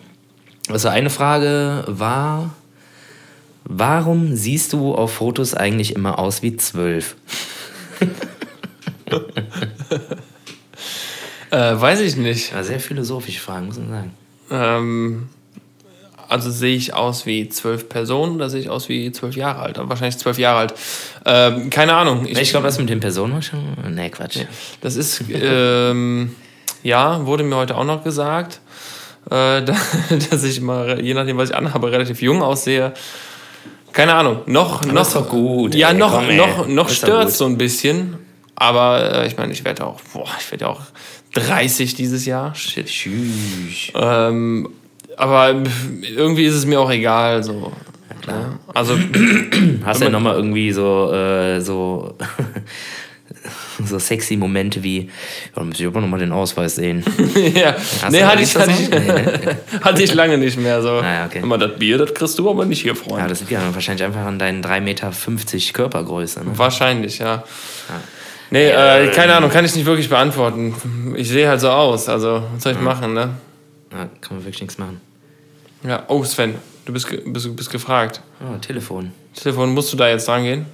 Also 0.69 0.87
eine 0.87 1.09
Frage 1.09 1.83
war, 1.87 2.51
warum 3.65 4.35
siehst 4.35 4.73
du 4.73 4.95
auf 4.95 5.13
Fotos 5.15 5.53
eigentlich 5.53 5.95
immer 5.95 6.17
aus 6.19 6.41
wie 6.41 6.55
zwölf? 6.57 7.15
Äh, 11.51 11.79
weiß 11.79 12.01
ich 12.01 12.15
nicht. 12.15 12.51
Ja, 12.53 12.63
sehr 12.63 12.79
philosophische 12.79 13.39
Fragen, 13.39 13.67
muss 13.67 13.77
man 13.77 13.89
sagen. 13.89 14.11
Ähm, 14.51 15.29
also 16.27 16.49
sehe 16.49 16.75
ich 16.75 16.93
aus 16.93 17.25
wie 17.25 17.47
zwölf 17.49 17.87
Personen 17.87 18.35
oder 18.35 18.49
sehe 18.49 18.59
ich 18.59 18.69
aus 18.69 18.89
wie 18.89 19.11
zwölf 19.11 19.35
Jahre 19.35 19.59
alt? 19.61 19.77
Wahrscheinlich 19.79 20.17
zwölf 20.17 20.37
Jahre 20.39 20.59
alt. 20.59 20.73
Ähm, 21.25 21.69
keine 21.69 21.93
Ahnung. 21.93 22.25
Ich 22.25 22.49
glaube, 22.49 22.65
das 22.65 22.79
mit 22.79 22.89
den 22.89 22.99
Personen 22.99 23.33
war 23.33 23.41
schon. 23.41 23.59
Nee, 23.93 24.09
Quatsch. 24.09 24.39
Das 24.81 24.95
ist, 24.95 25.23
ähm, 25.31 26.35
ja, 26.83 27.25
wurde 27.25 27.43
mir 27.43 27.55
heute 27.55 27.77
auch 27.77 27.85
noch 27.85 28.03
gesagt, 28.03 28.59
äh, 29.29 29.61
da- 29.61 29.63
dass 30.31 30.43
ich 30.43 30.61
mal, 30.61 30.99
je 31.01 31.13
nachdem, 31.13 31.37
was 31.37 31.51
ich 31.51 31.55
anhabe, 31.55 31.91
relativ 31.91 32.21
jung 32.21 32.41
aussehe. 32.41 32.93
Keine 33.95 34.13
Ahnung, 34.13 34.41
noch, 34.47 34.85
noch, 34.85 35.03
ist 35.03 35.15
doch 35.15 35.29
gut, 35.29 35.73
Ja, 35.73 35.91
ey, 35.91 35.97
noch, 35.97 36.11
komm, 36.11 36.35
noch, 36.35 36.67
noch 36.67 36.89
stört 36.89 37.31
so 37.31 37.45
ein 37.45 37.57
bisschen. 37.57 38.17
Aber 38.53 39.21
äh, 39.23 39.27
ich 39.27 39.37
meine, 39.37 39.53
ich 39.53 39.63
werde 39.63 39.87
auch, 39.87 40.01
boah, 40.11 40.27
ich 40.37 40.51
werde 40.51 40.67
auch 40.67 40.81
30 41.33 41.95
dieses 41.95 42.25
Jahr. 42.25 42.53
Shit. 42.55 42.87
Tschüss. 42.87 43.93
Ähm, 43.95 44.69
aber 45.15 45.55
irgendwie 46.13 46.43
ist 46.43 46.55
es 46.55 46.65
mir 46.65 46.81
auch 46.81 46.91
egal. 46.91 47.41
So. 47.41 47.71
Ja, 48.27 48.59
also, 48.73 48.97
Hast 49.85 50.01
du 50.01 50.05
ja 50.05 50.11
nochmal 50.11 50.35
irgendwie 50.35 50.73
so, 50.73 51.13
äh, 51.13 51.61
so, 51.61 52.17
so 53.85 53.99
sexy 53.99 54.37
Momente 54.37 54.83
wie, 54.83 55.09
ja, 55.55 55.63
muss 55.63 55.79
ich 55.79 55.85
aber 55.85 56.01
nochmal 56.01 56.19
den 56.19 56.31
Ausweis 56.31 56.75
sehen. 56.75 57.03
ja. 57.53 57.75
Hast 58.01 58.11
Nee, 58.11 58.23
hatte 58.23 58.41
ich, 58.41 58.55
hatte, 58.55 58.71
ich, 58.71 58.89
Nee, 58.89 58.99
ne? 58.99 59.57
hatte 59.81 60.03
ich 60.03 60.13
lange 60.13 60.37
nicht 60.37 60.57
mehr. 60.57 60.81
So. 60.81 60.99
Ah, 60.99 61.13
ja, 61.13 61.25
okay. 61.25 61.39
Immer 61.39 61.57
das 61.57 61.77
Bier, 61.77 61.97
das 61.97 62.13
kriegst 62.13 62.37
du 62.39 62.49
aber 62.49 62.65
nicht 62.65 62.81
hier, 62.81 62.95
Freund. 62.95 63.19
Ja, 63.19 63.27
das 63.27 63.39
liegt 63.39 63.51
ja 63.51 63.61
wahrscheinlich 63.73 64.03
einfach 64.03 64.25
an 64.25 64.39
deinen 64.39 64.63
3,50 64.63 64.81
Meter 64.81 65.11
Körpergröße. 65.73 66.39
Ne? 66.41 66.57
Wahrscheinlich, 66.57 67.19
ja. 67.19 67.43
Nee, 68.51 68.69
äh, 68.69 69.11
keine 69.11 69.35
Ahnung, 69.35 69.49
kann 69.49 69.65
ich 69.65 69.75
nicht 69.75 69.85
wirklich 69.85 70.09
beantworten. 70.09 70.75
Ich 71.17 71.29
sehe 71.29 71.47
halt 71.49 71.61
so 71.61 71.69
aus, 71.69 72.07
also 72.07 72.43
was 72.53 72.63
soll 72.63 72.73
ich 72.73 72.79
machen, 72.79 73.13
ne? 73.13 73.31
Ja, 73.91 74.09
kann 74.21 74.37
man 74.37 74.45
wirklich 74.45 74.61
nichts 74.61 74.77
machen. 74.77 75.01
Ja, 75.83 76.03
oh 76.07 76.23
Sven, 76.23 76.55
du 76.85 76.93
bist, 76.93 77.07
bist, 77.25 77.55
bist 77.55 77.69
gefragt. 77.69 78.21
Oh, 78.41 78.57
Telefon. 78.57 79.11
Telefon, 79.33 79.73
musst 79.73 79.91
du 79.93 79.97
da 79.97 80.09
jetzt 80.09 80.27
dran 80.27 80.43
gehen? 80.43 80.65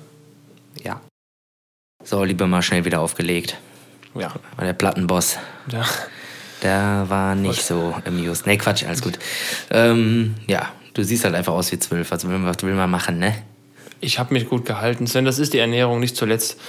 Ja. 0.84 1.02
So, 2.04 2.24
lieber 2.24 2.48
mal 2.48 2.62
schnell 2.62 2.86
wieder 2.86 3.00
aufgelegt. 3.00 3.58
Ja. 4.16 4.32
War 4.58 4.66
der 4.66 4.74
Plattenboss. 4.74 5.38
ja. 5.72 5.84
Der 6.64 7.06
war 7.08 7.34
nicht 7.34 7.64
so 7.66 7.96
amused. 8.06 8.46
Nee, 8.46 8.56
Quatsch, 8.58 8.84
alles 8.86 9.02
gut. 9.02 9.18
Ähm, 9.72 10.36
ja, 10.46 10.70
du 10.94 11.04
siehst 11.04 11.24
halt 11.26 11.34
einfach 11.34 11.54
aus 11.54 11.72
wie 11.72 11.80
zwölf. 11.80 12.12
Also, 12.12 12.28
was 12.30 12.62
will 12.62 12.76
man 12.76 12.92
machen, 12.92 13.18
ne? 13.18 13.34
Ich 14.00 14.20
habe 14.20 14.32
mich 14.36 14.48
gut 14.48 14.66
gehalten. 14.66 15.08
Sven, 15.08 15.26
das 15.26 15.40
ist 15.40 15.54
die 15.54 15.58
Ernährung, 15.58 16.00
nicht 16.00 16.16
zuletzt 16.16 16.60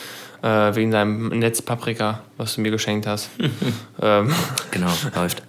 äh, 0.43 0.74
wegen 0.74 0.93
deinem 0.93 1.28
Netz 1.39 1.61
Paprika, 1.61 2.22
was 2.39 2.55
du 2.55 2.62
mir 2.62 2.70
geschenkt 2.70 3.07
hast. 3.07 3.28
ähm, 4.01 4.35
Genau, 4.70 4.91
läuft. 5.14 5.43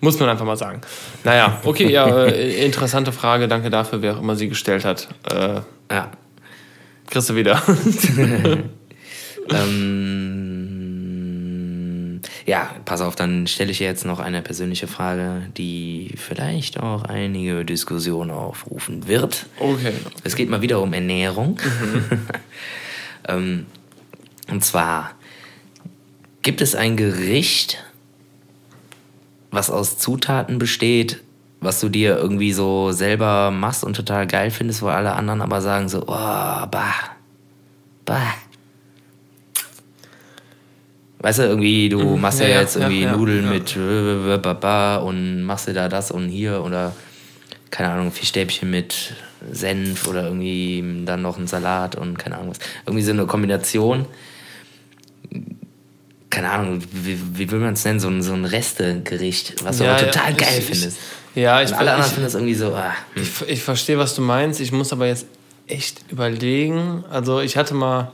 muss 0.00 0.16
man 0.20 0.28
einfach 0.28 0.44
mal 0.46 0.56
sagen. 0.56 0.80
Naja, 1.24 1.60
okay, 1.64 1.90
ja, 1.90 2.24
äh, 2.26 2.64
interessante 2.66 3.10
Frage. 3.10 3.48
Danke 3.48 3.68
dafür, 3.68 4.00
wer 4.00 4.14
auch 4.14 4.20
immer 4.20 4.36
sie 4.36 4.48
gestellt 4.48 4.84
hat. 4.84 5.08
Äh, 5.28 5.60
Ja. 5.92 6.12
kriegst 7.10 7.30
du 7.30 7.34
wieder. 7.34 7.60
Ähm, 9.50 10.88
ja, 12.46 12.70
pass 12.84 13.00
auf, 13.00 13.14
dann 13.14 13.46
stelle 13.46 13.70
ich 13.70 13.78
jetzt 13.78 14.04
noch 14.06 14.18
eine 14.20 14.42
persönliche 14.42 14.86
Frage, 14.86 15.42
die 15.56 16.14
vielleicht 16.16 16.80
auch 16.80 17.04
einige 17.04 17.64
Diskussionen 17.64 18.30
aufrufen 18.30 19.06
wird. 19.06 19.46
okay. 19.58 19.92
Es 20.24 20.34
geht 20.34 20.48
mal 20.48 20.62
wieder 20.62 20.80
um 20.80 20.92
Ernährung. 20.92 21.60
ähm, 23.28 23.66
und 24.50 24.64
zwar, 24.64 25.10
gibt 26.42 26.62
es 26.62 26.74
ein 26.74 26.96
Gericht, 26.96 27.84
was 29.50 29.70
aus 29.70 29.98
Zutaten 29.98 30.58
besteht, 30.58 31.22
was 31.60 31.80
du 31.80 31.88
dir 31.88 32.16
irgendwie 32.16 32.52
so 32.52 32.92
selber 32.92 33.50
machst 33.50 33.84
und 33.84 33.94
total 33.94 34.26
geil 34.26 34.50
findest, 34.50 34.82
wo 34.82 34.88
alle 34.88 35.12
anderen 35.12 35.42
aber 35.42 35.60
sagen 35.60 35.88
so, 35.88 36.02
oh, 36.02 36.06
bah, 36.06 37.16
bah. 38.04 38.34
Weißt 41.20 41.40
du, 41.40 41.42
irgendwie, 41.42 41.88
du 41.88 42.16
machst 42.16 42.40
ja, 42.40 42.46
ja, 42.46 42.60
jetzt 42.60 42.76
ja, 42.76 42.82
irgendwie 42.82 43.02
ja, 43.02 43.16
Nudeln 43.16 43.48
mit 43.50 43.76
und 43.76 45.42
machst 45.42 45.66
dir 45.66 45.74
da 45.74 45.88
das 45.88 46.10
und 46.12 46.28
hier 46.28 46.62
oder 46.62 46.92
keine 47.70 47.90
Ahnung, 47.90 48.12
Fischstäbchen 48.12 48.70
mit 48.70 49.14
Senf 49.52 50.06
oder 50.06 50.24
irgendwie 50.24 51.02
dann 51.04 51.22
noch 51.22 51.38
ein 51.38 51.46
Salat 51.46 51.96
und 51.96 52.18
keine 52.18 52.36
Ahnung 52.38 52.50
was. 52.50 52.58
Irgendwie 52.86 53.04
so 53.04 53.12
eine 53.12 53.26
Kombination. 53.26 54.06
Keine 56.30 56.50
Ahnung, 56.50 56.82
wie, 56.92 57.18
wie 57.34 57.50
will 57.50 57.58
man 57.58 57.74
es 57.74 57.84
nennen? 57.84 58.00
So 58.00 58.08
ein, 58.08 58.22
so 58.22 58.32
ein 58.34 58.44
Restegericht, 58.44 59.64
was 59.64 59.78
du 59.78 59.84
aber 59.84 59.98
total 59.98 60.32
ich- 60.32 60.36
geil 60.38 60.58
ich- 60.58 60.64
findest. 60.64 60.98
Ja, 61.34 61.62
ich, 61.62 61.70
Und 61.70 61.76
alle 61.76 61.92
anderen 61.92 62.06
ich, 62.08 62.14
finden 62.14 62.26
das 62.26 62.34
irgendwie 62.34 62.54
so, 62.54 62.74
ah, 62.74 62.94
hm. 63.14 63.22
ich, 63.22 63.48
ich 63.48 63.62
verstehe, 63.62 63.96
was 63.98 64.14
du 64.14 64.22
meinst. 64.22 64.60
Ich 64.60 64.72
muss 64.72 64.92
aber 64.92 65.06
jetzt 65.06 65.26
echt 65.66 66.10
überlegen. 66.10 67.04
Also 67.10 67.40
ich 67.40 67.56
hatte 67.56 67.74
mal, 67.74 68.12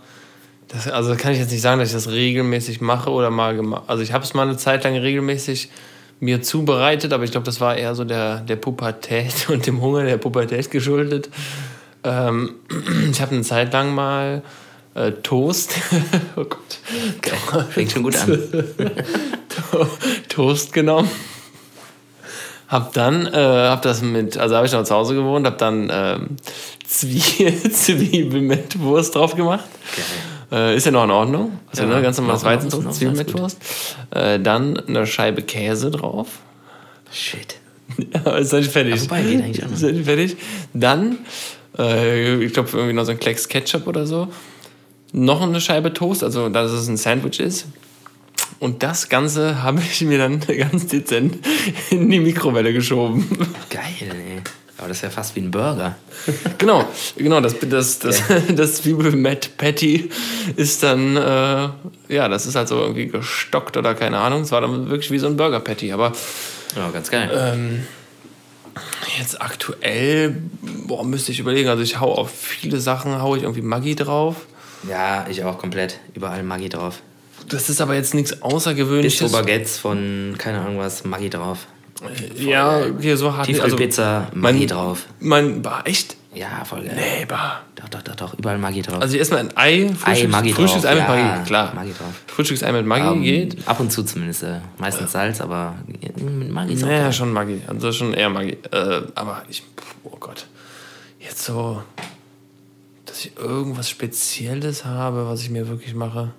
das, 0.69 0.89
also 0.89 1.15
kann 1.17 1.33
ich 1.33 1.39
jetzt 1.39 1.51
nicht 1.53 1.61
sagen, 1.61 1.79
dass 1.81 1.89
ich 1.91 1.95
das 1.95 2.11
regelmäßig 2.11 2.81
mache 2.81 3.11
oder 3.11 3.31
mal 3.31 3.55
gemacht. 3.55 3.85
Also 3.87 4.03
ich 4.03 4.12
habe 4.12 4.25
es 4.25 4.35
mal 4.35 4.43
eine 4.49 4.57
Zeit 4.57 4.85
lang 4.85 4.97
regelmäßig 4.97 5.71
mir 6.21 6.43
zubereitet, 6.43 7.12
aber 7.12 7.25
ich 7.25 7.33
glaube, 7.33 7.45
das 7.45 7.61
war 7.61 7.77
eher 7.77 7.95
so 7.95 8.05
der, 8.05 8.41
der 8.41 8.57
Pubertät 8.57 9.35
und 9.49 9.67
dem 9.67 9.81
Hunger 9.81 10.05
der 10.05 10.17
Pubertät 10.17 10.71
geschuldet. 10.71 11.29
Ähm, 12.03 12.55
ich 13.11 13.21
habe 13.21 13.33
eine 13.33 13.43
Zeit 13.43 13.73
lang 13.73 13.95
mal 13.95 14.43
äh, 14.95 15.12
Toast, 15.23 15.75
oh 16.37 16.45
Gott, 16.45 17.67
fängt 17.71 17.93
schon 17.93 18.03
gut 18.03 18.17
an. 18.17 18.29
To- 19.71 19.89
Toast 20.29 20.73
genommen. 20.73 21.11
Hab 22.69 22.93
dann, 22.93 23.27
äh, 23.27 23.69
hab 23.69 23.83
das 23.83 24.03
mit, 24.03 24.37
also 24.37 24.57
habe 24.57 24.67
ich 24.67 24.73
noch 24.73 24.85
zu 24.85 24.95
Hause 24.95 25.15
gewohnt, 25.15 25.47
hab 25.47 25.59
dann 25.59 25.91
ähm, 25.93 26.37
Zwie 26.87 27.21
Zwiebel 27.71 28.41
mit 28.41 28.81
Wurst 28.81 29.15
drauf 29.15 29.35
gemacht. 29.35 29.65
Äh, 30.53 30.76
ist 30.76 30.86
ja 30.86 30.92
noch 30.92 31.05
in 31.05 31.11
Ordnung. 31.11 31.59
Also 31.70 31.84
Ja, 31.84 31.88
ne, 31.97 32.03
ganz 32.03 32.16
normales 32.18 32.45
Weizentoast, 32.45 32.84
noch- 32.84 32.92
Zwiebel 32.92 33.14
alles 33.14 33.18
mit 33.26 33.32
gut. 33.32 33.40
Wurst. 33.42 33.59
Äh, 34.11 34.38
dann 34.40 34.78
eine 34.78 35.07
Scheibe 35.07 35.42
Käse 35.42 35.90
drauf. 35.90 36.28
Shit. 37.12 37.57
Ja, 38.24 38.36
ist 38.38 38.53
nicht 38.53 38.70
fertig. 38.72 39.03
Wobei, 39.03 39.22
geht 39.22 39.42
eigentlich 39.42 39.62
auch 39.64 39.68
noch. 39.68 39.74
Ist 39.76 39.82
nicht 39.82 40.05
fertig. 40.05 40.36
Dann, 40.72 41.18
äh, 41.78 42.42
ich 42.42 42.53
glaube, 42.53 42.70
irgendwie 42.72 42.95
noch 42.95 43.05
so 43.05 43.12
ein 43.12 43.20
Klecks 43.20 43.47
Ketchup 43.49 43.86
oder 43.86 44.07
so. 44.07 44.28
Noch 45.12 45.42
eine 45.42 45.61
Scheibe 45.61 45.92
Toast, 45.92 46.24
also 46.24 46.49
dass 46.49 46.72
es 46.72 46.88
ein 46.88 46.97
Sandwich 46.97 47.38
ist. 47.40 47.66
Und 48.59 48.82
das 48.82 49.09
Ganze 49.09 49.62
habe 49.62 49.80
ich 49.80 50.01
mir 50.03 50.18
dann 50.18 50.40
ganz 50.59 50.86
dezent 50.86 51.38
in 51.90 52.11
die 52.11 52.20
Mikrowelle 52.20 52.72
geschoben. 52.72 53.28
Geil. 53.70 53.82
Aber 54.85 54.91
das 54.91 54.99
ist 54.99 55.03
ja 55.05 55.09
fast 55.09 55.35
wie 55.35 55.41
ein 55.41 55.51
Burger. 55.51 55.97
genau, 56.59 56.87
genau, 57.16 57.41
das, 57.41 57.55
das, 57.59 58.01
das, 58.01 58.22
das 58.55 58.74
Zwiebel 58.82 59.12
Matt 59.12 59.57
Patty 59.57 60.11
ist 60.57 60.82
dann, 60.82 61.16
äh, 61.16 61.68
ja, 62.11 62.28
das 62.28 62.45
ist 62.45 62.55
halt 62.55 62.68
so 62.68 62.78
irgendwie 62.78 63.07
gestockt 63.07 63.78
oder 63.78 63.95
keine 63.95 64.18
Ahnung. 64.18 64.43
Es 64.43 64.53
war 64.53 64.61
dann 64.61 64.91
wirklich 64.91 65.11
wie 65.11 65.18
so 65.18 65.26
ein 65.26 65.39
Burger 65.39 65.61
Patty. 65.61 65.91
Aber 65.91 66.12
Ja, 66.76 66.91
ganz 66.91 67.11
geil. 67.11 67.30
Ähm, 67.35 67.85
Jetzt 69.16 69.41
aktuell, 69.41 70.37
boah, 70.87 71.03
müsste 71.03 71.32
ich 71.32 71.39
überlegen. 71.39 71.70
Also 71.70 71.82
ich 71.82 71.99
hau 71.99 72.12
auf 72.12 72.30
viele 72.30 72.78
Sachen, 72.78 73.22
hau 73.22 73.37
ich 73.37 73.45
irgendwie 73.45 73.62
Maggi 73.62 73.95
drauf. 73.95 74.37
ja, 74.87 75.26
ich 75.30 75.45
auch 75.45 75.57
komplett. 75.57 75.99
Überall 76.12 76.43
Maggi 76.43 76.68
drauf. 76.68 77.01
Das 77.49 77.70
ist 77.70 77.80
aber 77.80 77.95
jetzt 77.95 78.12
nichts 78.12 78.43
Außergewöhnliches. 78.43 79.20
Bistro 79.20 79.39
Baguettes 79.39 79.78
von, 79.78 80.35
keine 80.37 80.61
Ahnung 80.61 80.76
was, 80.76 81.05
Maggi 81.05 81.30
drauf. 81.30 81.68
Ja, 82.36 82.82
hier 83.00 83.16
so 83.16 83.34
hart. 83.36 83.46
Tiefkühlpizza, 83.46 84.28
Maggi 84.34 84.59
mein- 84.61 84.68
drauf. 84.68 85.07
Mein, 85.20 85.62
bah, 85.62 85.82
echt? 85.84 86.16
Ja, 86.34 86.64
voll 86.64 86.82
geil. 86.82 86.96
Nee, 86.96 87.24
bah. 87.26 87.61
Doch, 87.76 87.88
doch, 87.88 88.02
doch, 88.02 88.16
doch, 88.16 88.34
überall 88.34 88.59
Maggi 88.59 88.82
drauf. 88.82 89.00
Also 89.00 89.16
erstmal 89.16 89.40
ein 89.40 89.50
Ei, 89.57 89.88
Frühstücks, 89.96 90.32
Maggi 90.32 90.50
drauf, 90.50 90.57
Frühstücksei 90.62 90.94
mit 90.96 91.05
ja, 91.05 91.09
Maggi, 91.09 91.44
klar. 91.46 91.72
Maggi 91.74 91.92
drauf. 91.92 92.12
Frühstücksei 92.26 92.72
mit 92.72 92.86
Maggi 92.86 93.07
Ähm, 93.07 93.22
geht. 93.22 93.68
Ab 93.68 93.78
und 93.78 93.92
zu 93.92 94.02
zumindest. 94.02 94.42
Äh, 94.42 94.59
meistens 94.78 95.12
Salz, 95.12 95.40
aber 95.40 95.76
mit 95.86 96.50
Maggi 96.50 96.72
ist 96.74 96.82
auch 96.82 96.88
Naja, 96.88 97.02
geil. 97.05 97.12
schon 97.12 97.32
Maggi. 97.32 97.61
Also 97.68 97.92
schon 97.92 98.14
eher 98.14 98.30
Maggi. 98.30 98.59
Äh, 98.72 99.02
aber 99.14 99.42
ich, 99.48 99.62
oh 100.02 100.16
Gott. 100.18 100.46
Jetzt 101.20 101.44
so, 101.44 101.82
dass 103.07 103.24
ich 103.24 103.36
irgendwas 103.38 103.88
Spezielles 103.88 104.84
habe, 104.84 105.28
was 105.28 105.40
ich 105.40 105.50
mir 105.50 105.68
wirklich 105.68 105.94
mache. 105.94 106.32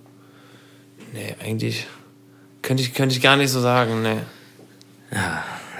Nee, 1.13 1.35
eigentlich 1.41 1.87
könnte 2.61 2.83
ich, 2.83 2.93
könnte 2.93 3.15
ich 3.15 3.21
gar 3.21 3.37
nicht 3.37 3.49
so 3.51 3.61
sagen, 3.61 4.01
nee. 4.01 4.17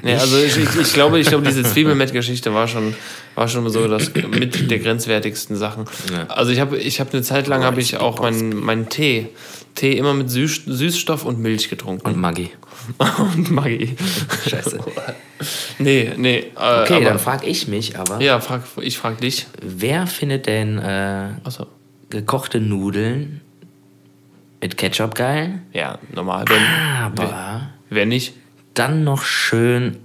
Nee, 0.03 0.13
also 0.13 0.37
ich, 0.37 0.57
ich, 0.57 0.75
ich 0.79 0.93
glaube, 0.93 1.19
ich 1.19 1.27
glaube, 1.27 1.45
diese 1.47 1.63
Zwiebelmett-Geschichte 1.63 2.53
war 2.53 2.67
schon, 2.67 2.93
war 3.33 3.47
schon 3.47 3.67
so 3.69 3.87
das 3.87 4.11
mit 4.13 4.69
der 4.69 4.79
grenzwertigsten 4.79 5.55
Sachen. 5.55 5.85
Ja. 6.11 6.27
Also 6.27 6.51
ich 6.51 6.59
habe 6.59 6.77
ich 6.77 6.99
habe 6.99 7.11
eine 7.13 7.21
Zeit 7.21 7.47
lang 7.47 7.63
habe 7.63 7.79
ich 7.81 7.97
auch 7.97 8.19
meinen 8.21 8.55
meinen 8.55 8.89
Tee, 8.89 9.29
Tee 9.73 9.93
immer 9.97 10.13
mit 10.13 10.29
Süß, 10.29 10.63
Süßstoff 10.65 11.25
und 11.25 11.39
Milch 11.39 11.69
getrunken. 11.69 12.05
Und 12.07 12.17
Maggi. 12.17 12.51
Und 13.35 13.49
Maggi. 13.51 13.95
Scheiße. 14.47 14.79
Nee, 15.79 16.11
nee. 16.17 16.37
Äh, 16.37 16.43
Okay, 16.83 16.93
aber, 16.95 17.05
dann 17.05 17.19
frage 17.19 17.45
ich 17.45 17.67
mich 17.67 17.97
aber, 17.99 18.21
Ja, 18.21 18.39
frag, 18.39 18.63
ich 18.81 18.97
frag 18.97 19.19
dich. 19.19 19.47
wer 19.61 20.07
findet 20.07 20.45
denn 20.47 20.77
äh, 20.77 21.29
Achso. 21.43 21.65
gekochte 22.09 22.61
Nudeln 22.61 23.41
mit 24.61 24.77
Ketchup 24.77 25.13
geil? 25.15 25.61
Ja, 25.73 25.99
normal. 26.13 26.45
Wenn, 26.47 26.61
Aber 27.03 27.69
wenn 27.89 28.07
nicht. 28.09 28.33
Dann 28.75 29.03
noch 29.03 29.23
schön 29.23 29.97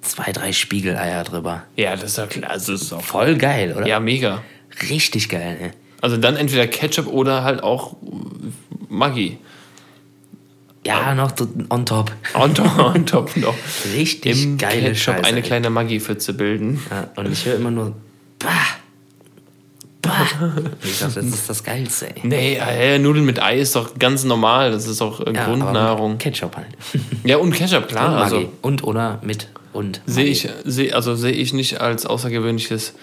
zwei, 0.00 0.32
drei 0.32 0.52
Spiegeleier 0.52 1.24
drüber. 1.24 1.64
Ja, 1.76 1.94
das 1.94 2.04
ist 2.12 2.18
ja 2.18 2.26
klar. 2.26 2.50
Also 2.50 2.72
das 2.72 2.82
ist 2.82 2.92
auch, 2.92 3.02
Voll 3.02 3.36
geil, 3.36 3.74
oder? 3.76 3.86
ja, 3.86 4.00
mega. 4.00 4.42
Richtig 4.88 5.28
geil, 5.28 5.58
ne? 5.60 5.70
Also 6.00 6.16
dann 6.16 6.36
entweder 6.36 6.66
Ketchup 6.66 7.08
oder 7.08 7.42
halt 7.42 7.62
auch 7.62 7.96
Maggi. 8.88 9.38
Ja, 10.86 11.14
noch 11.14 11.32
on 11.70 11.84
top. 11.84 12.12
On 12.34 12.54
top, 12.54 12.78
on 12.94 13.04
top 13.04 13.36
noch. 13.36 13.54
Richtig 13.94 14.44
Im 14.44 14.58
geile 14.58 14.92
Ketchup 14.92 14.96
Scheiße. 15.16 15.24
eine 15.24 15.38
ey. 15.38 15.42
kleine 15.42 15.70
Maggi-Pfütze 15.70 16.32
bilden. 16.34 16.80
Ja, 16.90 17.10
und 17.16 17.30
ich 17.30 17.44
höre 17.44 17.56
immer 17.56 17.70
nur 17.70 17.96
bah, 18.38 18.48
ich 20.82 20.98
dachte, 20.98 21.14
das 21.16 21.24
ist 21.26 21.48
das 21.48 21.64
Geilste, 21.64 22.08
ey. 22.14 22.22
Nee, 22.22 22.54
äh, 22.56 22.98
Nudeln 22.98 23.24
mit 23.24 23.42
Ei 23.42 23.58
ist 23.58 23.76
doch 23.76 23.98
ganz 23.98 24.24
normal. 24.24 24.70
Das 24.70 24.86
ist 24.86 25.00
doch 25.00 25.20
äh, 25.26 25.32
Ja, 25.34 25.46
Grundnahrung. 25.46 26.18
Ketchup 26.18 26.56
halt. 26.56 26.68
Ja, 27.24 27.38
und 27.38 27.52
Ketchup, 27.52 27.88
klar. 27.88 28.12
und. 28.12 28.18
Also 28.22 28.52
und 28.62 28.84
oder 28.84 29.20
mit 29.22 29.48
und 29.72 30.00
sehe 30.06 30.24
ich, 30.24 30.48
seh, 30.64 30.92
also 30.92 31.14
sehe 31.14 31.32
ich 31.32 31.52
nicht 31.52 31.80
als 31.80 32.06
außergewöhnliches 32.06 32.94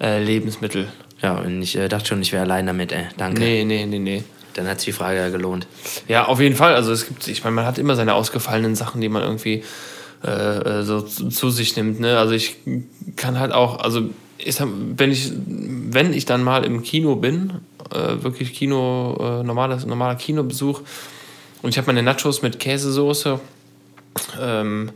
äh, 0.00 0.22
Lebensmittel. 0.22 0.88
Ja, 1.22 1.38
und 1.38 1.62
ich 1.62 1.76
äh, 1.76 1.88
dachte 1.88 2.06
schon, 2.08 2.22
ich 2.22 2.32
wäre 2.32 2.42
allein 2.42 2.66
damit, 2.66 2.92
ey. 2.92 3.06
Danke. 3.16 3.40
Nee, 3.40 3.64
nee, 3.64 3.86
nee, 3.86 3.98
nee. 3.98 4.24
Dann 4.54 4.66
hat 4.68 4.80
sich 4.80 4.86
die 4.86 4.92
Frage 4.92 5.18
ja 5.18 5.28
gelohnt. 5.28 5.66
Ja, 6.08 6.26
auf 6.26 6.40
jeden 6.40 6.56
Fall. 6.56 6.74
Also 6.74 6.92
es 6.92 7.06
gibt, 7.06 7.26
ich 7.28 7.44
meine, 7.44 7.54
man 7.56 7.64
hat 7.64 7.78
immer 7.78 7.94
seine 7.96 8.14
ausgefallenen 8.14 8.74
Sachen, 8.74 9.00
die 9.00 9.08
man 9.08 9.22
irgendwie 9.22 9.62
äh, 10.24 10.30
äh, 10.80 10.82
so 10.82 11.00
zu, 11.00 11.28
zu 11.28 11.50
sich 11.50 11.76
nimmt. 11.76 12.00
Ne? 12.00 12.18
Also 12.18 12.34
ich 12.34 12.56
kann 13.16 13.38
halt 13.38 13.52
auch, 13.52 13.78
also 13.78 14.10
sag, 14.46 14.68
wenn 14.96 15.10
ich, 15.10 15.32
wenn 15.46 16.12
ich 16.12 16.24
dann 16.24 16.42
mal 16.44 16.64
im 16.64 16.82
Kino 16.82 17.16
bin 17.16 17.60
äh, 17.92 18.22
wirklich 18.22 18.54
Kino, 18.54 19.16
äh, 19.20 19.42
normales, 19.42 19.86
normaler 19.86 20.16
Kinobesuch. 20.16 20.82
Und 21.62 21.70
ich 21.70 21.78
habe 21.78 21.86
meine 21.86 22.02
Nachos 22.02 22.42
mit 22.42 22.58
Käsesoße. 22.58 23.40
Ähm, 24.40 24.90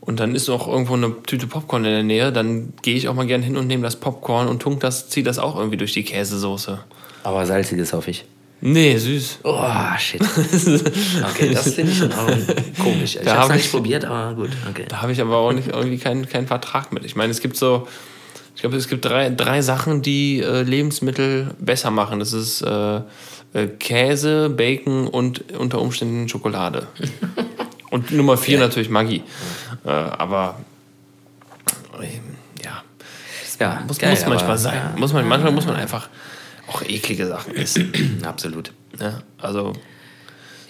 und 0.00 0.20
dann 0.20 0.34
ist 0.34 0.48
auch 0.48 0.68
irgendwo 0.68 0.94
eine 0.94 1.22
Tüte 1.24 1.46
Popcorn 1.46 1.84
in 1.84 1.90
der 1.90 2.02
Nähe. 2.02 2.32
Dann 2.32 2.72
gehe 2.82 2.94
ich 2.94 3.08
auch 3.08 3.14
mal 3.14 3.26
gern 3.26 3.42
hin 3.42 3.56
und 3.56 3.66
nehme 3.66 3.82
das 3.82 3.96
Popcorn 3.96 4.48
und 4.48 4.60
tunk 4.60 4.80
das, 4.80 5.08
ziehe 5.08 5.24
das 5.24 5.38
auch 5.38 5.56
irgendwie 5.56 5.76
durch 5.76 5.92
die 5.92 6.04
Käsesoße. 6.04 6.78
Aber 7.24 7.44
salziges 7.46 7.92
hoffe 7.92 8.10
ich. 8.10 8.24
Nee, 8.60 8.96
süß. 8.96 9.40
Oh, 9.44 9.62
shit. 9.98 10.20
Okay, 11.30 11.50
das 11.52 11.74
finde 11.74 11.92
ich 11.92 11.98
schon 11.98 12.10
komisch. 12.82 13.16
Ich 13.20 13.28
habe 13.28 13.40
hab 13.40 13.50
es 13.50 13.56
nicht 13.56 13.66
ich- 13.66 13.70
probiert, 13.70 14.04
aber 14.04 14.34
gut. 14.34 14.50
Okay. 14.68 14.86
Da 14.88 15.02
habe 15.02 15.12
ich 15.12 15.20
aber 15.20 15.36
auch 15.36 15.52
nicht 15.52 15.68
irgendwie 15.68 15.98
keinen, 15.98 16.28
keinen 16.28 16.48
Vertrag 16.48 16.92
mit. 16.92 17.04
Ich 17.04 17.14
meine, 17.14 17.30
es 17.30 17.40
gibt 17.40 17.56
so, 17.56 17.86
ich 18.58 18.62
glaube, 18.62 18.76
es 18.76 18.88
gibt 18.88 19.04
drei, 19.04 19.30
drei 19.30 19.62
Sachen, 19.62 20.02
die 20.02 20.40
äh, 20.40 20.62
Lebensmittel 20.62 21.54
besser 21.60 21.92
machen. 21.92 22.18
Das 22.18 22.32
ist 22.32 22.60
äh, 22.60 22.96
äh, 23.52 23.68
Käse, 23.78 24.50
Bacon 24.50 25.06
und 25.06 25.52
unter 25.52 25.80
Umständen 25.80 26.28
Schokolade. 26.28 26.88
und 27.90 28.10
Nummer 28.10 28.36
vier 28.36 28.58
natürlich 28.58 28.90
Maggi. 28.90 29.22
Äh, 29.84 29.90
aber 29.90 30.58
ähm, 32.02 32.20
ja, 32.64 32.82
Ja, 33.60 33.84
muss, 33.86 33.98
geil, 33.98 34.10
muss 34.10 34.20
manchmal 34.26 34.42
aber- 34.50 34.58
sein. 34.58 34.74
Ja, 34.74 34.98
Muss 34.98 35.12
man, 35.12 35.28
manchmal 35.28 35.52
muss 35.52 35.66
man 35.66 35.76
einfach 35.76 36.08
auch 36.66 36.82
eklige 36.82 37.28
Sachen 37.28 37.54
essen. 37.54 37.92
absolut. 38.26 38.72
ne? 38.98 39.22
Also 39.40 39.72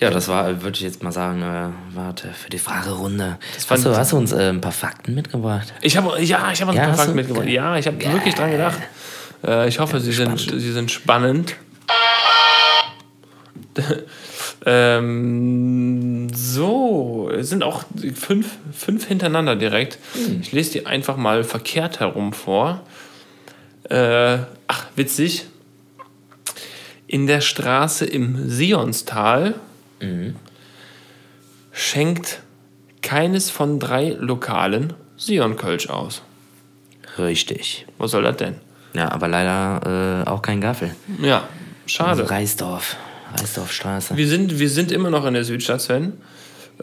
Ja, 0.01 0.11
das 0.11 0.29
war, 0.29 0.63
würde 0.63 0.77
ich 0.77 0.83
jetzt 0.83 1.03
mal 1.03 1.11
sagen, 1.11 1.43
äh, 1.43 1.97
warte, 1.97 2.29
für 2.33 2.51
die 2.51 2.59
Fragerunde. 2.59 3.39
Hast 3.69 3.85
du, 3.85 3.97
hast 3.97 4.13
du 4.13 4.17
uns 4.17 4.33
äh, 4.33 4.49
ein 4.51 4.61
paar 4.61 4.71
Fakten 4.73 5.15
mitgebracht? 5.15 5.75
Ich 5.81 5.97
habe 5.97 6.23
ja, 6.23 6.53
ich 6.53 6.63
habe 6.63 6.73
Ja, 6.75 6.83
einen 6.83 6.93
hast 6.93 6.99
Fakt 7.01 7.11
du? 7.11 7.15
mitgebracht. 7.15 7.49
Ja, 7.49 7.77
ich 7.77 7.87
habe 7.87 7.99
wirklich 8.01 8.35
dran 8.35 8.53
gedacht. 8.53 8.79
Äh, 9.45 9.69
ich 9.69 9.81
hoffe, 9.81 9.99
sie 10.01 10.13
sind, 10.13 10.39
sie 10.39 10.73
sind 10.73 10.91
spannend. 10.93 11.57
ähm, 14.67 16.29
so, 16.35 17.31
es 17.37 17.49
sind 17.49 17.63
auch 17.65 17.85
fünf, 18.15 18.57
fünf 18.73 19.07
hintereinander 19.07 19.57
direkt. 19.57 19.99
Hm. 20.15 20.41
Ich 20.43 20.53
lese 20.53 20.73
die 20.73 20.87
einfach 20.87 21.17
mal 21.17 21.43
verkehrt 21.45 22.01
herum 22.01 22.33
vor. 22.33 22.83
Äh, 23.85 24.39
ach, 24.67 24.87
witzig. 24.97 25.47
In 27.07 27.27
der 27.27 27.41
Straße 27.41 28.05
im 28.05 28.49
Sionstal 28.49 29.55
Mhm. 30.01 30.37
schenkt 31.73 32.41
keines 33.03 33.51
von 33.51 33.79
drei 33.79 34.17
Lokalen 34.19 34.95
Sion-Kölsch 35.17 35.89
aus. 35.89 36.23
Richtig. 37.19 37.87
Was 37.99 38.13
soll 38.13 38.23
das 38.23 38.37
denn? 38.37 38.57
Ja, 38.95 39.11
aber 39.13 39.29
leider 39.29 40.25
äh, 40.25 40.29
auch 40.29 40.43
kein 40.43 40.61
Gaffel. 40.61 40.95
Ja, 41.21 41.49
schade. 41.87 42.23
Also 42.23 42.25
Reisdorf. 42.25 42.97
Reisdorfstraße. 43.37 44.17
Wir 44.17 44.29
sind, 44.29 44.59
wir 44.59 44.71
sind 44.71 44.91
immer 44.93 45.11
noch 45.11 45.27
in 45.27 45.35
der 45.35 45.45
Südstadt, 45.45 45.83
Sven. 45.83 46.15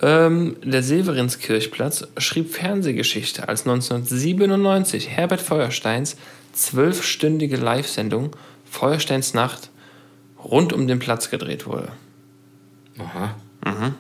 Ähm, 0.02 0.58
der 0.64 0.84
Severinskirchplatz 0.84 2.08
schrieb 2.18 2.54
Fernsehgeschichte, 2.54 3.48
als 3.48 3.62
1997 3.62 5.10
Herbert 5.10 5.42
Feuersteins 5.42 6.18
zwölfstündige 6.54 7.58
Live-Sendung 7.58 8.36
Feuersteins 8.70 9.34
Nacht 9.34 9.70
rund 10.44 10.74
um 10.74 10.88
den 10.88 11.00
Platz 11.00 11.30
gedreht 11.30 11.66
wurde. 11.66 11.90
Aha. 13.00 13.36
Mhm. 13.66 13.96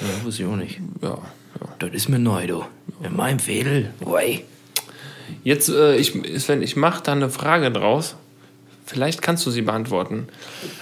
Ja, 0.00 0.24
wusste 0.24 0.42
ich 0.42 0.48
auch 0.48 0.56
nicht. 0.56 0.80
Ja, 1.02 1.08
ja. 1.08 1.68
Das 1.78 1.90
ist 1.92 2.08
mir 2.08 2.18
neu, 2.18 2.46
du. 2.46 2.64
In 3.02 3.16
meinem 3.16 3.38
Fädel. 3.38 3.92
Ui. 4.04 4.44
Jetzt, 5.44 5.68
äh, 5.68 5.96
ich, 5.96 6.12
Sven, 6.42 6.62
ich 6.62 6.76
mache 6.76 7.02
da 7.02 7.12
eine 7.12 7.30
Frage 7.30 7.70
draus. 7.70 8.16
Vielleicht 8.84 9.22
kannst 9.22 9.46
du 9.46 9.50
sie 9.50 9.62
beantworten. 9.62 10.28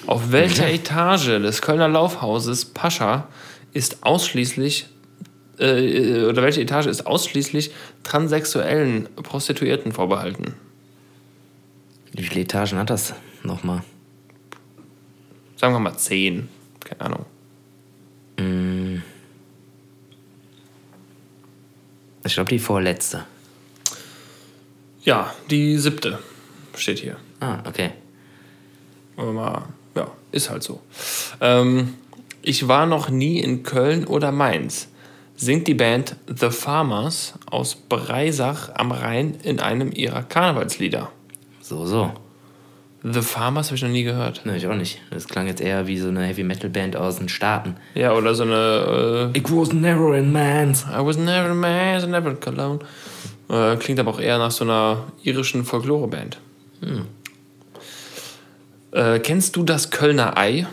Auf 0.07 0.33
welcher 0.33 0.69
Etage 0.71 1.27
des 1.27 1.61
Kölner 1.61 1.89
Laufhauses 1.89 2.64
Pascha 2.64 3.29
ist 3.75 4.03
ausschließlich, 4.03 4.89
äh, 5.59 6.25
oder 6.25 6.43
welche 6.43 6.62
Etage 6.62 6.87
ist 6.87 7.07
ausschließlich 7.07 7.71
transsexuellen 8.05 9.09
Prostituierten 9.16 9.93
vorbehalten? 9.93 10.55
Wie 12.12 12.23
viele 12.23 12.41
Etagen 12.43 12.79
hat 12.79 12.91
das 12.91 13.14
nochmal? 13.43 13.83
Sagen 15.57 15.75
wir 15.75 15.81
mal 15.81 15.97
zehn. 15.97 16.49
Keine 16.89 17.01
Ahnung. 17.01 17.26
Ich 22.24 22.34
glaube, 22.34 22.51
die 22.51 22.59
vorletzte. 22.59 23.24
Ja, 25.03 25.32
die 25.51 25.78
siebte 25.78 26.18
steht 26.76 26.99
hier. 26.99 27.16
Ah, 27.41 27.59
okay. 27.66 27.91
Aber 29.16 29.32
mal, 29.32 29.62
ja, 29.95 30.11
ist 30.30 30.51
halt 30.51 30.62
so. 30.62 30.80
Ähm, 31.41 31.95
ich 32.43 32.68
war 32.68 32.86
noch 32.86 33.09
nie 33.09 33.41
in 33.41 33.62
Köln 33.62 34.07
oder 34.07 34.30
Mainz. 34.30 34.89
Singt 35.36 35.66
die 35.68 35.74
Band 35.74 36.16
The 36.26 36.51
Farmers 36.51 37.34
aus 37.51 37.74
Breisach 37.74 38.70
am 38.74 38.93
Rhein 38.93 39.39
in 39.43 39.59
einem 39.59 39.91
ihrer 39.91 40.22
Karnevalslieder. 40.22 41.11
So, 41.62 41.86
so. 41.86 42.12
The 43.03 43.23
Farmers 43.23 43.69
habe 43.69 43.77
ich 43.77 43.83
noch 43.83 43.91
nie 43.91 44.03
gehört. 44.03 44.45
Ne, 44.45 44.57
ich 44.57 44.67
auch 44.67 44.75
nicht. 44.75 45.01
Das 45.11 45.29
klang 45.29 45.47
jetzt 45.47 45.61
eher 45.61 45.87
wie 45.87 45.99
so 45.99 46.09
eine 46.09 46.25
Heavy-Metal-Band 46.25 46.97
aus 46.97 47.19
den 47.19 47.29
Staaten. 47.29 47.77
Ja, 47.95 48.13
oder 48.13 48.35
so 48.35 48.43
eine 48.43 49.31
It 49.35 49.51
was 49.53 49.73
never 49.73 50.17
in 50.17 50.33
man's. 50.33 50.85
äh, 50.85 51.01
I 51.01 51.05
was 51.07 51.17
never 51.17 51.51
a 51.51 51.55
man, 51.55 52.03
I 52.03 52.07
never 52.07 52.37
alone. 52.47 52.81
Äh, 53.49 53.77
klingt 53.77 54.01
aber 54.01 54.11
auch 54.11 54.21
eher 54.21 54.39
nach 54.39 54.51
so 54.51 54.65
einer 54.65 55.05
irischen 55.23 55.65
Folklore-Band. 55.65 56.39
Äh, 58.93 59.21
kennst 59.21 59.55
du 59.55 59.63
das 59.63 59.91
Kölner 59.91 60.37
Ei? 60.37 60.67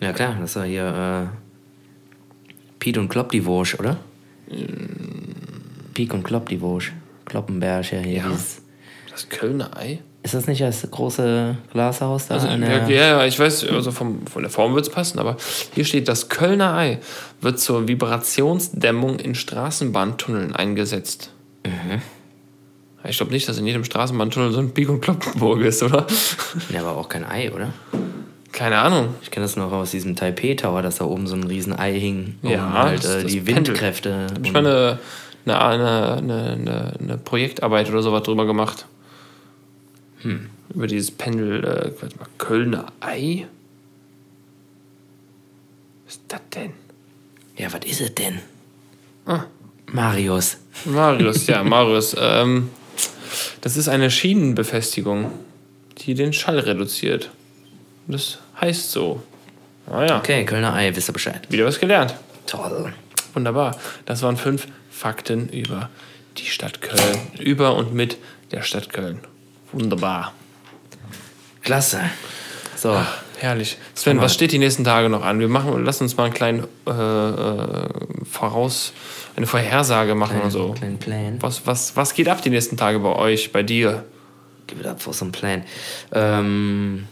Ja, 0.00 0.12
klar, 0.12 0.36
das 0.40 0.56
war 0.56 0.64
hier 0.64 1.28
äh, 1.30 1.36
Piet 2.78 2.96
und 2.96 3.08
Klopp 3.08 3.32
die 3.32 3.44
Wursch, 3.44 3.74
oder? 3.78 3.98
Piek 5.92 6.14
und 6.14 6.22
Klopp 6.22 6.48
die 6.48 6.60
Wursch. 6.60 6.92
Kloppenberg, 7.26 7.92
ja, 7.92 7.98
hier. 7.98 8.16
Ja. 8.18 8.28
Dieses, 8.28 8.62
Das 9.18 9.28
Kölner 9.28 9.76
Ei? 9.76 9.98
ist 10.22 10.34
das 10.34 10.46
nicht 10.46 10.60
das 10.60 10.86
große 10.90 11.56
Glashaus 11.72 12.26
da? 12.28 12.34
Also, 12.34 12.46
ja, 12.48 12.88
ja, 12.88 13.24
ich 13.24 13.38
weiß, 13.38 13.64
also 13.68 13.90
vom, 13.92 14.26
von 14.26 14.42
der 14.42 14.50
Form 14.50 14.74
wird 14.74 14.86
es 14.86 14.92
passen, 14.92 15.18
aber 15.18 15.36
hier 15.74 15.84
steht, 15.84 16.06
das 16.06 16.28
Kölner 16.28 16.74
Ei 16.74 16.98
wird 17.40 17.58
zur 17.58 17.88
Vibrationsdämmung 17.88 19.18
in 19.20 19.34
Straßenbahntunneln 19.34 20.54
eingesetzt. 20.54 21.30
Ich 23.08 23.16
glaube 23.16 23.32
nicht, 23.32 23.48
dass 23.48 23.58
in 23.58 23.66
jedem 23.66 23.84
Straßenbahntunnel 23.84 24.52
so 24.52 24.58
ein 24.60 24.72
Pik- 24.74 24.88
und 24.90 25.00
Kloppenburg 25.00 25.60
ist, 25.62 25.82
oder? 25.82 26.06
Ja, 26.70 26.80
aber 26.80 26.96
auch 26.96 27.08
kein 27.08 27.24
Ei, 27.24 27.50
oder? 27.52 27.72
Keine 28.52 28.78
Ahnung. 28.78 29.14
Ich 29.22 29.30
kenne 29.30 29.44
das 29.46 29.56
noch 29.56 29.72
aus 29.72 29.92
diesem 29.92 30.14
Taipei-Tower, 30.16 30.82
dass 30.82 30.96
da 30.96 31.04
oben 31.06 31.26
so 31.26 31.36
ein 31.36 31.44
riesen 31.44 31.78
Ei 31.78 31.98
hing, 31.98 32.36
um 32.42 32.50
Ja, 32.50 32.72
halt 32.72 33.04
das- 33.04 33.14
äh, 33.14 33.22
das 33.22 33.32
die 33.32 33.40
Pendel. 33.40 33.68
Windkräfte. 33.74 34.26
Hab 34.34 34.40
ich 34.42 34.54
und- 34.54 34.62
mal 34.62 34.98
eine, 35.46 35.62
eine, 35.64 36.52
eine, 36.52 36.92
eine 37.00 37.18
Projektarbeit 37.18 37.88
oder 37.88 38.02
sowas 38.02 38.22
drüber 38.24 38.44
gemacht. 38.46 38.86
Über 40.74 40.86
dieses 40.86 41.10
Pendel, 41.10 41.64
äh, 41.64 41.92
warte 42.00 42.16
mal, 42.18 42.26
Kölner 42.38 42.86
Ei? 43.00 43.46
Was 46.06 46.14
ist 46.14 46.22
das 46.28 46.40
denn? 46.54 46.72
Ja, 47.56 47.72
was 47.72 47.84
ist 47.84 48.00
es 48.00 48.14
denn? 48.14 48.38
Ah. 49.26 49.44
Marius. 49.86 50.58
Marius, 50.84 51.46
ja, 51.46 51.62
Marius. 51.64 52.14
Ähm, 52.18 52.70
das 53.60 53.76
ist 53.76 53.88
eine 53.88 54.10
Schienenbefestigung, 54.10 55.30
die 55.98 56.14
den 56.14 56.32
Schall 56.32 56.58
reduziert. 56.58 57.30
Das 58.06 58.38
heißt 58.60 58.90
so. 58.90 59.22
Ah 59.90 60.04
ja, 60.04 60.18
Okay, 60.18 60.44
Kölner 60.44 60.74
Ei, 60.74 60.94
wisst 60.94 61.08
ihr 61.08 61.12
Bescheid. 61.12 61.46
wieder 61.50 61.64
was 61.64 61.78
gelernt. 61.80 62.14
Toll. 62.46 62.92
Wunderbar. 63.34 63.76
Das 64.06 64.22
waren 64.22 64.36
fünf 64.36 64.66
Fakten 64.90 65.48
über 65.48 65.90
die 66.38 66.46
Stadt 66.46 66.80
Köln. 66.80 67.18
Über 67.38 67.76
und 67.76 67.94
mit 67.94 68.16
der 68.52 68.62
Stadt 68.62 68.90
Köln. 68.92 69.20
Wunderbar. 69.72 70.32
Klasse. 71.62 72.00
So, 72.76 72.96
Herrlich. 73.40 73.78
Sven, 73.94 74.20
was 74.20 74.34
steht 74.34 74.50
die 74.52 74.58
nächsten 74.58 74.82
Tage 74.84 75.08
noch 75.08 75.22
an? 75.22 75.38
Wir 75.38 75.48
machen, 75.48 75.84
lass 75.84 76.00
uns 76.00 76.16
mal 76.16 76.24
einen 76.24 76.34
kleinen 76.34 76.64
äh, 76.86 76.90
äh, 76.90 77.88
Voraus, 78.24 78.92
eine 79.36 79.46
Vorhersage 79.46 80.14
machen 80.16 80.40
und 80.40 80.50
so. 80.50 80.72
kleinen 80.72 80.98
Plan. 80.98 81.36
Was, 81.40 81.66
was, 81.66 81.96
was 81.96 82.14
geht 82.14 82.28
ab 82.28 82.42
die 82.42 82.50
nächsten 82.50 82.76
Tage 82.76 82.98
bei 82.98 83.14
euch, 83.14 83.52
bei 83.52 83.62
dir? 83.62 84.04
Give 84.66 84.80
it 84.80 84.86
up 84.86 85.00
for 85.00 85.14
some 85.14 85.30
plan. 85.30 85.62
Ähm, 86.12 87.06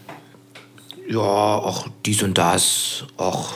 ja, 1.09 1.21
auch 1.21 1.87
dies 2.05 2.23
und 2.23 2.37
das. 2.37 3.05
Auch 3.17 3.53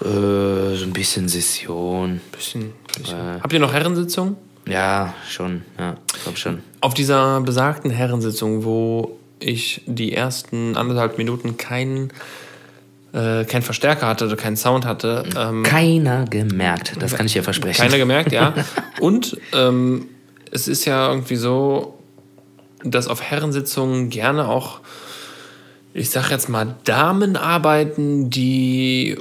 äh, 0.00 0.04
so 0.04 0.84
ein 0.84 0.92
bisschen 0.92 1.28
Session. 1.28 2.20
Bisschen, 2.30 2.72
bisschen. 2.96 3.18
Äh. 3.18 3.40
Habt 3.40 3.52
ihr 3.52 3.60
noch 3.60 3.72
Herrensitzung? 3.72 4.36
Ja, 4.68 5.14
schon. 5.28 5.62
Ja, 5.78 5.96
glaube 6.22 6.38
schon. 6.38 6.60
Auf 6.80 6.94
dieser 6.94 7.40
besagten 7.40 7.90
Herrensitzung, 7.90 8.64
wo 8.64 9.18
ich 9.40 9.82
die 9.86 10.12
ersten 10.12 10.76
anderthalb 10.76 11.18
Minuten 11.18 11.56
keinen 11.56 12.12
äh, 13.12 13.44
kein 13.44 13.62
Verstärker 13.62 14.06
hatte 14.06 14.26
oder 14.26 14.36
keinen 14.36 14.56
Sound 14.56 14.84
hatte, 14.84 15.24
ähm, 15.36 15.62
Keiner 15.62 16.26
gemerkt. 16.26 16.94
Das 17.00 17.14
kann 17.14 17.26
ich 17.26 17.32
dir 17.32 17.42
versprechen. 17.42 17.80
keiner 17.80 17.96
gemerkt, 17.96 18.32
ja. 18.32 18.54
Und 19.00 19.38
ähm, 19.54 20.08
es 20.50 20.68
ist 20.68 20.84
ja 20.84 21.08
irgendwie 21.08 21.36
so, 21.36 21.98
dass 22.84 23.08
auf 23.08 23.22
Herrensitzungen 23.22 24.10
gerne 24.10 24.46
auch, 24.46 24.80
ich 25.94 26.10
sag 26.10 26.30
jetzt 26.30 26.48
mal, 26.48 26.74
Damen 26.84 27.36
arbeiten, 27.36 28.30
die 28.30 29.16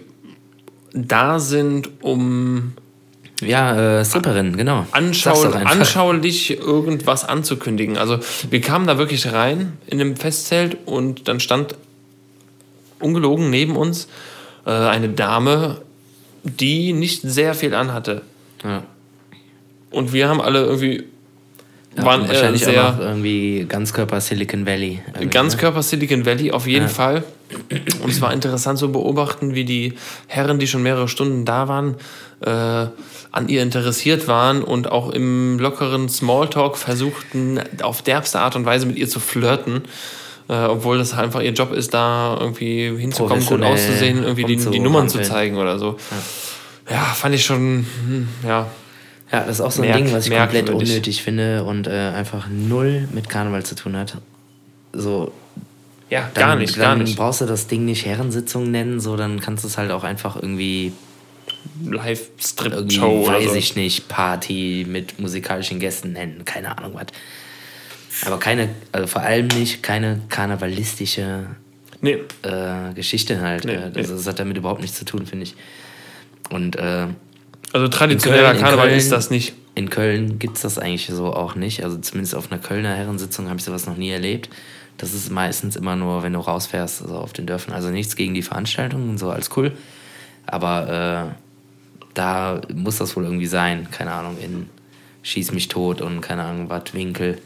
da 0.94 1.40
sind, 1.40 2.04
um 2.04 2.74
Ja, 3.42 4.00
äh, 4.00 4.06
Stripperin, 4.06 4.58
genau. 4.58 4.86
anschau 4.92 5.36
Sag's 5.36 5.54
doch 5.54 5.56
einfach. 5.60 5.72
anschaulich 5.72 6.58
irgendwas 6.60 7.24
anzukündigen. 7.24 7.98
Also 7.98 8.20
wir 8.50 8.62
kamen 8.62 8.88
da 8.88 8.98
wirklich 8.98 9.32
rein 9.32 9.74
in 9.86 10.00
dem 10.00 10.16
Festzelt 10.16 10.78
und 10.86 11.28
dann 11.28 11.40
stand 11.40 11.76
ungelogen 13.00 13.50
neben 13.50 13.76
uns 13.76 14.08
äh, 14.66 14.72
eine 14.72 15.10
Dame, 15.10 15.82
die 16.44 16.94
nicht 16.94 17.22
sehr 17.22 17.54
viel 17.54 17.76
anhatte. 17.76 18.24
Ja. 18.64 18.84
Und 19.92 20.14
wir 20.14 20.30
haben 20.30 20.42
alle 20.42 20.66
irgendwie 20.66 21.04
Ja, 21.96 22.06
waren 22.06 22.26
äh, 22.26 22.30
wahrscheinlich 22.30 22.64
auch 22.66 22.72
sehr 22.72 22.92
noch 22.94 23.00
irgendwie 23.00 23.66
Ganzkörper 23.70 24.20
Silicon 24.20 24.66
Valley. 24.66 25.00
irgendwie, 25.14 25.28
Ganzkörper 25.28 25.84
Silicon 25.84 26.26
Valley 26.26 26.52
auf 26.52 26.66
jeden 26.66 26.86
Ja. 26.88 26.90
Fall. 26.90 27.24
Und 28.02 28.10
es 28.10 28.20
war 28.20 28.34
interessant 28.34 28.80
zu 28.80 28.92
beobachten, 28.92 29.54
wie 29.56 29.64
die 29.64 29.94
Herren, 30.26 30.60
die 30.60 30.68
schon 30.68 30.84
mehrere 30.84 31.08
Stunden 31.08 31.46
da 31.46 31.68
waren, 31.68 31.96
äh, 32.42 32.88
an 33.32 33.50
ihr 33.50 33.62
interessiert 33.62 34.28
waren 34.28 34.64
und 34.64 34.92
auch 34.92 35.10
im 35.10 35.60
lockeren 35.60 36.10
Smalltalk 36.10 36.78
versuchten, 36.78 37.60
auf 37.82 38.02
derbste 38.02 38.40
Art 38.40 38.56
und 38.56 38.66
Weise 38.66 38.86
mit 38.86 38.98
ihr 38.98 39.08
zu 39.10 39.20
flirten. 39.20 39.84
Äh, 40.50 40.54
obwohl 40.54 40.98
das 40.98 41.14
einfach 41.14 41.42
ihr 41.42 41.52
Job 41.52 41.74
ist, 41.74 41.94
da 41.94 42.38
irgendwie 42.40 42.96
hinzukommen, 42.98 43.46
gut 43.46 43.62
auszusehen, 43.64 44.24
irgendwie 44.24 44.46
die, 44.46 44.56
die 44.56 44.80
Nummern 44.80 45.10
zu 45.10 45.22
zeigen 45.22 45.58
oder 45.58 45.78
so. 45.78 45.98
Ja, 46.90 47.02
fand 47.02 47.36
ich 47.36 47.44
schon, 47.44 47.86
hm, 48.08 48.28
ja, 48.46 48.68
Ja, 49.30 49.42
das 49.42 49.60
ist 49.60 49.62
auch 49.62 49.72
so 49.72 49.82
ein 49.82 49.90
Merk- 49.90 49.98
Ding, 50.06 50.14
was 50.14 50.26
ich 50.26 50.34
komplett 50.34 50.70
unnötig 50.70 51.22
finde 51.22 51.66
und 51.66 51.86
äh, 51.88 51.92
einfach 52.16 52.48
null 52.50 53.10
mit 53.12 53.28
Karneval 53.28 53.66
zu 53.66 53.76
tun 53.76 53.98
hat. 53.98 54.16
So, 54.94 55.34
ja, 56.10 56.30
dann, 56.34 56.48
gar 56.48 56.56
nicht, 56.56 56.78
dann 56.78 56.82
gar 56.82 56.96
nicht. 56.96 57.18
brauchst 57.18 57.42
du 57.42 57.46
das 57.46 57.68
Ding 57.68 57.84
nicht 57.84 58.06
Herrensitzung 58.06 58.72
nennen, 58.72 59.02
so 59.02 59.18
dann 59.18 59.42
kannst 59.42 59.66
du 59.66 59.68
es 59.68 59.78
halt 59.78 59.92
auch 59.92 60.06
einfach 60.06 60.38
irgendwie 60.38 60.94
Live-Strip-Show 61.86 63.24
oder 63.26 63.34
weiß 63.38 63.50
so. 63.52 63.56
ich 63.56 63.76
nicht, 63.76 64.08
Party 64.08 64.86
mit 64.88 65.20
musikalischen 65.20 65.80
Gästen 65.80 66.14
nennen, 66.14 66.44
keine 66.46 66.78
Ahnung 66.78 66.92
was. 66.96 67.08
Aber 68.26 68.40
keine, 68.40 68.70
also 68.92 69.08
vor 69.08 69.22
allem 69.22 69.48
nicht 69.48 69.84
keine 69.84 70.22
karnevalistische 70.30 71.48
Nee, 72.02 72.20
äh, 72.44 72.94
Geschichte 72.94 73.42
halt. 73.42 73.66
Nee, 73.66 73.76
das, 73.94 74.08
nee. 74.08 74.14
das 74.16 74.28
hat 74.28 74.40
damit 74.40 74.56
überhaupt 74.58 74.82
nichts 74.82 74.98
zu 74.98 75.06
tun, 75.06 75.26
finde 75.26 75.44
ich. 75.46 75.56
Und 76.52 76.76
äh, 76.76 77.08
also 77.74 77.88
traditioneller 77.88 78.52
Köln- 78.52 78.60
Karneval 78.62 78.88
Köln- 78.90 78.98
ist 78.98 79.12
das 79.12 79.30
nicht. 79.32 79.54
In 79.76 79.90
Köln 79.90 80.38
gibt 80.40 80.58
es 80.58 80.62
das 80.64 80.78
eigentlich 80.80 81.08
so 81.08 81.34
auch 81.34 81.56
nicht. 81.56 81.84
Also 81.84 81.98
zumindest 81.98 82.36
auf 82.36 82.52
einer 82.52 82.62
Kölner 82.62 82.94
Herrensitzung 82.96 83.48
habe 83.50 83.58
ich 83.60 83.64
sowas 83.66 83.86
noch 83.88 83.98
nie 83.98 84.10
erlebt. 84.12 84.50
Das 84.98 85.14
ist 85.14 85.32
meistens 85.32 85.76
immer 85.76 85.96
nur, 85.96 86.24
wenn 86.24 86.34
du 86.34 86.40
rausfährst, 86.40 87.02
also 87.04 87.16
auf 87.16 87.34
den 87.34 87.46
Dörfern. 87.46 87.74
Also 87.74 87.90
nichts 87.90 88.16
gegen 88.16 88.34
die 88.34 88.42
Veranstaltungen, 88.42 89.18
so 89.18 89.30
als 89.32 89.56
cool. 89.58 89.72
Aber 90.46 91.34
äh, 91.34 91.36
da 92.18 92.62
muss 92.74 92.98
das 92.98 93.16
wohl 93.16 93.24
irgendwie 93.26 93.48
sein. 93.48 93.88
Keine 93.92 94.12
Ahnung, 94.12 94.38
in 94.42 94.70
Schieß 95.24 95.52
mich 95.52 95.68
tot 95.68 96.02
und 96.02 96.22
keine 96.22 96.44
Ahnung, 96.44 96.70
was, 96.70 96.94
Winkel. 96.94 97.38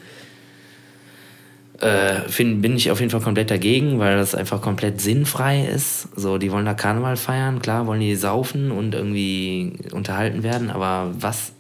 Äh, 1.79 2.29
find, 2.29 2.61
bin 2.61 2.75
ich 2.77 2.91
auf 2.91 2.99
jeden 2.99 3.09
Fall 3.09 3.21
komplett 3.21 3.49
dagegen, 3.49 3.97
weil 3.97 4.15
das 4.17 4.35
einfach 4.35 4.61
komplett 4.61 5.01
sinnfrei 5.01 5.65
ist. 5.65 6.09
So, 6.15 6.37
die 6.37 6.51
wollen 6.51 6.65
da 6.65 6.75
Karneval 6.75 7.17
feiern, 7.17 7.59
klar 7.59 7.87
wollen 7.87 8.01
die 8.01 8.15
saufen 8.15 8.69
und 8.69 8.93
irgendwie 8.93 9.73
unterhalten 9.91 10.43
werden, 10.43 10.69
aber 10.69 11.11
was 11.19 11.53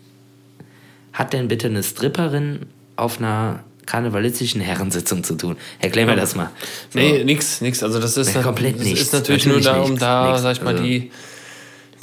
hat 1.11 1.33
denn 1.33 1.47
bitte 1.47 1.67
eine 1.67 1.81
Stripperin 1.81 2.67
auf 2.97 3.17
einer 3.17 3.63
karnevalistischen 3.87 4.61
Herrensitzung 4.61 5.23
zu 5.23 5.33
tun? 5.35 5.55
Erklär 5.79 6.05
mir 6.05 6.15
das 6.15 6.35
mal. 6.35 6.51
So. 6.91 6.99
Nee, 6.99 7.23
nix, 7.23 7.59
nix. 7.61 7.81
Also 7.81 7.99
das 7.99 8.15
ist, 8.15 8.35
Nee, 8.35 8.43
komplett 8.43 8.75
das 8.77 8.83
nichts. 8.85 9.01
ist 9.01 9.13
natürlich, 9.13 9.47
Natürlich 9.47 9.65
nur 9.65 9.73
da, 9.73 9.81
um 9.81 9.89
nichts. 9.89 9.99
da, 10.01 10.25
Nichts. 10.27 10.41
sag 10.43 10.51
ich 10.55 10.61
mal, 10.61 10.73
Also- 10.73 10.83
die, 10.83 11.11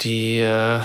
die, 0.01 0.39
äh, 0.39 0.79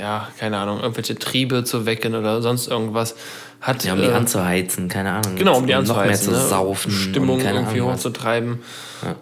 ja, 0.00 0.28
keine 0.38 0.58
Ahnung, 0.58 0.80
irgendwelche 0.80 1.18
Triebe 1.18 1.64
zu 1.64 1.86
wecken 1.86 2.14
oder 2.14 2.42
sonst 2.42 2.68
irgendwas. 2.68 3.14
Hat, 3.60 3.84
Ja, 3.84 3.92
um 3.92 4.00
die 4.00 4.06
äh, 4.06 4.12
anzuheizen, 4.12 4.88
keine 4.88 5.12
Ahnung. 5.12 5.36
Genau, 5.36 5.56
um 5.56 5.66
die 5.66 5.72
noch 5.72 5.78
mehr 5.78 5.78
anzuheizen. 5.78 6.24
zu 6.24 6.30
ne? 6.32 6.48
saufen. 6.48 6.90
Stimmung 6.90 7.40
irgendwie 7.40 7.80
Ahnung 7.80 7.92
hochzutreiben. 7.94 8.58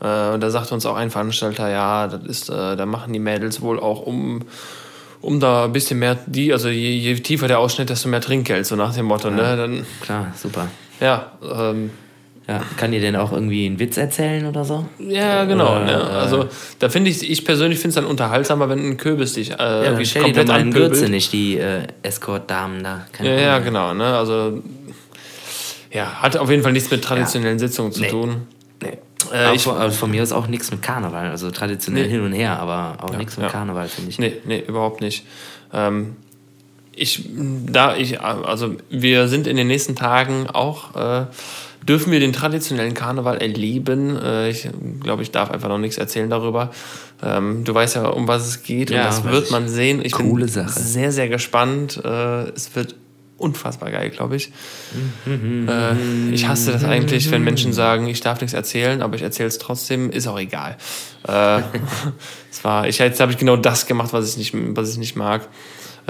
Äh, 0.00 0.30
und 0.34 0.40
da 0.40 0.50
sagt 0.50 0.72
uns 0.72 0.86
auch 0.86 0.96
ein 0.96 1.10
Veranstalter, 1.10 1.68
ja, 1.70 2.08
das 2.08 2.24
ist, 2.24 2.48
äh, 2.48 2.76
da 2.76 2.86
machen 2.86 3.12
die 3.12 3.18
Mädels 3.18 3.60
wohl 3.60 3.78
auch 3.78 4.00
um, 4.06 4.42
um 5.20 5.40
da 5.40 5.64
ein 5.64 5.72
bisschen 5.72 5.98
mehr, 5.98 6.16
die, 6.26 6.54
also 6.54 6.70
je, 6.70 6.90
je 6.90 7.14
tiefer 7.16 7.48
der 7.48 7.58
Ausschnitt, 7.58 7.90
desto 7.90 8.08
mehr 8.08 8.22
Trinkgeld, 8.22 8.64
so 8.66 8.76
nach 8.76 8.94
dem 8.94 9.04
Motto, 9.06 9.30
ne? 9.30 9.56
Dann, 9.56 9.86
Klar, 10.00 10.32
super. 10.34 10.68
ja, 11.00 11.32
ähm, 11.42 11.90
Ja, 12.50 12.62
kann 12.76 12.90
dir 12.90 13.00
denn 13.00 13.14
auch 13.14 13.32
irgendwie 13.32 13.64
einen 13.66 13.78
Witz 13.78 13.96
erzählen 13.96 14.44
oder 14.44 14.64
so? 14.64 14.84
ja, 14.98 15.44
genau. 15.44 15.76
Oder, 15.76 15.84
ne? 15.84 15.92
äh, 15.92 15.94
Also 16.16 16.48
da 16.80 16.88
finde 16.88 17.10
ich, 17.10 17.30
ich 17.30 17.44
persönlich 17.44 17.78
finde 17.78 17.90
es 17.90 17.94
dann 17.94 18.06
unterhaltsamer, 18.06 18.68
wenn 18.68 18.80
ein 18.80 18.96
Kürbis 18.96 19.34
dich 19.34 19.50
äh, 19.52 19.54
Ja, 19.58 19.82
irgendwie 19.84 20.04
stell 20.06 20.24
dir 20.24 20.32
doch 20.32 20.36
komplett 20.40 20.50
einen 20.58 20.68
anpöbelt. 20.70 20.92
Gürze 20.94 21.08
nicht, 21.10 21.32
die 21.32 21.58
äh, 21.58 21.82
Escort-Damen 22.02 22.82
da. 22.82 23.06
Keine 23.12 23.28
Ja, 23.28 23.34
Ahnung. 23.34 23.44
ja, 23.46 23.58
genau. 23.60 23.94
Ne? 23.94 24.04
Also, 24.16 24.62
ja, 25.92 26.06
hat 26.22 26.36
auf 26.36 26.50
jeden 26.50 26.62
Fall 26.62 26.72
nichts 26.72 26.90
mit 26.90 27.04
traditionellen 27.04 27.58
Sitzungen 27.58 27.92
zu 27.92 28.00
Nee. 28.00 28.08
tun. 28.10 28.42
Nee. 28.82 28.98
Äh, 29.32 29.54
ich, 29.54 29.62
von, 29.62 29.76
also 29.76 29.96
von 29.96 30.10
mir 30.10 30.22
ist 30.22 30.32
auch 30.32 30.46
nichts 30.46 30.70
mit 30.70 30.82
Karneval. 30.82 31.30
Also 31.30 31.50
traditionell 31.50 32.04
Nee. 32.06 32.10
hin 32.10 32.20
und 32.22 32.32
her, 32.32 32.58
aber 32.58 32.96
auch 33.02 33.16
nichts 33.16 33.36
mit 33.36 33.46
ja. 33.46 33.52
Karneval, 33.52 33.88
finde 33.88 34.10
ich. 34.10 34.18
nee, 34.18 34.32
nee, 34.44 34.64
überhaupt 34.66 35.00
nicht. 35.02 35.24
Ähm, 35.72 36.16
ich, 36.96 37.24
da 37.66 37.96
ich, 37.96 38.20
also 38.20 38.74
wir 38.90 39.28
sind 39.28 39.46
in 39.46 39.56
den 39.56 39.68
nächsten 39.68 39.94
Tagen 39.94 40.48
auch, 40.50 40.96
äh, 40.96 41.26
dürfen 41.90 42.12
wir 42.12 42.20
den 42.20 42.32
traditionellen 42.32 42.94
Karneval 42.94 43.38
erleben. 43.38 44.16
Äh, 44.16 44.50
ich 44.50 44.68
glaube, 45.02 45.24
ich 45.24 45.32
darf 45.32 45.50
einfach 45.50 45.68
noch 45.68 45.78
nichts 45.78 45.98
erzählen 45.98 46.30
darüber. 46.30 46.70
Ähm, 47.20 47.64
du 47.64 47.74
weißt 47.74 47.96
ja, 47.96 48.06
um 48.06 48.28
was 48.28 48.46
es 48.46 48.62
geht 48.62 48.90
Ja, 48.90 48.98
und 48.98 49.06
das 49.06 49.24
wird 49.24 49.50
man 49.50 49.68
sehen. 49.68 50.00
Ich 50.04 50.12
Coole 50.12 50.44
bin 50.44 50.54
Sache. 50.54 50.78
sehr, 50.78 51.10
sehr 51.10 51.28
gespannt. 51.28 52.00
Äh, 52.04 52.50
es 52.50 52.76
wird 52.76 52.94
unfassbar 53.38 53.90
geil, 53.90 54.10
glaube 54.10 54.36
ich. 54.36 54.52
Äh, 55.26 56.30
ich 56.32 56.46
hasse 56.46 56.70
das 56.70 56.84
eigentlich, 56.84 57.28
wenn 57.32 57.42
Menschen 57.42 57.72
sagen, 57.72 58.06
ich 58.06 58.20
darf 58.20 58.40
nichts 58.40 58.54
erzählen, 58.54 59.02
aber 59.02 59.16
ich 59.16 59.22
erzähle 59.22 59.48
es 59.48 59.58
trotzdem, 59.58 60.10
ist 60.10 60.28
auch 60.28 60.38
egal. 60.38 60.76
Es 62.52 62.64
war, 62.64 62.88
ich, 62.88 62.98
jetzt 62.98 63.20
habe 63.20 63.30
ich 63.30 63.38
genau 63.38 63.56
das 63.56 63.86
gemacht, 63.86 64.12
was 64.12 64.28
ich 64.28 64.36
nicht, 64.36 64.52
was 64.76 64.90
ich 64.90 64.98
nicht 64.98 65.16
mag. 65.16 65.48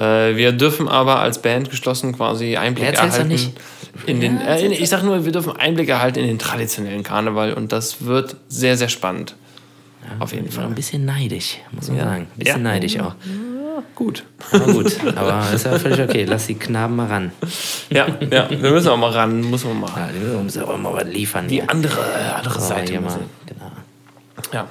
Äh, 0.01 0.36
wir 0.36 0.53
dürfen 0.53 0.88
aber 0.88 1.20
als 1.20 1.42
Band 1.42 1.68
geschlossen 1.70 2.16
quasi 2.16 2.57
Einblick 2.57 2.94
doch 2.94 3.03
erhalten. 3.05 3.28
nicht. 3.28 3.53
In 4.07 4.20
den, 4.20 4.36
Ja, 4.40 4.55
äh, 4.55 4.64
in, 4.66 4.72
ich 4.72 4.88
sag 4.88 5.03
nur, 5.03 5.24
wir 5.24 5.32
dürfen 5.32 5.55
Einblick 5.57 5.88
erhalten 5.90 6.20
in 6.20 6.26
den 6.28 6.38
traditionellen 6.38 7.03
Karneval 7.03 7.53
und 7.53 7.70
das 7.72 8.05
wird 8.05 8.36
sehr, 8.48 8.76
sehr 8.76 8.88
spannend. 8.88 9.34
Auf 10.18 10.32
jeden 10.32 10.51
Fall. 10.51 10.64
ein 10.64 10.74
bisschen 10.74 11.05
neidisch, 11.05 11.59
muss 11.72 11.88
man 11.88 11.98
Ja. 11.98 12.05
sagen. 12.05 12.22
Ein 12.34 12.38
bisschen 12.38 12.64
Ja. 12.64 12.70
neidisch 12.72 12.98
auch. 12.98 13.14
Gut. 13.94 14.24
Aber 14.53 14.72
gut, 14.72 14.92
aber 15.16 15.44
ist 15.55 15.64
ja 15.66 15.78
völlig 15.78 16.01
okay. 16.01 16.24
Lass 16.24 16.46
die 16.46 16.55
Knaben 16.55 16.96
mal 16.96 17.07
ran. 17.07 17.32
Ja, 17.90 18.07
ja, 18.30 18.48
wir 18.51 18.70
müssen 18.70 18.88
auch 18.88 18.96
mal 18.96 19.11
ran, 19.11 19.40
muss 19.42 19.64
man 19.64 19.80
mal. 19.80 19.90
Ja, 19.96 20.09
die 20.12 20.42
müssen 20.42 20.62
aber 20.62 20.76
mal 20.78 20.92
was 20.94 21.05
liefern. 21.05 21.48
Die 21.48 21.62
andere, 21.62 21.98
äh, 22.01 22.30
andere 22.38 22.61
Seite. 22.61 22.92
hier 22.92 23.01
mal. 23.01 23.18
Genau. 23.46 23.70
Ja. 24.53 24.66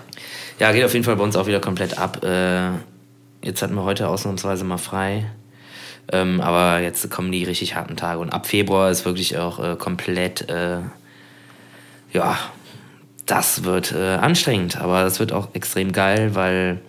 Ja, 0.59 0.71
geht 0.71 0.83
auf 0.83 0.93
jeden 0.93 1.05
Fall 1.05 1.15
bei 1.15 1.23
uns 1.23 1.35
auch 1.35 1.47
wieder 1.47 1.59
komplett 1.59 1.97
ab. 1.97 2.23
Äh, 2.23 2.69
jetzt 3.43 3.61
hatten 3.61 3.75
wir 3.75 3.83
heute 3.83 4.07
ausnahmsweise 4.07 4.63
mal 4.63 4.77
frei. 4.77 5.25
Ähm, 6.11 6.41
aber 6.41 6.79
jetzt 6.81 7.09
kommen 7.11 7.31
die 7.31 7.43
richtig 7.43 7.75
harten 7.75 7.95
Tage. 7.95 8.19
Und 8.19 8.31
ab 8.31 8.47
Februar 8.47 8.89
ist 8.89 9.05
wirklich 9.05 9.37
auch 9.37 9.59
äh, 9.59 9.75
komplett, 9.75 10.49
äh, 10.49 10.79
ja, 12.11 12.37
das 13.25 13.63
wird 13.63 13.91
äh, 13.91 14.15
anstrengend. 14.15 14.77
Aber 14.77 15.03
das 15.03 15.19
wird 15.19 15.31
auch 15.31 15.49
extrem 15.53 15.91
geil, 15.91 16.33
weil 16.33 16.81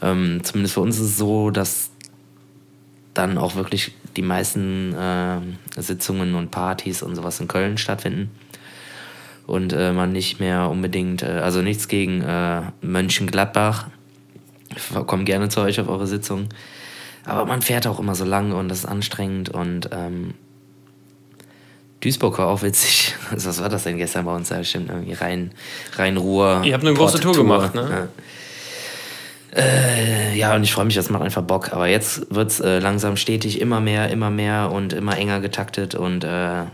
ähm, 0.00 0.40
zumindest 0.42 0.74
für 0.74 0.80
uns 0.80 0.96
ist 0.96 1.06
es 1.06 1.16
so, 1.18 1.50
dass 1.50 1.90
dann 3.12 3.36
auch 3.36 3.56
wirklich 3.56 3.92
die 4.16 4.22
meisten 4.22 4.94
äh, 4.94 5.40
Sitzungen 5.76 6.34
und 6.34 6.50
Partys 6.50 7.02
und 7.02 7.14
sowas 7.16 7.40
in 7.40 7.48
Köln 7.48 7.76
stattfinden 7.76 8.30
und 9.46 9.72
äh, 9.72 9.92
man 9.92 10.12
nicht 10.12 10.40
mehr 10.40 10.70
unbedingt, 10.70 11.22
äh, 11.22 11.40
also 11.42 11.60
nichts 11.60 11.88
gegen 11.88 12.24
Mönchengladbach. 12.80 13.88
Ich 14.76 15.06
komme 15.06 15.24
gerne 15.24 15.48
zu 15.48 15.60
euch 15.60 15.80
auf 15.80 15.88
eure 15.88 16.06
Sitzung. 16.06 16.48
Aber 17.24 17.44
man 17.44 17.62
fährt 17.62 17.86
auch 17.86 17.98
immer 17.98 18.14
so 18.14 18.24
lang 18.24 18.52
und 18.52 18.68
das 18.68 18.80
ist 18.80 18.86
anstrengend 18.86 19.50
und 19.50 19.90
ähm, 19.92 20.34
Duisburg 22.00 22.38
war 22.38 22.48
auch 22.48 22.62
witzig. 22.62 23.14
Also 23.30 23.48
was 23.48 23.60
war 23.60 23.68
das 23.68 23.84
denn 23.84 23.98
gestern 23.98 24.24
bei 24.24 24.34
uns? 24.34 24.48
Da 24.48 24.64
stimmt 24.64 24.90
irgendwie 24.90 25.12
Rhein, 25.12 25.52
Rhein-Ruhr. 25.96 26.62
Ihr 26.64 26.74
habt 26.74 26.84
eine 26.84 26.94
große 26.94 27.20
Tour 27.20 27.34
gemacht, 27.34 27.74
ne? 27.74 28.08
Ja. 29.54 29.60
Äh, 29.62 30.36
ja, 30.36 30.54
und 30.54 30.62
ich 30.62 30.72
freue 30.72 30.84
mich, 30.84 30.94
das 30.94 31.10
macht 31.10 31.22
einfach 31.22 31.42
Bock. 31.42 31.72
Aber 31.72 31.86
jetzt 31.86 32.34
wird 32.34 32.50
es 32.50 32.60
äh, 32.60 32.78
langsam 32.78 33.16
stetig 33.16 33.60
immer 33.60 33.80
mehr, 33.80 34.10
immer 34.10 34.30
mehr 34.30 34.70
und 34.72 34.92
immer 34.92 35.16
enger 35.16 35.40
getaktet 35.40 35.94
und 35.94 36.24
äh, 36.24 36.64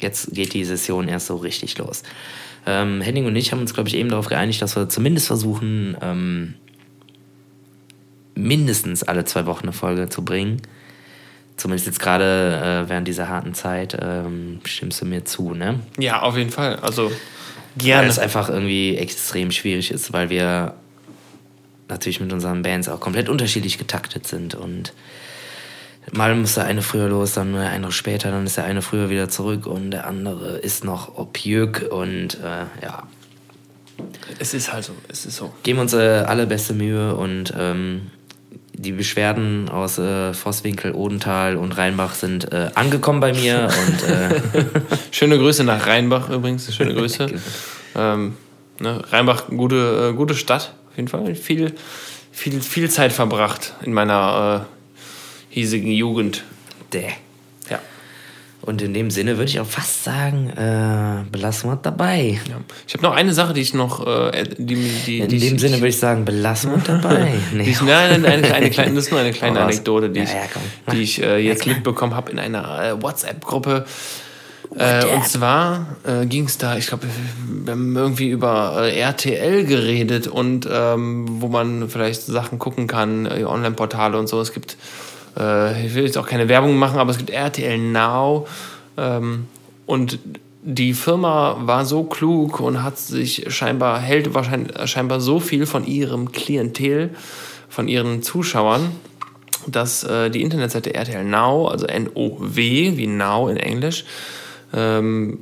jetzt 0.00 0.34
geht 0.34 0.52
die 0.52 0.64
Session 0.64 1.08
erst 1.08 1.26
so 1.26 1.36
richtig 1.36 1.78
los. 1.78 2.02
Ähm, 2.66 3.00
Henning 3.00 3.26
und 3.26 3.36
ich 3.36 3.52
haben 3.52 3.60
uns, 3.60 3.74
glaube 3.74 3.88
ich, 3.88 3.96
eben 3.96 4.08
darauf 4.08 4.26
geeinigt, 4.26 4.62
dass 4.62 4.76
wir 4.76 4.88
zumindest 4.88 5.26
versuchen, 5.26 5.96
ähm, 6.00 6.54
mindestens 8.34 9.02
alle 9.02 9.24
zwei 9.24 9.46
Wochen 9.46 9.64
eine 9.64 9.72
Folge 9.72 10.08
zu 10.08 10.24
bringen. 10.24 10.62
zumindest 11.56 11.86
jetzt 11.86 12.00
gerade 12.00 12.84
äh, 12.84 12.88
während 12.88 13.06
dieser 13.06 13.28
harten 13.28 13.54
Zeit, 13.54 13.96
ähm, 14.00 14.60
stimmst 14.64 15.00
du 15.00 15.06
mir 15.06 15.24
zu, 15.24 15.54
ne? 15.54 15.78
Ja, 15.98 16.22
auf 16.22 16.36
jeden 16.36 16.50
Fall. 16.50 16.76
Also 16.80 17.10
Weil 17.10 17.16
gerne. 17.78 18.08
es 18.08 18.18
einfach 18.18 18.48
irgendwie 18.48 18.96
extrem 18.96 19.52
schwierig 19.52 19.92
ist, 19.92 20.12
weil 20.12 20.30
wir 20.30 20.74
natürlich 21.88 22.18
mit 22.20 22.32
unseren 22.32 22.62
Bands 22.62 22.88
auch 22.88 22.98
komplett 22.98 23.28
unterschiedlich 23.28 23.78
getaktet 23.78 24.26
sind 24.26 24.54
und 24.56 24.92
mal 26.12 26.34
muss 26.34 26.54
der 26.54 26.64
eine 26.64 26.82
früher 26.82 27.08
los, 27.08 27.34
dann 27.34 27.52
der 27.52 27.70
andere 27.70 27.92
später, 27.92 28.30
dann 28.30 28.46
ist 28.46 28.56
der 28.56 28.64
eine 28.64 28.82
früher 28.82 29.10
wieder 29.10 29.28
zurück 29.28 29.66
und 29.66 29.92
der 29.92 30.06
andere 30.06 30.56
ist 30.58 30.84
noch 30.84 31.16
Opjök 31.16 31.86
und 31.90 32.34
äh, 32.42 32.66
ja, 32.82 33.04
Es 34.38 34.54
ist 34.54 34.72
halt 34.72 34.84
so. 34.84 34.92
Es 35.08 35.24
ist 35.24 35.36
so. 35.36 35.52
geben 35.62 35.78
uns 35.78 35.92
äh, 35.92 36.24
alle 36.26 36.46
beste 36.46 36.74
Mühe 36.74 37.14
und 37.14 37.54
ähm, 37.56 38.10
die 38.84 38.92
Beschwerden 38.92 39.68
aus 39.68 39.98
äh, 39.98 40.32
Vosswinkel, 40.34 40.92
Odenthal 40.94 41.56
und 41.56 41.72
Rheinbach 41.76 42.14
sind 42.14 42.52
äh, 42.52 42.70
angekommen 42.74 43.20
bei 43.20 43.32
mir 43.32 43.68
und 43.86 44.08
äh, 44.08 44.40
Schöne 45.10 45.38
Grüße 45.38 45.64
nach 45.64 45.86
Rheinbach 45.86 46.28
übrigens. 46.30 46.72
Schöne 46.74 46.94
Grüße. 46.94 47.26
ähm, 47.96 48.34
ne, 48.78 49.02
Rheinbach, 49.10 49.48
gute, 49.48 50.10
äh, 50.12 50.16
gute 50.16 50.34
Stadt. 50.34 50.74
Auf 50.90 50.96
jeden 50.96 51.08
Fall. 51.08 51.34
Viel, 51.34 51.74
viel, 52.30 52.60
viel 52.60 52.90
Zeit 52.90 53.12
verbracht 53.12 53.74
in 53.82 53.92
meiner 53.92 54.66
äh, 55.50 55.54
hiesigen 55.54 55.90
Jugend. 55.90 56.44
däh. 56.92 57.12
Und 58.64 58.80
in 58.80 58.94
dem 58.94 59.10
Sinne 59.10 59.36
würde 59.36 59.50
ich 59.50 59.60
auch 59.60 59.66
fast 59.66 60.04
sagen, 60.04 60.48
äh, 60.48 61.30
belassen 61.30 61.68
wir 61.70 61.76
dabei. 61.76 62.40
ja. 62.48 62.56
Ich 62.86 62.94
habe 62.94 63.02
noch 63.02 63.12
eine 63.12 63.34
Sache, 63.34 63.52
die 63.52 63.60
ich 63.60 63.74
noch. 63.74 64.06
Äh, 64.06 64.44
die, 64.56 64.76
die, 65.06 65.18
In 65.18 65.28
die 65.28 65.38
dem 65.38 65.54
ich, 65.56 65.60
Sinne 65.60 65.76
würde 65.76 65.88
ich 65.88 65.98
sagen, 65.98 66.24
belassen 66.24 66.70
wir 66.70 66.78
dabei. 67.00 67.34
Nee. 67.52 67.68
ich, 67.68 67.82
nein, 67.82 68.22
nein, 68.22 68.24
eine, 68.24 68.54
eine 68.54 68.70
kleine, 68.70 68.94
das 68.94 69.04
ist 69.04 69.10
nur 69.10 69.20
eine 69.20 69.32
kleine 69.32 69.58
raus. 69.60 69.72
Anekdote, 69.72 70.08
die 70.08 70.20
Ja, 70.20 70.24
ich, 70.24 70.30
ja, 70.32 70.92
die 70.92 71.02
ich 71.02 71.22
äh, 71.22 71.38
jetzt 71.38 71.66
mitbekommen 71.66 72.14
habe 72.14 72.30
in 72.32 72.38
einer 72.38 72.82
äh, 72.82 73.02
WhatsApp-Gruppe. 73.02 73.84
Äh, 74.76 75.04
und 75.14 75.26
zwar 75.26 75.96
äh, 76.04 76.26
ging 76.26 76.46
es 76.46 76.58
da, 76.58 76.76
ich 76.76 76.86
glaube, 76.86 77.06
wir 77.64 77.72
haben 77.72 77.94
irgendwie 77.94 78.30
über 78.30 78.78
äh, 78.82 78.98
RTL 78.98 79.64
geredet 79.66 80.26
und 80.26 80.66
ähm, 80.72 81.26
wo 81.28 81.48
man 81.48 81.88
vielleicht 81.88 82.22
Sachen 82.22 82.58
gucken 82.58 82.86
kann, 82.86 83.26
äh, 83.26 83.44
Online-Portale 83.44 84.18
und 84.18 84.26
so. 84.26 84.40
Es 84.40 84.52
gibt, 84.52 84.76
äh, 85.36 85.86
ich 85.86 85.94
will 85.94 86.04
jetzt 86.04 86.18
auch 86.18 86.26
keine 86.26 86.48
Werbung 86.48 86.76
machen, 86.76 86.98
aber 86.98 87.10
es 87.10 87.18
gibt 87.18 87.30
RTL 87.30 87.78
Now 87.78 88.46
ähm, 88.96 89.46
und 89.86 90.18
die 90.66 90.94
Firma 90.94 91.58
war 91.60 91.84
so 91.84 92.04
klug 92.04 92.60
und 92.60 92.82
hat 92.82 92.96
sich 92.98 93.44
scheinbar, 93.48 94.00
hält 94.00 94.32
wahrscheinlich 94.32 94.72
scheinbar 94.88 95.20
so 95.20 95.38
viel 95.38 95.66
von 95.66 95.86
ihrem 95.86 96.32
Klientel, 96.32 97.10
von 97.68 97.86
ihren 97.86 98.22
Zuschauern, 98.22 98.92
dass 99.66 100.04
äh, 100.04 100.30
die 100.30 100.42
Internetseite 100.42 100.94
RTL 100.94 101.24
Now, 101.24 101.68
also 101.68 101.86
N-O-W, 101.86 102.96
wie 102.96 103.06
Now 103.06 103.48
in 103.48 103.58
Englisch, 103.58 104.04
ähm, 104.72 105.40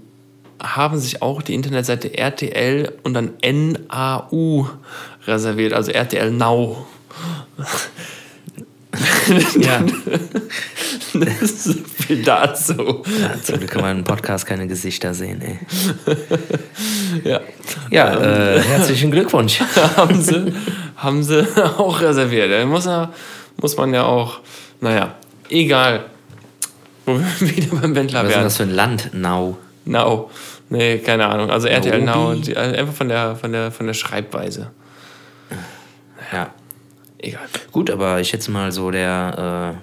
haben 0.60 0.98
sich 0.98 1.22
auch 1.22 1.42
die 1.42 1.54
Internetseite 1.54 2.16
RTL 2.16 2.92
und 3.04 3.14
dann 3.14 3.30
N-A-U 3.40 4.66
reserviert, 5.26 5.72
also 5.72 5.92
RTL 5.92 6.32
Now. 6.32 6.84
Ja. 9.58 9.82
Das 11.14 11.42
ist 11.42 11.64
so 11.64 11.74
viel 11.74 12.22
dazu. 12.22 13.02
ja, 13.20 13.40
zum 13.42 13.58
Glück 13.58 13.70
kann 13.70 13.82
man 13.82 13.98
im 13.98 14.04
Podcast 14.04 14.46
keine 14.46 14.66
Gesichter 14.66 15.14
sehen, 15.14 15.42
ey. 15.42 15.58
Ja. 17.24 17.40
Ja, 17.90 18.14
äh, 18.20 18.60
herzlichen 18.60 19.10
Glückwunsch. 19.10 19.60
haben 19.96 20.20
sie, 20.20 20.52
haben 20.96 21.22
sie 21.22 21.46
auch 21.78 22.00
reserviert. 22.00 22.66
Muss, 22.66 22.86
ja, 22.86 23.12
muss 23.60 23.76
man 23.76 23.92
ja 23.92 24.04
auch, 24.04 24.40
naja, 24.80 25.14
egal. 25.48 26.04
Wo 27.04 27.18
wir 27.18 27.56
wieder 27.56 27.76
beim 27.76 27.94
Wendler 27.94 28.20
Was 28.20 28.28
ist 28.28 28.34
werden. 28.34 28.44
das 28.44 28.56
für 28.56 28.62
ein 28.62 28.74
Land? 28.74 29.10
Now. 29.12 29.58
Now. 29.84 30.30
Nee, 30.70 30.98
keine 30.98 31.26
Ahnung. 31.26 31.50
Also 31.50 31.68
RTL 31.68 32.00
Now, 32.02 32.34
die, 32.34 32.56
also 32.56 32.74
einfach 32.76 32.94
von 32.94 33.08
der, 33.08 33.36
von, 33.36 33.52
der, 33.52 33.70
von 33.70 33.86
der 33.86 33.94
Schreibweise. 33.94 34.70
Ja. 36.32 36.50
Egal. 37.22 37.46
Gut, 37.70 37.88
aber 37.90 38.20
ich 38.20 38.28
schätze 38.28 38.50
mal 38.50 38.72
so, 38.72 38.90
der 38.90 39.78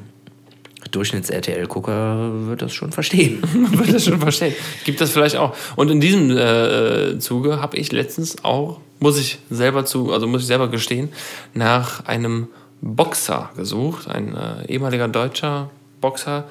äh, 0.86 0.90
Durchschnitts-RTL-Gucker 0.92 2.48
wird 2.48 2.62
das 2.62 2.74
schon 2.74 2.92
verstehen. 2.92 3.42
Wird 3.72 3.94
das 3.94 4.06
schon 4.06 4.20
verstehen. 4.20 4.54
Gibt 4.86 5.00
das 5.02 5.12
vielleicht 5.12 5.36
auch. 5.36 5.56
Und 5.76 5.90
in 5.90 6.02
diesem 6.02 6.36
äh, 6.36 7.18
Zuge 7.20 7.62
habe 7.62 7.78
ich 7.78 7.92
letztens 7.92 8.44
auch, 8.44 8.80
muss 9.00 9.20
ich 9.20 9.40
selber 9.50 9.86
zu, 9.86 10.12
also 10.12 10.28
muss 10.28 10.42
ich 10.42 10.48
selber 10.48 10.70
gestehen, 10.70 11.10
nach 11.54 12.06
einem 12.06 12.48
Boxer 12.82 13.52
gesucht, 13.56 14.08
ein 14.10 14.36
äh, 14.36 14.72
ehemaliger 14.72 15.08
deutscher 15.08 15.70
Boxer. 16.02 16.46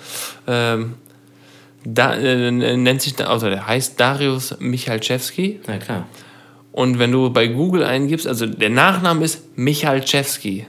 Ähm, 0.46 0.94
da, 1.84 2.14
äh, 2.14 2.50
nennt 2.50 3.02
sich, 3.02 3.18
also 3.26 3.48
der 3.48 3.66
heißt 3.66 3.98
Darius 3.98 4.56
Michalczewski. 4.58 5.60
Na 5.66 5.78
klar. 5.78 6.06
Und 6.72 6.98
wenn 6.98 7.10
du 7.10 7.30
bei 7.30 7.48
Google 7.48 7.82
eingibst, 7.82 8.26
also 8.26 8.46
der 8.46 8.70
Nachname 8.70 9.24
ist 9.24 9.56
Michalczewski. 9.56 10.66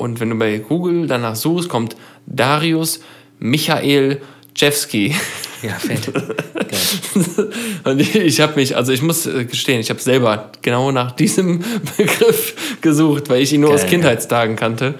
Und 0.00 0.18
wenn 0.18 0.30
du 0.30 0.36
bei 0.36 0.58
Google 0.58 1.06
danach 1.06 1.36
suchst, 1.36 1.68
kommt 1.68 1.94
Darius 2.26 3.00
Michael 3.38 4.20
Czewski. 4.54 5.14
Ja, 5.62 5.74
fett. 5.74 6.10
Geil. 6.14 7.52
Und 7.84 8.00
ich 8.00 8.40
habe 8.40 8.54
mich, 8.56 8.76
also 8.76 8.92
ich 8.92 9.02
muss 9.02 9.26
äh, 9.26 9.44
gestehen, 9.44 9.78
ich 9.80 9.90
habe 9.90 10.00
selber 10.00 10.52
genau 10.62 10.90
nach 10.90 11.12
diesem 11.12 11.58
Begriff 11.98 12.78
gesucht, 12.80 13.28
weil 13.28 13.42
ich 13.42 13.52
ihn 13.52 13.60
nur 13.60 13.74
aus 13.74 13.82
Geil, 13.82 13.90
Kindheitstagen 13.90 14.56
kannte. 14.56 14.94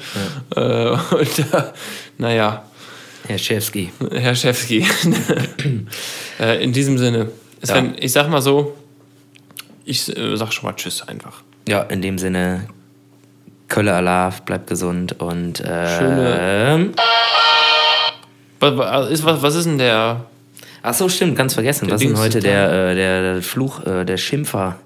Äh, 0.55 0.91
und 0.91 1.39
äh, 1.39 1.63
naja, 2.19 2.65
Herr 3.27 3.39
Schewski. 3.39 3.91
Herr 4.13 4.35
Schewski. 4.35 4.87
äh, 6.41 6.63
in 6.63 6.73
diesem 6.75 6.99
Sinne, 6.99 7.31
es 7.63 7.71
Ja. 7.71 7.83
ich 7.99 8.13
sag 8.13 8.29
mal 8.29 8.43
so, 8.43 8.77
ich 9.87 10.03
sag 10.03 10.53
schon 10.53 10.67
mal 10.69 10.75
Tschüss 10.75 11.09
einfach. 11.09 11.43
Ja, 11.67 11.83
in 11.85 12.03
dem 12.03 12.19
Sinne, 12.19 12.69
Kölle 13.71 13.95
Alaf, 13.95 14.43
bleibt 14.43 14.67
gesund 14.67 15.19
und 15.21 15.61
äh, 15.61 15.99
Schöne- 15.99 16.91
Was, 18.61 18.77
was, 18.77 19.11
ist, 19.11 19.25
was, 19.25 19.41
was 19.41 19.55
ist 19.55 19.65
denn 19.65 19.79
der? 19.79 20.27
Ach 20.83 20.93
so, 20.95 21.09
stimmt, 21.09 21.37
ganz 21.37 21.55
vergessen. 21.55 21.87
Der 21.87 21.95
Was 21.95 22.03
ist 22.03 22.09
denn 22.11 22.19
heute 22.19 22.41
der, 22.41 22.71
äh, 22.91 22.95
der 22.95 23.43
Fluch, 23.43 23.87
äh, 23.87 24.05
der 24.05 24.19
Schimpfer? 24.19 24.77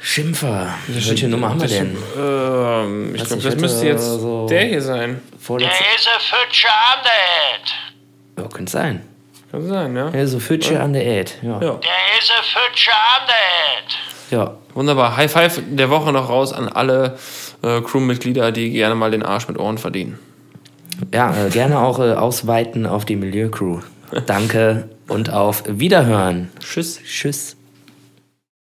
Schimpfer. 0.00 0.74
Welche 0.86 1.28
Nummer 1.28 1.50
haben 1.50 1.60
wir 1.60 1.68
denn? 1.68 1.96
Ähm, 2.16 3.14
ich 3.14 3.24
glaube, 3.24 3.42
das 3.42 3.56
müsste 3.56 3.86
jetzt 3.86 4.04
so- 4.04 4.46
der 4.48 4.64
hier 4.66 4.82
sein. 4.82 5.20
Vorletzte. 5.40 5.74
Der 5.82 5.94
ist 5.96 6.08
ein 6.08 6.20
Fütscher 6.20 6.68
an 6.68 7.04
der 7.04 8.42
Ed. 8.42 8.44
Ja, 8.44 8.56
könnte 8.56 8.72
sein. 8.72 9.02
Kann 9.50 9.66
sein, 9.66 9.96
ja? 9.96 10.10
Ja, 10.10 10.26
so 10.26 10.40
Fütsche 10.40 10.80
an 10.80 10.92
der 10.92 11.06
Ed. 11.06 11.38
Ja. 11.42 11.58
Der 11.58 11.70
ist 11.70 12.30
ein 12.30 12.44
Fütscher 12.44 12.92
an 12.92 13.26
der 13.28 13.36
Ed. 13.78 13.98
ja. 14.30 14.56
Wunderbar. 14.74 15.16
High 15.16 15.32
Five 15.32 15.60
der 15.70 15.90
Woche 15.90 16.12
noch 16.12 16.28
raus 16.28 16.52
an 16.52 16.68
alle 16.68 17.18
äh, 17.62 17.80
Crewmitglieder, 17.80 18.52
die 18.52 18.70
gerne 18.70 18.94
mal 18.94 19.10
den 19.10 19.24
Arsch 19.24 19.48
mit 19.48 19.58
Ohren 19.58 19.76
verdienen. 19.78 20.18
Ja, 21.12 21.34
äh, 21.34 21.50
gerne 21.50 21.80
auch 21.80 21.98
äh, 21.98 22.12
ausweiten 22.12 22.86
auf 22.86 23.04
die 23.04 23.16
Milieucrew. 23.16 23.80
Danke 24.26 24.88
und 25.08 25.30
auf 25.32 25.64
Wiederhören. 25.66 26.50
Tschüss. 26.60 27.00
Tschüss. 27.02 27.57